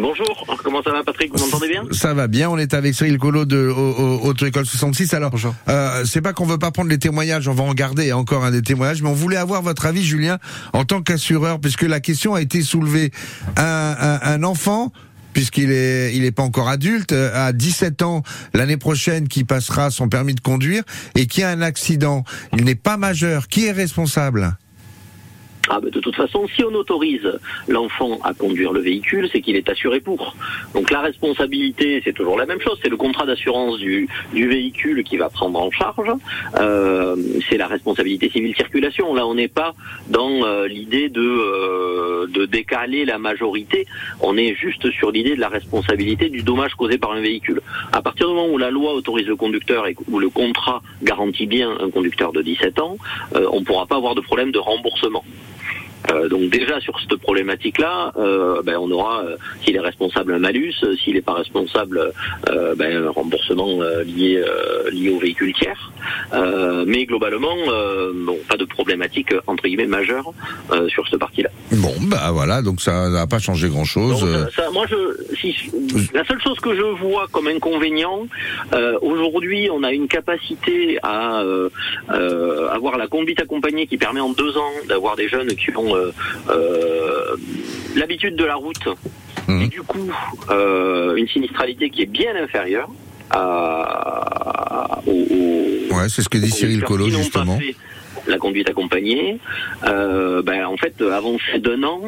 Bonjour, 0.00 0.46
comment 0.62 0.82
ça 0.82 0.90
va 0.92 1.02
Patrick, 1.04 1.32
vous 1.36 1.44
m'entendez 1.44 1.68
bien? 1.68 1.82
Ça 1.92 2.12
va 2.12 2.26
bien, 2.28 2.50
on 2.50 2.58
est 2.58 2.74
avec 2.74 2.94
Cyril 2.94 3.18
Collot 3.18 3.44
de 3.46 3.56
au- 3.68 3.94
au- 3.94 4.28
Auto-École 4.28 4.66
66. 4.66 5.14
Alors, 5.14 5.32
euh, 5.68 6.04
c'est 6.04 6.20
pas 6.20 6.32
qu'on 6.32 6.44
veut 6.46 6.58
pas 6.58 6.70
prendre 6.70 6.90
les 6.90 6.98
témoignages, 6.98 7.48
on 7.48 7.54
va 7.54 7.64
en 7.64 7.72
garder 7.74 8.12
encore 8.12 8.44
un 8.44 8.50
des 8.50 8.62
témoignages, 8.62 9.02
mais 9.02 9.08
on 9.08 9.14
voulait 9.14 9.36
avoir 9.38 9.62
votre 9.62 9.86
avis, 9.86 10.04
Julien, 10.04 10.38
en 10.74 10.84
tant 10.84 11.02
qu'assureur, 11.02 11.60
puisque 11.60 11.82
la 11.82 12.00
question 12.00 12.34
a 12.34 12.42
été 12.42 12.62
soulevée. 12.62 13.10
Un, 13.56 13.96
un, 13.98 14.20
un 14.22 14.42
enfant 14.42 14.92
puisqu'il 15.32 15.70
est 15.70 16.14
il 16.16 16.24
est 16.24 16.32
pas 16.32 16.42
encore 16.42 16.68
adulte, 16.70 17.12
euh, 17.12 17.30
à 17.48 17.52
17 17.52 18.00
ans 18.02 18.22
l'année 18.54 18.78
prochaine, 18.78 19.28
qui 19.28 19.44
passera 19.44 19.90
son 19.90 20.08
permis 20.08 20.34
de 20.34 20.40
conduire 20.40 20.82
et 21.14 21.26
qui 21.26 21.42
a 21.42 21.50
un 21.50 21.60
accident, 21.60 22.24
il 22.56 22.64
n'est 22.64 22.74
pas 22.74 22.96
majeur, 22.96 23.46
qui 23.48 23.66
est 23.66 23.72
responsable? 23.72 24.56
Ah, 25.68 25.80
bah, 25.80 25.90
de 25.90 26.00
toute 26.00 26.14
façon, 26.14 26.46
si 26.54 26.64
on 26.64 26.74
autorise 26.74 27.28
l'enfant 27.68 28.18
à 28.22 28.34
conduire 28.34 28.72
le 28.72 28.80
véhicule, 28.80 29.28
c'est 29.32 29.40
qu'il 29.40 29.56
est 29.56 29.68
assuré 29.68 30.00
pour. 30.00 30.36
Donc 30.74 30.90
la 30.90 31.00
responsabilité, 31.00 32.00
c'est 32.04 32.12
toujours 32.12 32.38
la 32.38 32.46
même 32.46 32.60
chose. 32.60 32.78
C'est 32.82 32.88
le 32.88 32.96
contrat 32.96 33.26
d'assurance 33.26 33.78
du, 33.78 34.08
du 34.32 34.48
véhicule 34.48 35.02
qui 35.04 35.16
va 35.16 35.28
prendre 35.28 35.60
en 35.60 35.70
charge. 35.70 36.10
Euh, 36.58 37.16
c'est 37.48 37.56
la 37.56 37.66
responsabilité 37.66 38.30
civile 38.30 38.54
circulation. 38.54 39.14
Là, 39.14 39.26
on 39.26 39.34
n'est 39.34 39.48
pas 39.48 39.74
dans 40.08 40.44
euh, 40.44 40.66
l'idée 40.66 41.08
de, 41.08 41.20
euh, 41.20 42.26
de 42.28 42.46
décaler 42.46 43.04
la 43.04 43.18
majorité. 43.18 43.86
On 44.20 44.36
est 44.36 44.54
juste 44.54 44.90
sur 44.90 45.10
l'idée 45.10 45.34
de 45.34 45.40
la 45.40 45.48
responsabilité 45.48 46.28
du 46.28 46.42
dommage 46.42 46.74
causé 46.74 46.98
par 46.98 47.12
un 47.12 47.20
véhicule. 47.20 47.60
À 47.92 48.02
partir 48.02 48.28
du 48.28 48.34
moment 48.34 48.48
où 48.52 48.58
la 48.58 48.70
loi 48.70 48.92
autorise 48.94 49.26
le 49.26 49.36
conducteur 49.36 49.86
et 49.86 49.96
où 50.08 50.18
le 50.18 50.30
contrat 50.30 50.82
garantit 51.02 51.46
bien 51.46 51.76
un 51.80 51.90
conducteur 51.90 52.32
de 52.32 52.42
17 52.42 52.80
ans, 52.80 52.96
euh, 53.34 53.48
on 53.52 53.60
ne 53.60 53.64
pourra 53.64 53.86
pas 53.86 53.96
avoir 53.96 54.14
de 54.14 54.20
problème 54.20 54.52
de 54.52 54.58
remboursement. 54.58 55.24
Euh, 56.10 56.28
donc 56.28 56.50
déjà 56.50 56.80
sur 56.80 56.98
cette 57.00 57.16
problématique-là, 57.20 58.12
euh, 58.16 58.62
ben, 58.62 58.76
on 58.78 58.90
aura, 58.90 59.24
euh, 59.24 59.36
s'il 59.64 59.76
est 59.76 59.80
responsable, 59.80 60.34
un 60.34 60.38
malus, 60.38 60.74
s'il 61.02 61.14
n'est 61.14 61.22
pas 61.22 61.34
responsable, 61.34 62.12
ben, 62.76 63.06
un 63.06 63.10
remboursement 63.10 63.80
lié, 64.04 64.42
lié 64.92 65.10
au 65.10 65.18
véhicule 65.18 65.52
tiers. 65.54 65.92
Mais 66.86 67.04
globalement, 67.06 67.56
bon, 68.14 68.38
pas 68.48 68.56
de 68.56 68.64
problématique 68.64 69.34
entre 69.46 69.64
guillemets 69.64 69.86
majeure 69.86 70.32
sur 70.88 71.06
cette 71.08 71.18
partie-là. 71.18 71.50
Bon, 71.72 71.92
bah 72.02 72.30
voilà, 72.32 72.62
donc 72.62 72.80
ça 72.80 73.08
n'a 73.08 73.26
pas 73.26 73.38
changé 73.38 73.68
grand-chose. 73.68 74.24
Moi, 74.72 74.86
je, 74.88 75.34
si, 75.36 75.54
la 76.12 76.24
seule 76.24 76.40
chose 76.40 76.58
que 76.60 76.74
je 76.74 76.82
vois 76.82 77.26
comme 77.32 77.48
inconvénient, 77.48 78.26
aujourd'hui, 79.00 79.68
on 79.72 79.82
a 79.82 79.92
une 79.92 80.08
capacité 80.08 80.98
à 81.02 81.42
avoir 82.08 82.98
la 82.98 83.06
conduite 83.06 83.40
accompagnée 83.40 83.86
qui 83.86 83.96
permet 83.96 84.20
en 84.20 84.30
deux 84.30 84.56
ans 84.56 84.72
d'avoir 84.88 85.16
des 85.16 85.28
jeunes 85.28 85.48
qui 85.48 85.76
ont 85.76 85.85
euh, 85.85 85.85
l'habitude 87.94 88.36
de 88.36 88.44
la 88.44 88.56
route. 88.56 88.88
Et 89.48 89.68
du 89.68 89.82
coup 89.82 90.10
euh, 90.50 91.14
une 91.14 91.28
sinistralité 91.28 91.88
qui 91.90 92.02
est 92.02 92.06
bien 92.06 92.34
inférieure 92.34 92.88
à, 93.30 95.00
Ouais, 95.06 96.08
c'est 96.08 96.22
ce 96.22 96.28
que 96.28 96.38
dit 96.38 96.50
Cyril 96.50 96.82
Collot 96.82 97.08
justement. 97.08 97.58
la 98.26 98.38
conduite 98.38 98.68
accompagnée, 98.68 99.38
euh, 99.84 100.42
ben, 100.42 100.66
en 100.66 100.76
fait, 100.76 101.00
avancer 101.00 101.58
d'un 101.58 101.82
an, 101.84 102.00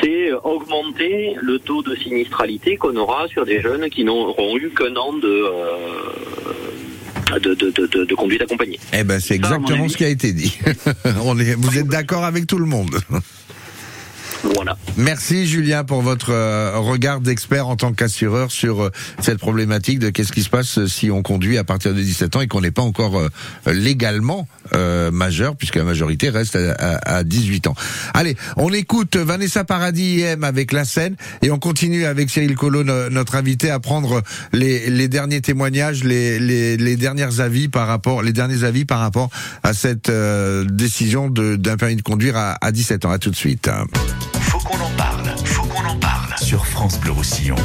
c'est 0.00 0.32
augmenter 0.44 1.36
le 1.40 1.58
taux 1.58 1.82
de 1.82 1.94
sinistralité 1.94 2.76
qu'on 2.76 2.96
aura 2.96 3.28
sur 3.28 3.44
des 3.44 3.60
jeunes 3.60 3.88
qui 3.88 4.04
n'auront 4.04 4.56
eu 4.58 4.70
qu'un 4.70 4.96
an 4.96 5.12
de, 5.12 5.28
euh, 5.28 5.52
de, 7.34 7.54
de, 7.54 7.70
de, 7.70 7.86
de- 7.86 8.04
de 8.04 8.14
conduite 8.14 8.42
accompagnée. 8.42 8.78
Eh 8.92 9.04
ben, 9.04 9.20
c'est 9.20 9.34
exactement 9.34 9.88
ce 9.88 9.96
qui 9.96 10.04
a 10.04 10.08
été 10.08 10.32
dit. 10.32 10.58
On 11.22 11.38
est, 11.38 11.54
vous 11.54 11.76
êtes 11.78 11.88
d'accord 11.88 12.24
avec 12.24 12.46
tout 12.46 12.58
le 12.58 12.66
monde. 12.66 12.98
Voilà. 14.54 14.76
Merci 14.96 15.46
Julien 15.46 15.84
pour 15.84 16.02
votre 16.02 16.30
euh, 16.32 16.78
regard 16.78 17.20
d'expert 17.20 17.66
en 17.68 17.76
tant 17.76 17.92
qu'assureur 17.92 18.50
sur 18.50 18.82
euh, 18.84 18.90
cette 19.20 19.38
problématique 19.38 19.98
de 19.98 20.10
qu'est-ce 20.10 20.32
qui 20.32 20.42
se 20.42 20.50
passe 20.50 20.78
euh, 20.78 20.86
si 20.86 21.10
on 21.10 21.22
conduit 21.22 21.58
à 21.58 21.64
partir 21.64 21.92
de 21.94 22.00
17 22.00 22.36
ans 22.36 22.40
et 22.40 22.46
qu'on 22.46 22.60
n'est 22.60 22.70
pas 22.70 22.82
encore 22.82 23.20
légalement 23.66 24.48
euh, 24.74 25.10
majeur 25.10 25.56
puisque 25.56 25.76
la 25.76 25.84
majorité 25.84 26.30
reste 26.30 26.56
à, 26.56 26.72
à- 26.72 27.16
à 27.18 27.24
18 27.24 27.66
ans. 27.66 27.74
Allez, 28.14 28.36
on 28.56 28.72
écoute 28.72 29.16
Vanessa 29.16 29.64
Paradis 29.64 30.22
IM 30.22 30.44
avec 30.44 30.72
la 30.72 30.84
scène 30.84 31.16
et 31.42 31.50
on 31.50 31.58
continue 31.58 32.04
avec 32.04 32.30
Cyril 32.30 32.54
Collot, 32.56 32.84
no- 32.84 33.10
notre 33.10 33.34
invité, 33.36 33.70
à 33.70 33.80
prendre 33.80 34.22
les, 34.52 34.90
les 34.90 35.08
derniers 35.08 35.40
témoignages, 35.40 36.04
les, 36.04 36.38
les, 36.38 36.76
les 36.76 36.96
derniers 36.96 37.40
avis 37.40 37.68
par 37.68 37.86
rapport, 37.88 38.22
les 38.22 38.32
derniers 38.32 38.64
avis 38.64 38.84
par 38.84 39.00
rapport 39.00 39.30
à 39.62 39.72
cette 39.74 40.08
euh, 40.08 40.64
décision 40.64 41.28
d'un 41.30 41.76
permis 41.76 41.96
de 41.96 42.02
conduire 42.02 42.36
à, 42.36 42.56
à 42.64 42.72
17 42.72 43.04
ans. 43.04 43.10
À 43.10 43.18
tout 43.18 43.30
de 43.30 43.36
suite. 43.36 43.68
Faut 44.58 44.68
qu'on 44.68 44.80
en 44.82 44.90
parle, 44.96 45.34
faut 45.44 45.64
qu'on 45.64 45.84
en 45.84 45.96
parle 45.96 46.34
sur 46.40 46.64
France 46.64 46.98
Bleu 46.98 47.10
Roussillon. 47.10 47.56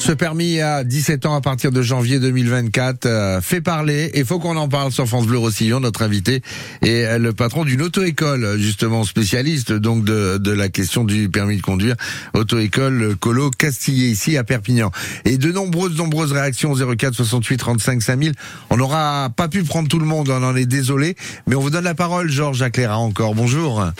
Ce 0.00 0.10
permis 0.10 0.60
à 0.60 0.82
17 0.82 1.24
ans 1.24 1.36
à 1.36 1.40
partir 1.40 1.70
de 1.70 1.82
janvier 1.82 2.18
2024 2.18 3.06
euh, 3.06 3.40
fait 3.40 3.60
parler 3.60 4.10
et 4.12 4.24
faut 4.24 4.40
qu'on 4.40 4.56
en 4.56 4.68
parle 4.68 4.90
sur 4.90 5.06
France 5.06 5.28
Bleu 5.28 5.38
Roussillon. 5.38 5.78
Notre 5.78 6.02
invité 6.02 6.42
est 6.82 7.04
euh, 7.04 7.18
le 7.18 7.32
patron 7.32 7.64
d'une 7.64 7.80
auto-école, 7.80 8.58
justement 8.58 9.04
spécialiste 9.04 9.72
donc 9.72 10.04
de, 10.04 10.38
de 10.38 10.50
la 10.50 10.68
question 10.68 11.04
du 11.04 11.28
permis 11.28 11.58
de 11.58 11.62
conduire, 11.62 11.94
auto-école 12.34 13.14
Colo 13.20 13.52
Castillé 13.52 14.08
ici 14.08 14.36
à 14.36 14.42
Perpignan. 14.42 14.90
Et 15.26 15.38
de 15.38 15.52
nombreuses 15.52 15.96
nombreuses 15.96 16.32
réactions 16.32 16.72
au 16.72 16.96
04 16.96 17.14
68 17.14 17.56
35 17.56 18.02
5000. 18.02 18.32
On 18.70 18.78
n'aura 18.78 19.30
pas 19.36 19.46
pu 19.46 19.62
prendre 19.62 19.88
tout 19.88 20.00
le 20.00 20.06
monde, 20.06 20.28
on 20.28 20.42
en 20.42 20.56
est 20.56 20.66
désolé, 20.66 21.14
mais 21.46 21.54
on 21.54 21.60
vous 21.60 21.70
donne 21.70 21.84
la 21.84 21.94
parole, 21.94 22.28
Georges 22.28 22.62
Acléra 22.62 22.98
encore. 22.98 23.36
Bonjour. 23.36 23.92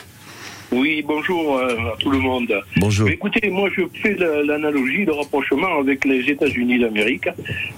Oui, 0.72 1.04
bonjour 1.06 1.58
euh, 1.58 1.76
à 1.92 1.96
tout 2.00 2.10
le 2.10 2.18
monde. 2.18 2.52
Bonjour. 2.78 3.08
Écoutez, 3.08 3.48
moi 3.50 3.68
je 3.76 3.82
fais 4.02 4.14
la- 4.16 4.42
l'analogie, 4.42 5.04
le 5.04 5.12
rapprochement 5.12 5.78
avec 5.80 6.04
les 6.04 6.28
États-Unis 6.28 6.80
d'Amérique. 6.80 7.28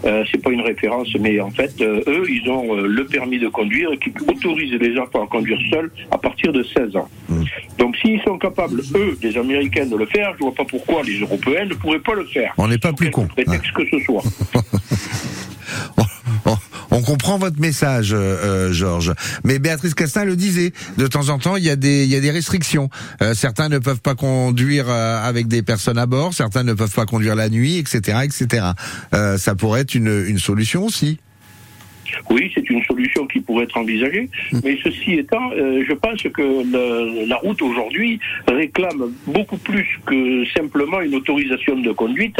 Euh, 0.04 0.24
c'est 0.30 0.42
pas 0.42 0.50
une 0.50 0.62
référence, 0.62 1.08
mais 1.20 1.38
en 1.40 1.50
fait, 1.50 1.72
euh, 1.82 2.00
eux, 2.06 2.24
ils 2.30 2.48
ont 2.50 2.74
euh, 2.76 2.86
le 2.86 3.04
permis 3.04 3.38
de 3.38 3.48
conduire 3.48 3.90
qui 4.02 4.10
autorise 4.26 4.72
les 4.72 4.98
enfants 4.98 5.24
à 5.24 5.26
conduire 5.26 5.58
seuls 5.70 5.90
à 6.10 6.16
partir 6.18 6.52
de 6.52 6.62
16 6.62 6.96
ans. 6.96 7.08
Donc 7.78 7.94
s'ils 7.98 8.20
sont 8.22 8.38
capables, 8.38 8.80
eux, 8.94 9.18
les 9.22 9.36
Américains, 9.36 9.86
de 9.86 9.96
le 9.96 10.06
faire, 10.06 10.32
je 10.38 10.44
vois 10.44 10.54
pas 10.54 10.64
pourquoi 10.64 11.02
les 11.02 11.18
Européens 11.20 11.66
ne 11.66 11.74
pourraient 11.74 11.98
pas 12.00 12.14
le 12.14 12.24
faire. 12.24 12.54
On 12.56 12.68
n'est 12.68 12.78
pas 12.78 12.92
plus 12.94 13.10
con. 13.10 13.26
Prétexte 13.26 13.72
que 13.72 13.82
ce 13.90 13.98
soit. 14.04 14.22
On 16.90 17.02
comprend 17.02 17.38
votre 17.38 17.60
message, 17.60 18.12
euh, 18.12 18.16
euh, 18.16 18.72
Georges. 18.72 19.12
Mais 19.44 19.58
Béatrice 19.58 19.94
Castin 19.94 20.24
le 20.24 20.36
disait, 20.36 20.72
de 20.96 21.06
temps 21.06 21.28
en 21.28 21.38
temps, 21.38 21.56
il 21.56 21.64
y 21.64 21.70
a 21.70 21.76
des, 21.76 22.04
il 22.04 22.10
y 22.10 22.16
a 22.16 22.20
des 22.20 22.30
restrictions. 22.30 22.88
Euh, 23.22 23.34
certains 23.34 23.68
ne 23.68 23.78
peuvent 23.78 24.00
pas 24.00 24.14
conduire 24.14 24.86
euh, 24.88 25.22
avec 25.22 25.48
des 25.48 25.62
personnes 25.62 25.98
à 25.98 26.06
bord, 26.06 26.32
certains 26.34 26.62
ne 26.62 26.72
peuvent 26.72 26.94
pas 26.94 27.06
conduire 27.06 27.34
la 27.34 27.48
nuit, 27.50 27.76
etc., 27.76 28.20
etc. 28.24 28.66
Euh, 29.14 29.36
ça 29.38 29.54
pourrait 29.54 29.82
être 29.82 29.94
une, 29.94 30.24
une 30.26 30.38
solution 30.38 30.84
aussi. 30.84 31.18
Oui, 32.30 32.50
c'est 32.54 32.68
une 32.70 32.82
solution 32.84 33.26
qui 33.26 33.40
pourrait 33.40 33.64
être 33.64 33.76
envisagée, 33.76 34.28
mais 34.64 34.78
ceci 34.82 35.14
étant, 35.14 35.50
euh, 35.52 35.84
je 35.88 35.92
pense 35.94 36.22
que 36.22 36.42
le- 36.42 37.26
la 37.26 37.36
route 37.36 37.60
aujourd'hui 37.62 38.18
réclame 38.46 39.12
beaucoup 39.26 39.56
plus 39.58 39.86
que 40.06 40.44
simplement 40.56 41.00
une 41.00 41.14
autorisation 41.14 41.76
de 41.76 41.92
conduite. 41.92 42.36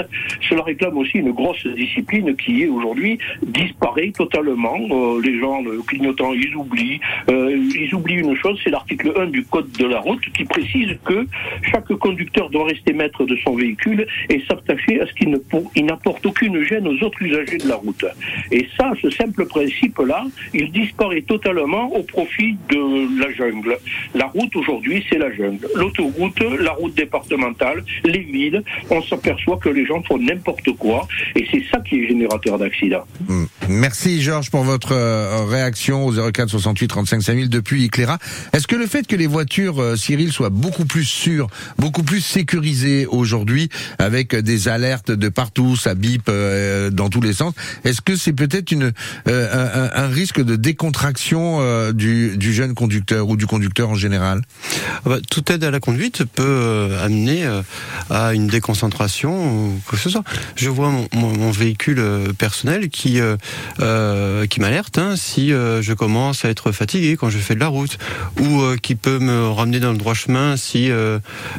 Cela 0.49 0.63
réclame 0.63 0.97
aussi 0.99 1.19
une 1.19 1.33
grosse 1.33 1.67
discipline 1.67 2.35
qui 2.37 2.63
est 2.65 2.69
aujourd'hui 2.69 3.19
disparaît 3.43 4.13
totalement. 4.17 4.77
Euh, 4.91 5.21
les 5.23 5.39
gens, 5.39 5.63
le 5.63 5.83
clignotant, 5.83 6.33
ils 6.35 6.55
oublient. 6.55 7.01
Euh, 7.31 7.57
ils 7.75 7.95
oublient 7.95 8.21
une 8.21 8.37
chose, 8.37 8.59
c'est 8.63 8.71
l'article 8.71 9.13
1 9.17 9.27
du 9.27 9.45
code 9.45 9.71
de 9.73 9.87
la 9.87 10.01
route 10.01 10.21
qui 10.37 10.45
précise 10.45 10.97
que 11.05 11.27
chaque 11.71 11.93
conducteur 11.95 12.51
doit 12.51 12.67
rester 12.67 12.93
maître 12.93 13.25
de 13.25 13.37
son 13.45 13.55
véhicule 13.55 14.07
et 14.29 14.41
s'attacher 14.49 15.01
à 15.01 15.07
ce 15.07 15.13
qu'il 15.15 15.85
n'apporte 15.87 16.25
aucune 16.27 16.63
gêne 16.65 16.87
aux 16.87 17.05
autres 17.05 17.23
usagers 17.23 17.59
de 17.59 17.69
la 17.69 17.77
route. 17.77 18.05
Et 18.51 18.67
ça, 18.77 18.93
ce 19.01 19.11
simple 19.11 19.47
principe-là, 19.59 20.25
il 20.55 20.71
disparaît 20.71 21.23
totalement 21.23 21.93
au 21.95 22.03
profit 22.03 22.57
de 22.71 23.21
la 23.21 23.33
jungle. 23.33 23.77
La 24.15 24.27
route 24.27 24.55
aujourd'hui, 24.57 25.05
c'est 25.11 25.19
la 25.19 25.33
jungle. 25.33 25.67
L'autoroute, 25.75 26.41
la 26.61 26.73
route 26.73 26.95
départementale, 26.95 27.85
les 28.05 28.21
villes, 28.21 28.63
on 28.91 29.03
s'aperçoit 29.03 29.59
que 29.59 29.69
les 29.69 29.85
gens 29.87 30.03
font 30.03 30.19
n'importe 30.19 30.71
quoi 30.79 31.07
et 31.35 31.47
c'est 31.51 31.63
ça 31.71 31.81
qui 31.81 32.01
est 32.01 32.09
générateur 32.09 32.59
d'accidents. 32.59 33.05
Hmm. 33.29 33.45
Merci 33.69 34.23
Georges 34.23 34.51
pour 34.51 34.63
votre 34.63 34.93
euh, 34.93 35.45
réaction 35.45 36.07
au 36.07 36.13
04 36.13 36.49
68 36.49 36.89
35 36.89 37.23
5000 37.23 37.49
depuis 37.49 37.85
Éclaira. 37.85 38.19
Est-ce 38.53 38.67
que 38.67 38.77
le 38.77 38.87
fait 38.87 39.07
que 39.07 39.17
les 39.17 39.27
voitures, 39.27 39.81
euh, 39.81 39.97
Cyril, 39.97 40.33
soient 40.33 40.51
beaucoup 40.51 40.85
plus 40.85 41.05
sûres, 41.05 41.49
beaucoup 41.79 42.03
plus 42.03 42.21
sécurisées 42.21 43.07
aujourd'hui, 43.07 43.69
avec 43.99 44.35
des 44.35 44.69
alertes 44.69 45.11
de 45.11 45.29
partout, 45.29 45.77
ça 45.77 45.95
bip 45.95 46.29
euh, 46.29 46.91
dans 46.91 47.09
tous 47.09 47.21
les 47.21 47.33
sens, 47.33 47.55
est-ce 47.85 48.01
que 48.01 48.17
c'est 48.17 48.33
peut-être 48.33 48.73
une 48.73 48.93
euh, 49.29 49.48
un, 49.51 50.09
risque 50.09 50.43
de 50.43 50.57
décontraction 50.57 51.59
euh, 51.61 51.93
du, 51.93 52.53
jeune 52.53 52.75
conducteur 52.75 53.29
ou 53.29 53.37
du 53.37 53.47
conducteur 53.47 53.91
en 53.91 53.95
général 53.95 54.43
Ah 54.97 55.01
bah, 55.11 55.19
toute 55.31 55.51
aide 55.51 55.65
à 55.65 55.71
la 55.71 55.81
conduite 55.81 56.25
peut 56.25 56.45
euh, 56.47 57.05
amener 57.05 57.45
euh, 57.45 57.63
à 58.11 58.35
une 58.35 58.47
déconcentration 58.47 59.67
ou 59.69 59.81
quoi 59.87 59.97
que 59.97 60.03
ce 60.03 60.11
soit. 60.11 60.25
Je 60.57 60.69
vois 60.69 60.93
mon, 61.13 61.51
véhicule 61.51 62.03
personnel 62.37 62.89
qui 62.91 63.21
qui 63.79 64.61
m'alerte 64.61 64.99
hein, 64.99 65.15
si 65.17 65.49
je 65.49 65.93
commence 65.95 66.45
à 66.45 66.51
être 66.51 66.73
fatigué 66.73 67.17
quand 67.17 67.31
je 67.31 67.39
fais 67.39 67.55
de 67.55 67.61
la 67.61 67.69
route, 67.69 67.99
ou 68.41 68.63
qui 68.83 68.95
peut 68.95 69.19
me 69.19 69.49
ramener 69.49 69.81
dans 69.81 69.93
le 69.93 69.99
droit 69.99 70.15
chemin 70.15 70.57
si 70.57 70.91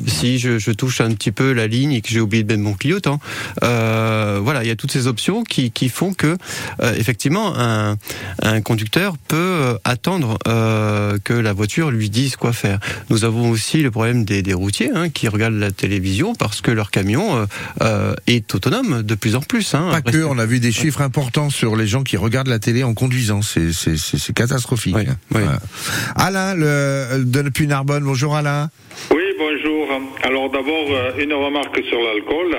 si 0.05 0.37
je, 0.37 0.71
touche 0.71 1.01
un 1.01 1.11
petit 1.11 1.31
peu 1.31 1.53
la 1.53 1.67
ligne 1.67 1.91
et 1.91 2.01
que 2.01 2.09
j'ai 2.09 2.19
oublié 2.19 2.43
de 2.43 2.53
mettre 2.53 2.63
mon 2.63 2.73
clignotant. 2.73 3.19
Voilà, 3.61 4.63
il 4.63 4.67
y 4.67 4.71
a 4.71 4.75
toutes 4.75 4.91
ces 4.91 5.07
options 5.07 5.43
qui, 5.43 5.71
qui 5.71 5.89
font 5.89 6.13
que 6.13 6.37
effectivement 6.81 7.55
un, 7.55 7.78
un 8.41 8.61
conducteur 8.61 9.17
peut 9.27 9.37
euh, 9.37 9.77
attendre 9.83 10.37
euh, 10.47 11.17
que 11.23 11.33
la 11.33 11.53
voiture 11.53 11.91
lui 11.91 12.09
dise 12.09 12.35
quoi 12.35 12.53
faire. 12.53 12.79
Nous 13.09 13.25
avons 13.25 13.49
aussi 13.49 13.81
le 13.81 13.91
problème 13.91 14.25
des, 14.25 14.41
des 14.41 14.53
routiers 14.53 14.89
hein, 14.93 15.09
qui 15.09 15.27
regardent 15.27 15.59
la 15.59 15.71
télévision 15.71 16.35
parce 16.35 16.61
que 16.61 16.71
leur 16.71 16.91
camion 16.91 17.47
euh, 17.81 18.13
est 18.27 18.53
autonome 18.55 19.03
de 19.03 19.15
plus 19.15 19.35
en 19.35 19.41
plus. 19.41 19.73
Hein, 19.73 19.89
Pas 19.91 20.01
que, 20.01 20.23
on 20.23 20.37
a 20.37 20.45
vu 20.45 20.59
des 20.59 20.71
chiffres 20.71 21.01
importants 21.01 21.49
sur 21.49 21.75
les 21.75 21.87
gens 21.87 22.03
qui 22.03 22.17
regardent 22.17 22.47
la 22.47 22.59
télé 22.59 22.83
en 22.83 22.93
conduisant. 22.93 23.41
C'est 23.41 24.33
catastrophique. 24.33 24.95
Voilà. 25.29 25.59
Alain, 26.15 26.53
le, 26.55 27.23
de 27.23 27.41
depuis 27.41 27.67
Narbonne. 27.67 28.03
Bonjour 28.03 28.35
Alain. 28.35 28.69
Oui, 29.11 29.23
bonjour. 29.37 29.87
Alors 30.23 30.51
d'abord, 30.51 30.87
une 31.17 31.33
remarque 31.33 31.81
sur 31.87 31.99
l'alcool. 31.99 32.55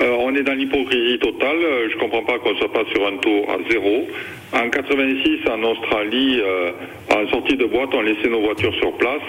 Euh, 0.00 0.16
on 0.18 0.34
est 0.34 0.42
dans 0.42 0.54
l'hypocrisie 0.54 1.18
totale. 1.18 1.56
Euh, 1.62 1.88
Je 1.92 1.98
comprends 1.98 2.22
pas 2.22 2.38
qu'on 2.38 2.54
soit 2.56 2.72
pas 2.72 2.84
sur 2.92 3.06
un 3.06 3.16
taux 3.18 3.44
à 3.50 3.58
zéro. 3.70 4.06
En 4.52 4.68
86, 4.68 5.48
en 5.48 5.62
Australie, 5.62 6.40
euh, 6.40 6.72
en 7.12 7.28
sortie 7.30 7.56
de 7.56 7.66
boîte, 7.66 7.90
on 7.92 8.00
laissait 8.00 8.28
nos 8.28 8.40
voitures 8.40 8.74
sur 8.74 8.96
place 8.96 9.22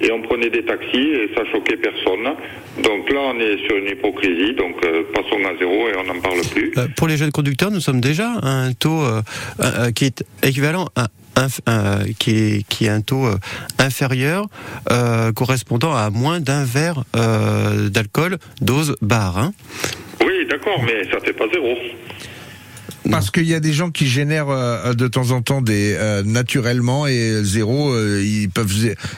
et 0.00 0.12
on 0.12 0.22
prenait 0.22 0.50
des 0.50 0.64
taxis 0.64 0.98
et 0.98 1.30
ça 1.34 1.44
choquait 1.50 1.76
personne. 1.76 2.34
Donc 2.82 3.10
là, 3.10 3.20
on 3.34 3.40
est 3.40 3.58
sur 3.66 3.76
une 3.76 3.88
hypocrisie. 3.88 4.54
Donc 4.54 4.76
euh, 4.84 5.02
passons 5.14 5.42
à 5.44 5.56
zéro 5.58 5.88
et 5.88 5.96
on 5.98 6.04
n'en 6.04 6.20
parle 6.20 6.40
plus. 6.52 6.72
Pour 6.96 7.08
les 7.08 7.16
jeunes 7.16 7.32
conducteurs, 7.32 7.72
nous 7.72 7.80
sommes 7.80 8.00
déjà 8.00 8.30
à 8.42 8.48
un 8.48 8.72
taux 8.72 9.02
qui 9.94 10.04
est 10.04 10.24
équivalent 10.44 10.86
à 10.94 11.08
euh, 11.68 12.04
qui, 12.18 12.30
est, 12.30 12.68
qui 12.68 12.84
est 12.84 12.90
un 12.90 13.00
taux 13.00 13.26
inférieur 13.78 14.46
correspondant 15.34 15.94
à 15.94 16.10
moins 16.10 16.40
d'un 16.40 16.64
verre 16.64 17.04
d'alcool 17.14 18.36
dose 18.60 18.96
bar. 19.00 19.38
Hein. 19.38 19.52
Oui, 20.42 20.48
d'accord, 20.48 20.82
mais 20.84 21.04
ça 21.10 21.20
fait 21.20 21.32
pas 21.32 21.44
zéro. 21.52 21.76
Parce 23.10 23.32
qu'il 23.32 23.46
y 23.48 23.54
a 23.54 23.58
des 23.60 23.72
gens 23.72 23.90
qui 23.90 24.06
génèrent 24.06 24.48
euh, 24.48 24.94
de 24.94 25.08
temps 25.08 25.32
en 25.32 25.42
temps 25.42 25.60
des 25.60 25.94
euh, 25.98 26.22
naturellement 26.24 27.08
et 27.08 27.42
zéro, 27.42 27.90
euh, 27.92 28.22
ils 28.24 28.48
peuvent. 28.48 28.72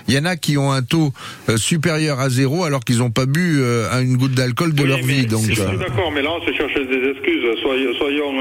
Il 0.09 0.14
y 0.14 0.18
en 0.18 0.25
a 0.25 0.37
qui 0.37 0.57
ont 0.57 0.72
un 0.72 0.83
taux 0.83 1.12
supérieur 1.57 2.18
à 2.18 2.31
zéro 2.31 2.64
alors 2.64 2.81
qu'ils 2.81 2.99
n'ont 2.99 3.11
pas 3.11 3.27
bu 3.27 3.62
une 4.03 4.16
goutte 4.16 4.33
d'alcool 4.33 4.75
de 4.75 4.85
leur 4.85 4.99
vie. 4.99 5.27
Donc, 5.27 5.43
Je 5.47 5.53
suis 5.55 5.79
d'accord, 5.79 6.11
mais 6.12 6.22
là 6.22 6.31
on 6.41 6.47
se 6.47 6.53
cherche 6.55 6.75
des 6.75 7.11
excuses. 7.11 7.45
Soyons, 7.62 7.95
soyons 7.99 8.33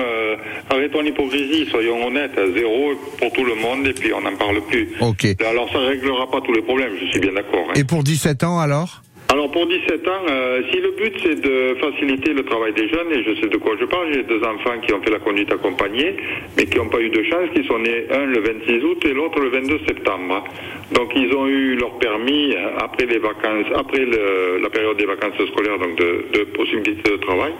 arrêtons 0.69 1.01
l'hypocrisie, 1.01 1.67
soyons 1.69 2.07
honnêtes. 2.07 2.39
Zéro 2.55 2.93
pour 3.19 3.31
tout 3.33 3.43
le 3.43 3.55
monde 3.55 3.85
et 3.87 3.93
puis 3.93 4.13
on 4.13 4.21
n'en 4.21 4.35
parle 4.37 4.61
plus. 4.69 4.89
Ok. 5.01 5.27
Alors 5.45 5.69
ça 5.71 5.79
réglera 5.79 6.31
pas 6.31 6.39
tous 6.41 6.53
les 6.53 6.61
problèmes, 6.61 6.93
je 7.01 7.07
suis 7.11 7.19
bien 7.19 7.33
d'accord. 7.33 7.65
hein. 7.69 7.73
Et 7.75 7.83
pour 7.83 8.03
17 8.03 8.43
ans 8.45 8.59
alors? 8.59 9.02
Alors 9.29 9.49
pour 9.49 9.65
17 9.65 10.07
ans, 10.07 10.11
euh, 10.29 10.61
si 10.71 10.79
le 10.79 10.91
but 10.91 11.13
c'est 11.23 11.41
de 11.41 11.75
faciliter 11.79 12.33
le 12.33 12.43
travail 12.43 12.71
des 12.73 12.87
jeunes, 12.87 13.11
et 13.11 13.23
je 13.23 13.41
sais 13.41 13.47
de 13.47 13.57
quoi 13.57 13.75
je 13.79 13.85
parle, 13.85 14.13
j'ai 14.13 14.23
deux 14.23 14.41
enfants 14.43 14.79
qui 14.85 14.93
ont 14.93 15.01
fait 15.01 15.09
la 15.09 15.19
conduite 15.19 15.51
accompagnée, 15.51 16.15
mais 16.55 16.65
qui 16.65 16.77
n'ont 16.77 16.89
pas 16.89 16.99
eu 16.99 17.09
de 17.09 17.23
chance, 17.23 17.49
qui 17.55 17.63
sont 17.65 17.79
nés 17.79 18.05
un 18.11 18.25
le 18.25 18.39
26 18.41 18.83
août 18.83 19.03
et 19.05 19.13
l'autre 19.13 19.39
le 19.39 19.49
22 19.49 19.79
septembre. 19.87 20.43
Donc 20.91 21.13
ils 21.15 21.33
ont 21.35 21.47
eu 21.47 21.75
leur 21.75 21.97
permis 21.97 22.53
euh, 22.53 22.77
après 22.77 23.07
les 23.07 23.17
vacances, 23.17 23.65
après 23.75 24.05
la 24.05 24.69
période 24.69 24.97
des 24.97 25.05
vacances 25.05 25.33
scolaires, 25.51 25.79
donc 25.79 25.97
de, 25.97 26.25
de 26.33 26.43
possibilité 26.55 27.09
de 27.09 27.17
travail. 27.17 27.53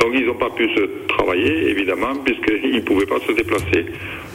Donc 0.00 0.10
ils 0.14 0.26
n'ont 0.26 0.34
pas 0.34 0.50
pu 0.50 0.68
se 0.74 1.08
travailler, 1.08 1.70
évidemment, 1.70 2.14
puisqu'ils 2.24 2.74
ne 2.76 2.80
pouvaient 2.82 3.06
pas 3.06 3.18
se 3.20 3.32
déplacer. 3.32 3.86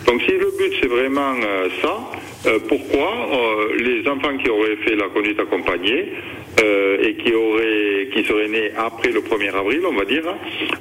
Donc 0.07 0.21
si 0.23 0.31
le 0.31 0.51
but 0.57 0.73
c'est 0.81 0.87
vraiment 0.87 1.33
euh, 1.43 1.69
ça, 1.81 1.99
euh, 2.47 2.59
pourquoi 2.67 3.11
euh, 3.33 3.77
les 3.77 4.07
enfants 4.09 4.35
qui 4.37 4.49
auraient 4.49 4.75
fait 4.77 4.95
la 4.95 5.07
conduite 5.09 5.39
accompagnée 5.39 6.11
euh, 6.61 6.97
et 7.01 7.13
qui 7.15 7.33
auraient, 7.33 8.09
qui 8.13 8.23
seraient 8.23 8.47
nés 8.47 8.71
après 8.77 9.09
le 9.11 9.21
1er 9.21 9.53
avril, 9.55 9.81
on 9.85 9.93
va 9.95 10.05
dire, 10.05 10.23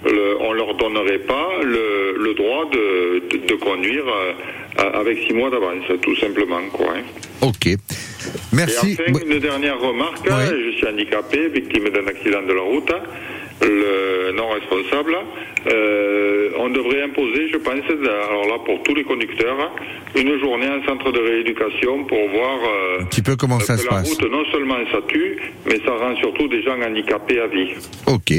le, 0.05 0.37
on 0.41 0.53
leur 0.53 0.75
donnerait 0.75 1.19
pas 1.21 1.49
le, 1.63 2.17
le 2.19 2.35
droit 2.35 2.65
de, 2.71 3.23
de, 3.47 3.55
conduire 3.55 4.05
euh, 4.09 4.91
avec 4.95 5.19
six 5.27 5.33
mois 5.35 5.51
d'avance, 5.51 5.85
tout 6.03 6.17
simplement, 6.17 6.61
quoi. 6.73 6.95
hein. 6.97 7.03
Ok. 7.43 7.77
Merci. 8.53 8.97
Et 8.99 9.11
enfin, 9.11 9.21
une 9.27 9.39
dernière 9.39 9.79
remarque. 9.81 10.27
Je 10.29 10.77
suis 10.77 10.87
handicapé, 10.87 11.49
victime 11.49 11.89
d'un 11.91 12.07
accident 12.07 12.43
de 12.43 12.53
la 12.53 12.63
route. 12.63 12.93
Le 13.63 14.33
non 14.33 14.49
responsable. 14.49 15.17
Euh, 15.67 16.51
on 16.59 16.71
devrait 16.71 17.03
imposer, 17.03 17.49
je 17.53 17.59
pense, 17.59 17.75
alors 17.85 18.47
là 18.49 18.59
pour 18.65 18.83
tous 18.83 18.95
les 18.95 19.05
conducteurs, 19.05 19.71
une 20.17 20.39
journée 20.41 20.69
en 20.69 20.83
centre 20.87 21.13
de 21.13 21.19
rééducation 21.19 22.05
pour 22.05 22.19
voir 22.31 22.59
euh, 22.65 23.03
Un 23.03 23.05
petit 23.05 23.21
peu 23.21 23.37
comment 23.37 23.61
ça 23.61 23.75
que 23.75 23.81
se 23.81 23.85
la 23.87 23.91
passe. 23.97 24.09
route 24.09 24.31
non 24.31 24.45
seulement 24.51 24.77
ça 24.91 25.01
tue, 25.09 25.37
mais 25.67 25.79
ça 25.85 25.91
rend 25.93 26.17
surtout 26.17 26.49
des 26.49 26.63
gens 26.63 26.81
handicapés 26.81 27.41
à 27.41 27.47
vie. 27.49 27.69
Ok. 28.07 28.33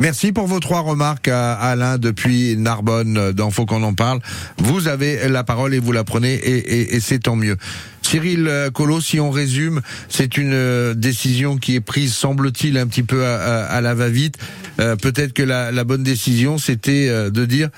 Merci 0.00 0.30
pour 0.32 0.46
vos 0.46 0.60
trois 0.60 0.80
remarques, 0.80 1.26
à 1.26 1.54
Alain, 1.54 1.98
depuis 1.98 2.56
Narbonne, 2.56 3.16
euh, 3.16 3.32
dans 3.32 3.50
Faut 3.50 3.66
qu'on 3.66 3.82
en 3.82 3.94
parle. 3.94 4.20
Vous 4.58 4.86
avez 4.86 5.28
la 5.28 5.42
parole 5.42 5.74
et 5.74 5.80
vous 5.80 5.90
la 5.90 6.04
prenez, 6.04 6.34
et, 6.34 7.00
c'est 7.00 7.18
tant 7.20 7.34
mieux. 7.34 7.56
Cyril 8.02 8.46
euh, 8.46 8.70
Collot, 8.70 9.00
si 9.00 9.18
on 9.18 9.30
résume, 9.30 9.80
c'est 10.08 10.38
une 10.38 10.52
euh, 10.52 10.94
décision 10.94 11.58
qui 11.58 11.74
est 11.74 11.80
prise, 11.80 12.14
semble-t-il, 12.14 12.78
un 12.78 12.86
petit 12.86 13.02
peu 13.02 13.26
à, 13.26 13.80
la 13.80 13.94
va-vite. 13.94 14.36
Euh, 14.78 14.94
Peut-être 14.94 15.32
que 15.32 15.42
la, 15.42 15.84
bonne 15.84 16.04
décision, 16.04 16.58
c'était 16.58 17.08
euh, 17.08 17.30
de 17.30 17.44
dire 17.44 17.68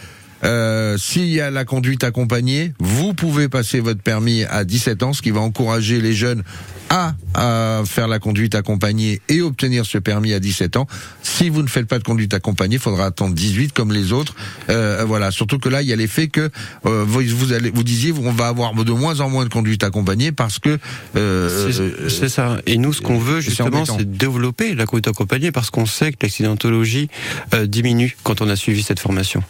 Euh, 0.44 0.96
S'il 0.98 1.28
y 1.28 1.40
a 1.40 1.50
la 1.50 1.64
conduite 1.64 2.04
accompagnée, 2.04 2.72
vous 2.78 3.14
pouvez 3.14 3.48
passer 3.48 3.80
votre 3.80 4.02
permis 4.02 4.44
à 4.44 4.64
17 4.64 5.02
ans, 5.02 5.12
ce 5.12 5.22
qui 5.22 5.30
va 5.30 5.40
encourager 5.40 6.00
les 6.00 6.12
jeunes 6.12 6.42
à, 6.91 7.14
à 7.34 7.82
faire 7.86 8.09
la 8.09 8.18
conduite 8.18 8.55
accompagnée 8.55 9.22
et 9.28 9.41
obtenir 9.41 9.86
ce 9.86 9.97
permis 9.97 10.32
à 10.34 10.41
17 10.41 10.76
ans. 10.76 10.86
Si 11.22 11.49
vous 11.49 11.62
ne 11.62 11.68
faites 11.68 11.86
pas 11.86 11.99
de 11.99 12.05
conduite 12.05 12.34
accompagnée, 12.34 12.74
il 12.76 12.80
faudra 12.80 13.07
attendre 13.07 13.34
18 13.34 13.72
comme 13.72 13.93
les 13.93 14.12
autres. 14.12 14.34
Euh, 14.68 15.05
voilà, 15.07 15.30
surtout 15.30 15.59
que 15.59 15.68
là, 15.68 15.80
il 15.82 15.88
y 15.88 15.93
a 15.93 15.97
l'effet 15.97 16.28
que 16.28 16.51
euh, 16.86 17.05
vous, 17.07 17.22
vous 17.36 17.53
allez, 17.53 17.70
vous 17.70 17.84
disiez, 17.84 18.12
on 18.12 18.32
va 18.32 18.49
avoir 18.49 18.74
de 18.74 18.93
moins 18.93 19.20
en 19.20 19.30
moins 19.30 19.45
de 19.45 19.51
conduite 19.51 19.84
accompagnée 19.84 20.32
parce 20.32 20.59
que 20.59 20.78
euh, 21.16 21.70
C'est- 21.72 21.80
euh, 21.80 22.09
C'est 22.09 22.28
ça. 22.28 22.59
Et 22.66 22.76
nous, 22.76 22.93
ce 22.93 23.01
qu'on 23.01 23.18
veut 23.18 23.41
c'est 23.41 23.51
justement, 23.51 23.84
c'est 23.99 24.11
développer 24.11 24.74
la 24.74 24.84
conduite 24.86 25.09
accompagnée 25.09 25.53
parce 25.53 25.70
qu'on 25.70 25.86
sait 25.86 26.11
que 26.12 26.18
l'accidentologie 26.22 27.09
euh, 27.55 27.66
diminue 27.66 28.16
quand 28.24 28.41
on 28.43 28.49
a 28.49 28.57
suivi 28.57 28.82
cette 28.82 29.01
formation. 29.01 29.43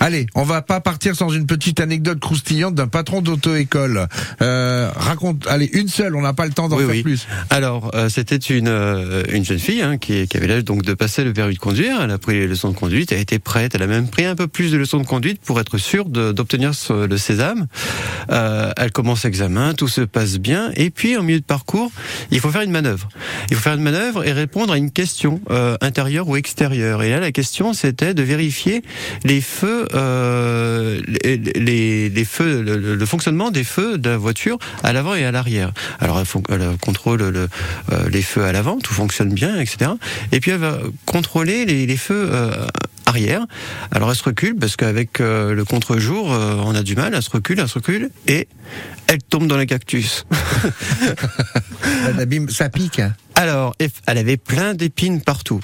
Allez, 0.00 0.26
on 0.34 0.42
va 0.42 0.60
pas 0.60 0.80
partir 0.80 1.16
sans 1.16 1.30
une 1.30 1.46
petite 1.46 1.80
anecdote 1.80 2.20
croustillante 2.20 2.74
d'un 2.74 2.88
patron 2.88 3.22
d'auto-école. 3.22 4.06
Euh, 4.42 4.90
raconte, 4.94 5.46
allez, 5.48 5.70
une 5.72 5.88
seule, 5.88 6.14
on 6.14 6.20
n'a 6.20 6.34
pas 6.34 6.44
le 6.44 6.52
temps 6.52 6.68
d'en 6.74 6.80
Oui, 6.80 6.84
faire 6.86 6.94
oui. 6.96 7.02
plus. 7.02 7.26
Alors, 7.50 7.90
euh, 7.94 8.08
c'était 8.08 8.36
une, 8.36 8.68
euh, 8.68 9.22
une 9.32 9.44
jeune 9.44 9.58
fille 9.58 9.82
hein, 9.82 9.96
qui, 9.98 10.26
qui 10.28 10.36
avait 10.36 10.46
l'âge 10.46 10.64
donc 10.64 10.82
de 10.82 10.94
passer 10.94 11.24
le 11.24 11.32
permis 11.32 11.54
de 11.54 11.58
conduire. 11.58 12.00
Elle 12.02 12.10
a 12.10 12.18
pris 12.18 12.34
les 12.34 12.46
leçons 12.46 12.70
de 12.70 12.76
conduite, 12.76 13.12
elle 13.12 13.20
était 13.20 13.38
prête. 13.38 13.74
Elle 13.74 13.82
a 13.82 13.86
même 13.86 14.08
pris 14.08 14.24
un 14.24 14.34
peu 14.36 14.46
plus 14.48 14.70
de 14.72 14.76
leçons 14.76 14.98
de 14.98 15.06
conduite 15.06 15.40
pour 15.44 15.60
être 15.60 15.78
sûre 15.78 16.04
d'obtenir 16.06 16.72
le 16.90 17.16
sésame. 17.16 17.66
Euh, 18.30 18.70
elle 18.76 18.92
commence 18.92 19.24
l'examen, 19.24 19.74
tout 19.74 19.88
se 19.88 20.00
passe 20.02 20.38
bien. 20.38 20.70
Et 20.76 20.90
puis, 20.90 21.16
en 21.16 21.22
milieu 21.22 21.40
de 21.40 21.44
parcours, 21.44 21.90
il 22.30 22.40
faut 22.40 22.50
faire 22.50 22.62
une 22.62 22.70
manœuvre. 22.70 23.08
Il 23.50 23.56
faut 23.56 23.62
faire 23.62 23.74
une 23.74 23.82
manœuvre 23.82 24.26
et 24.26 24.32
répondre 24.32 24.72
à 24.72 24.76
une 24.78 24.90
question 24.90 25.40
euh, 25.50 25.76
intérieure 25.80 26.28
ou 26.28 26.36
extérieure. 26.36 27.02
Et 27.02 27.10
là, 27.10 27.20
la 27.20 27.32
question, 27.32 27.72
c'était 27.72 28.14
de 28.14 28.22
vérifier 28.22 28.82
les 29.24 29.40
feux, 29.40 29.86
euh, 29.94 31.00
les, 31.24 31.36
les, 31.36 32.08
les 32.08 32.24
feux, 32.24 32.62
le, 32.62 32.94
le- 32.94 33.06
fonctionnement 33.06 33.50
des 33.50 33.64
feux 33.64 33.98
de 33.98 34.08
la 34.10 34.16
voiture 34.16 34.58
à 34.82 34.92
l'avant 34.92 35.14
et 35.14 35.24
à 35.24 35.30
l'arrière. 35.32 35.72
Alors, 36.00 36.18
elle, 36.18 36.26
elle 36.72 36.78
contrôle 36.78 37.22
le, 37.22 37.48
euh, 37.92 38.08
les 38.08 38.22
feux 38.22 38.44
à 38.44 38.52
l'avant, 38.52 38.78
tout 38.78 38.94
fonctionne 38.94 39.32
bien, 39.32 39.58
etc. 39.58 39.92
Et 40.32 40.40
puis, 40.40 40.50
elle 40.50 40.58
va 40.58 40.78
contrôler 41.06 41.64
les, 41.64 41.86
les 41.86 41.96
feux 41.96 42.28
euh, 42.30 42.66
arrière. 43.14 43.46
Alors, 43.92 44.10
elle 44.10 44.16
se 44.16 44.24
recule 44.24 44.56
parce 44.56 44.74
qu'avec 44.76 45.20
euh, 45.20 45.54
le 45.54 45.64
contre-jour, 45.64 46.32
euh, 46.32 46.56
on 46.64 46.74
a 46.74 46.82
du 46.82 46.96
mal. 46.96 47.14
Elle 47.14 47.22
se 47.22 47.30
recule, 47.30 47.60
elle 47.60 47.68
se 47.68 47.74
recule 47.74 48.10
et 48.26 48.48
elle 49.06 49.22
tombe 49.22 49.46
dans 49.46 49.56
le 49.56 49.64
cactus. 49.66 50.24
Ça 52.48 52.68
pique. 52.68 52.98
hein. 52.98 53.14
Alors, 53.36 53.74
elle 54.06 54.18
avait 54.18 54.36
plein 54.36 54.74
d'épines 54.74 55.20
partout. 55.20 55.60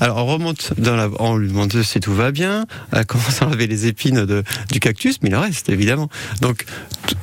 Alors, 0.00 0.18
on 0.18 0.26
remonte 0.26 0.72
dans 0.78 0.94
la, 0.96 1.08
on 1.18 1.36
lui 1.36 1.48
demande 1.48 1.72
si 1.82 2.00
tout 2.00 2.14
va 2.14 2.30
bien. 2.30 2.66
Elle 2.92 3.06
commence 3.06 3.42
à 3.42 3.46
enlever 3.46 3.66
les 3.66 3.86
épines 3.86 4.24
de, 4.24 4.44
du 4.72 4.80
cactus, 4.80 5.18
mais 5.22 5.28
il 5.30 5.36
en 5.36 5.40
reste 5.40 5.68
évidemment. 5.68 6.08
Donc, 6.40 6.64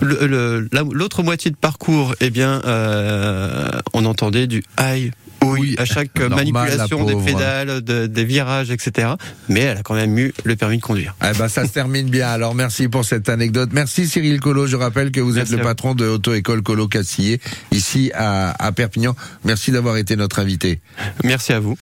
la- 0.01 0.83
l'autre 0.91 1.23
moitié 1.23 1.49
de 1.51 1.55
parcours, 1.55 2.13
eh 2.19 2.29
bien, 2.29 2.61
euh, 2.65 3.69
on 3.93 4.05
entendait 4.05 4.47
du 4.47 4.63
aïe. 4.77 5.11
Oui, 5.53 5.75
à 5.77 5.85
chaque 5.85 6.15
Normal, 6.19 6.45
manipulation 6.51 7.05
la 7.05 7.13
des 7.13 7.23
pédales, 7.25 7.81
de- 7.81 8.05
des 8.07 8.25
virages, 8.25 8.71
etc. 8.71 9.09
Mais 9.49 9.61
elle 9.61 9.77
a 9.77 9.81
quand 9.83 9.95
même 9.95 10.17
eu 10.17 10.33
le 10.43 10.55
permis 10.55 10.77
de 10.77 10.81
conduire. 10.81 11.15
Eh 11.23 11.37
ben, 11.37 11.47
ça 11.47 11.65
se 11.65 11.71
termine 11.71 12.09
bien. 12.09 12.27
Alors, 12.29 12.55
merci 12.55 12.87
pour 12.87 13.05
cette 13.05 13.29
anecdote. 13.29 13.69
Merci 13.73 14.07
Cyril 14.07 14.39
Colo. 14.39 14.67
Je 14.67 14.75
rappelle 14.75 15.11
que 15.11 15.19
vous 15.21 15.33
Merci 15.35 15.53
êtes 15.53 15.59
le 15.59 15.63
patron 15.63 15.95
de 15.95 16.05
Auto-École 16.07 16.61
Colo 16.61 16.87
Cassillé, 16.87 17.39
ici 17.71 18.11
à, 18.13 18.51
à 18.63 18.71
Perpignan. 18.71 19.15
Merci 19.43 19.71
d'avoir 19.71 19.97
été 19.97 20.15
notre 20.15 20.39
invité. 20.39 20.79
Merci 21.23 21.53
à 21.53 21.59
vous. 21.59 21.73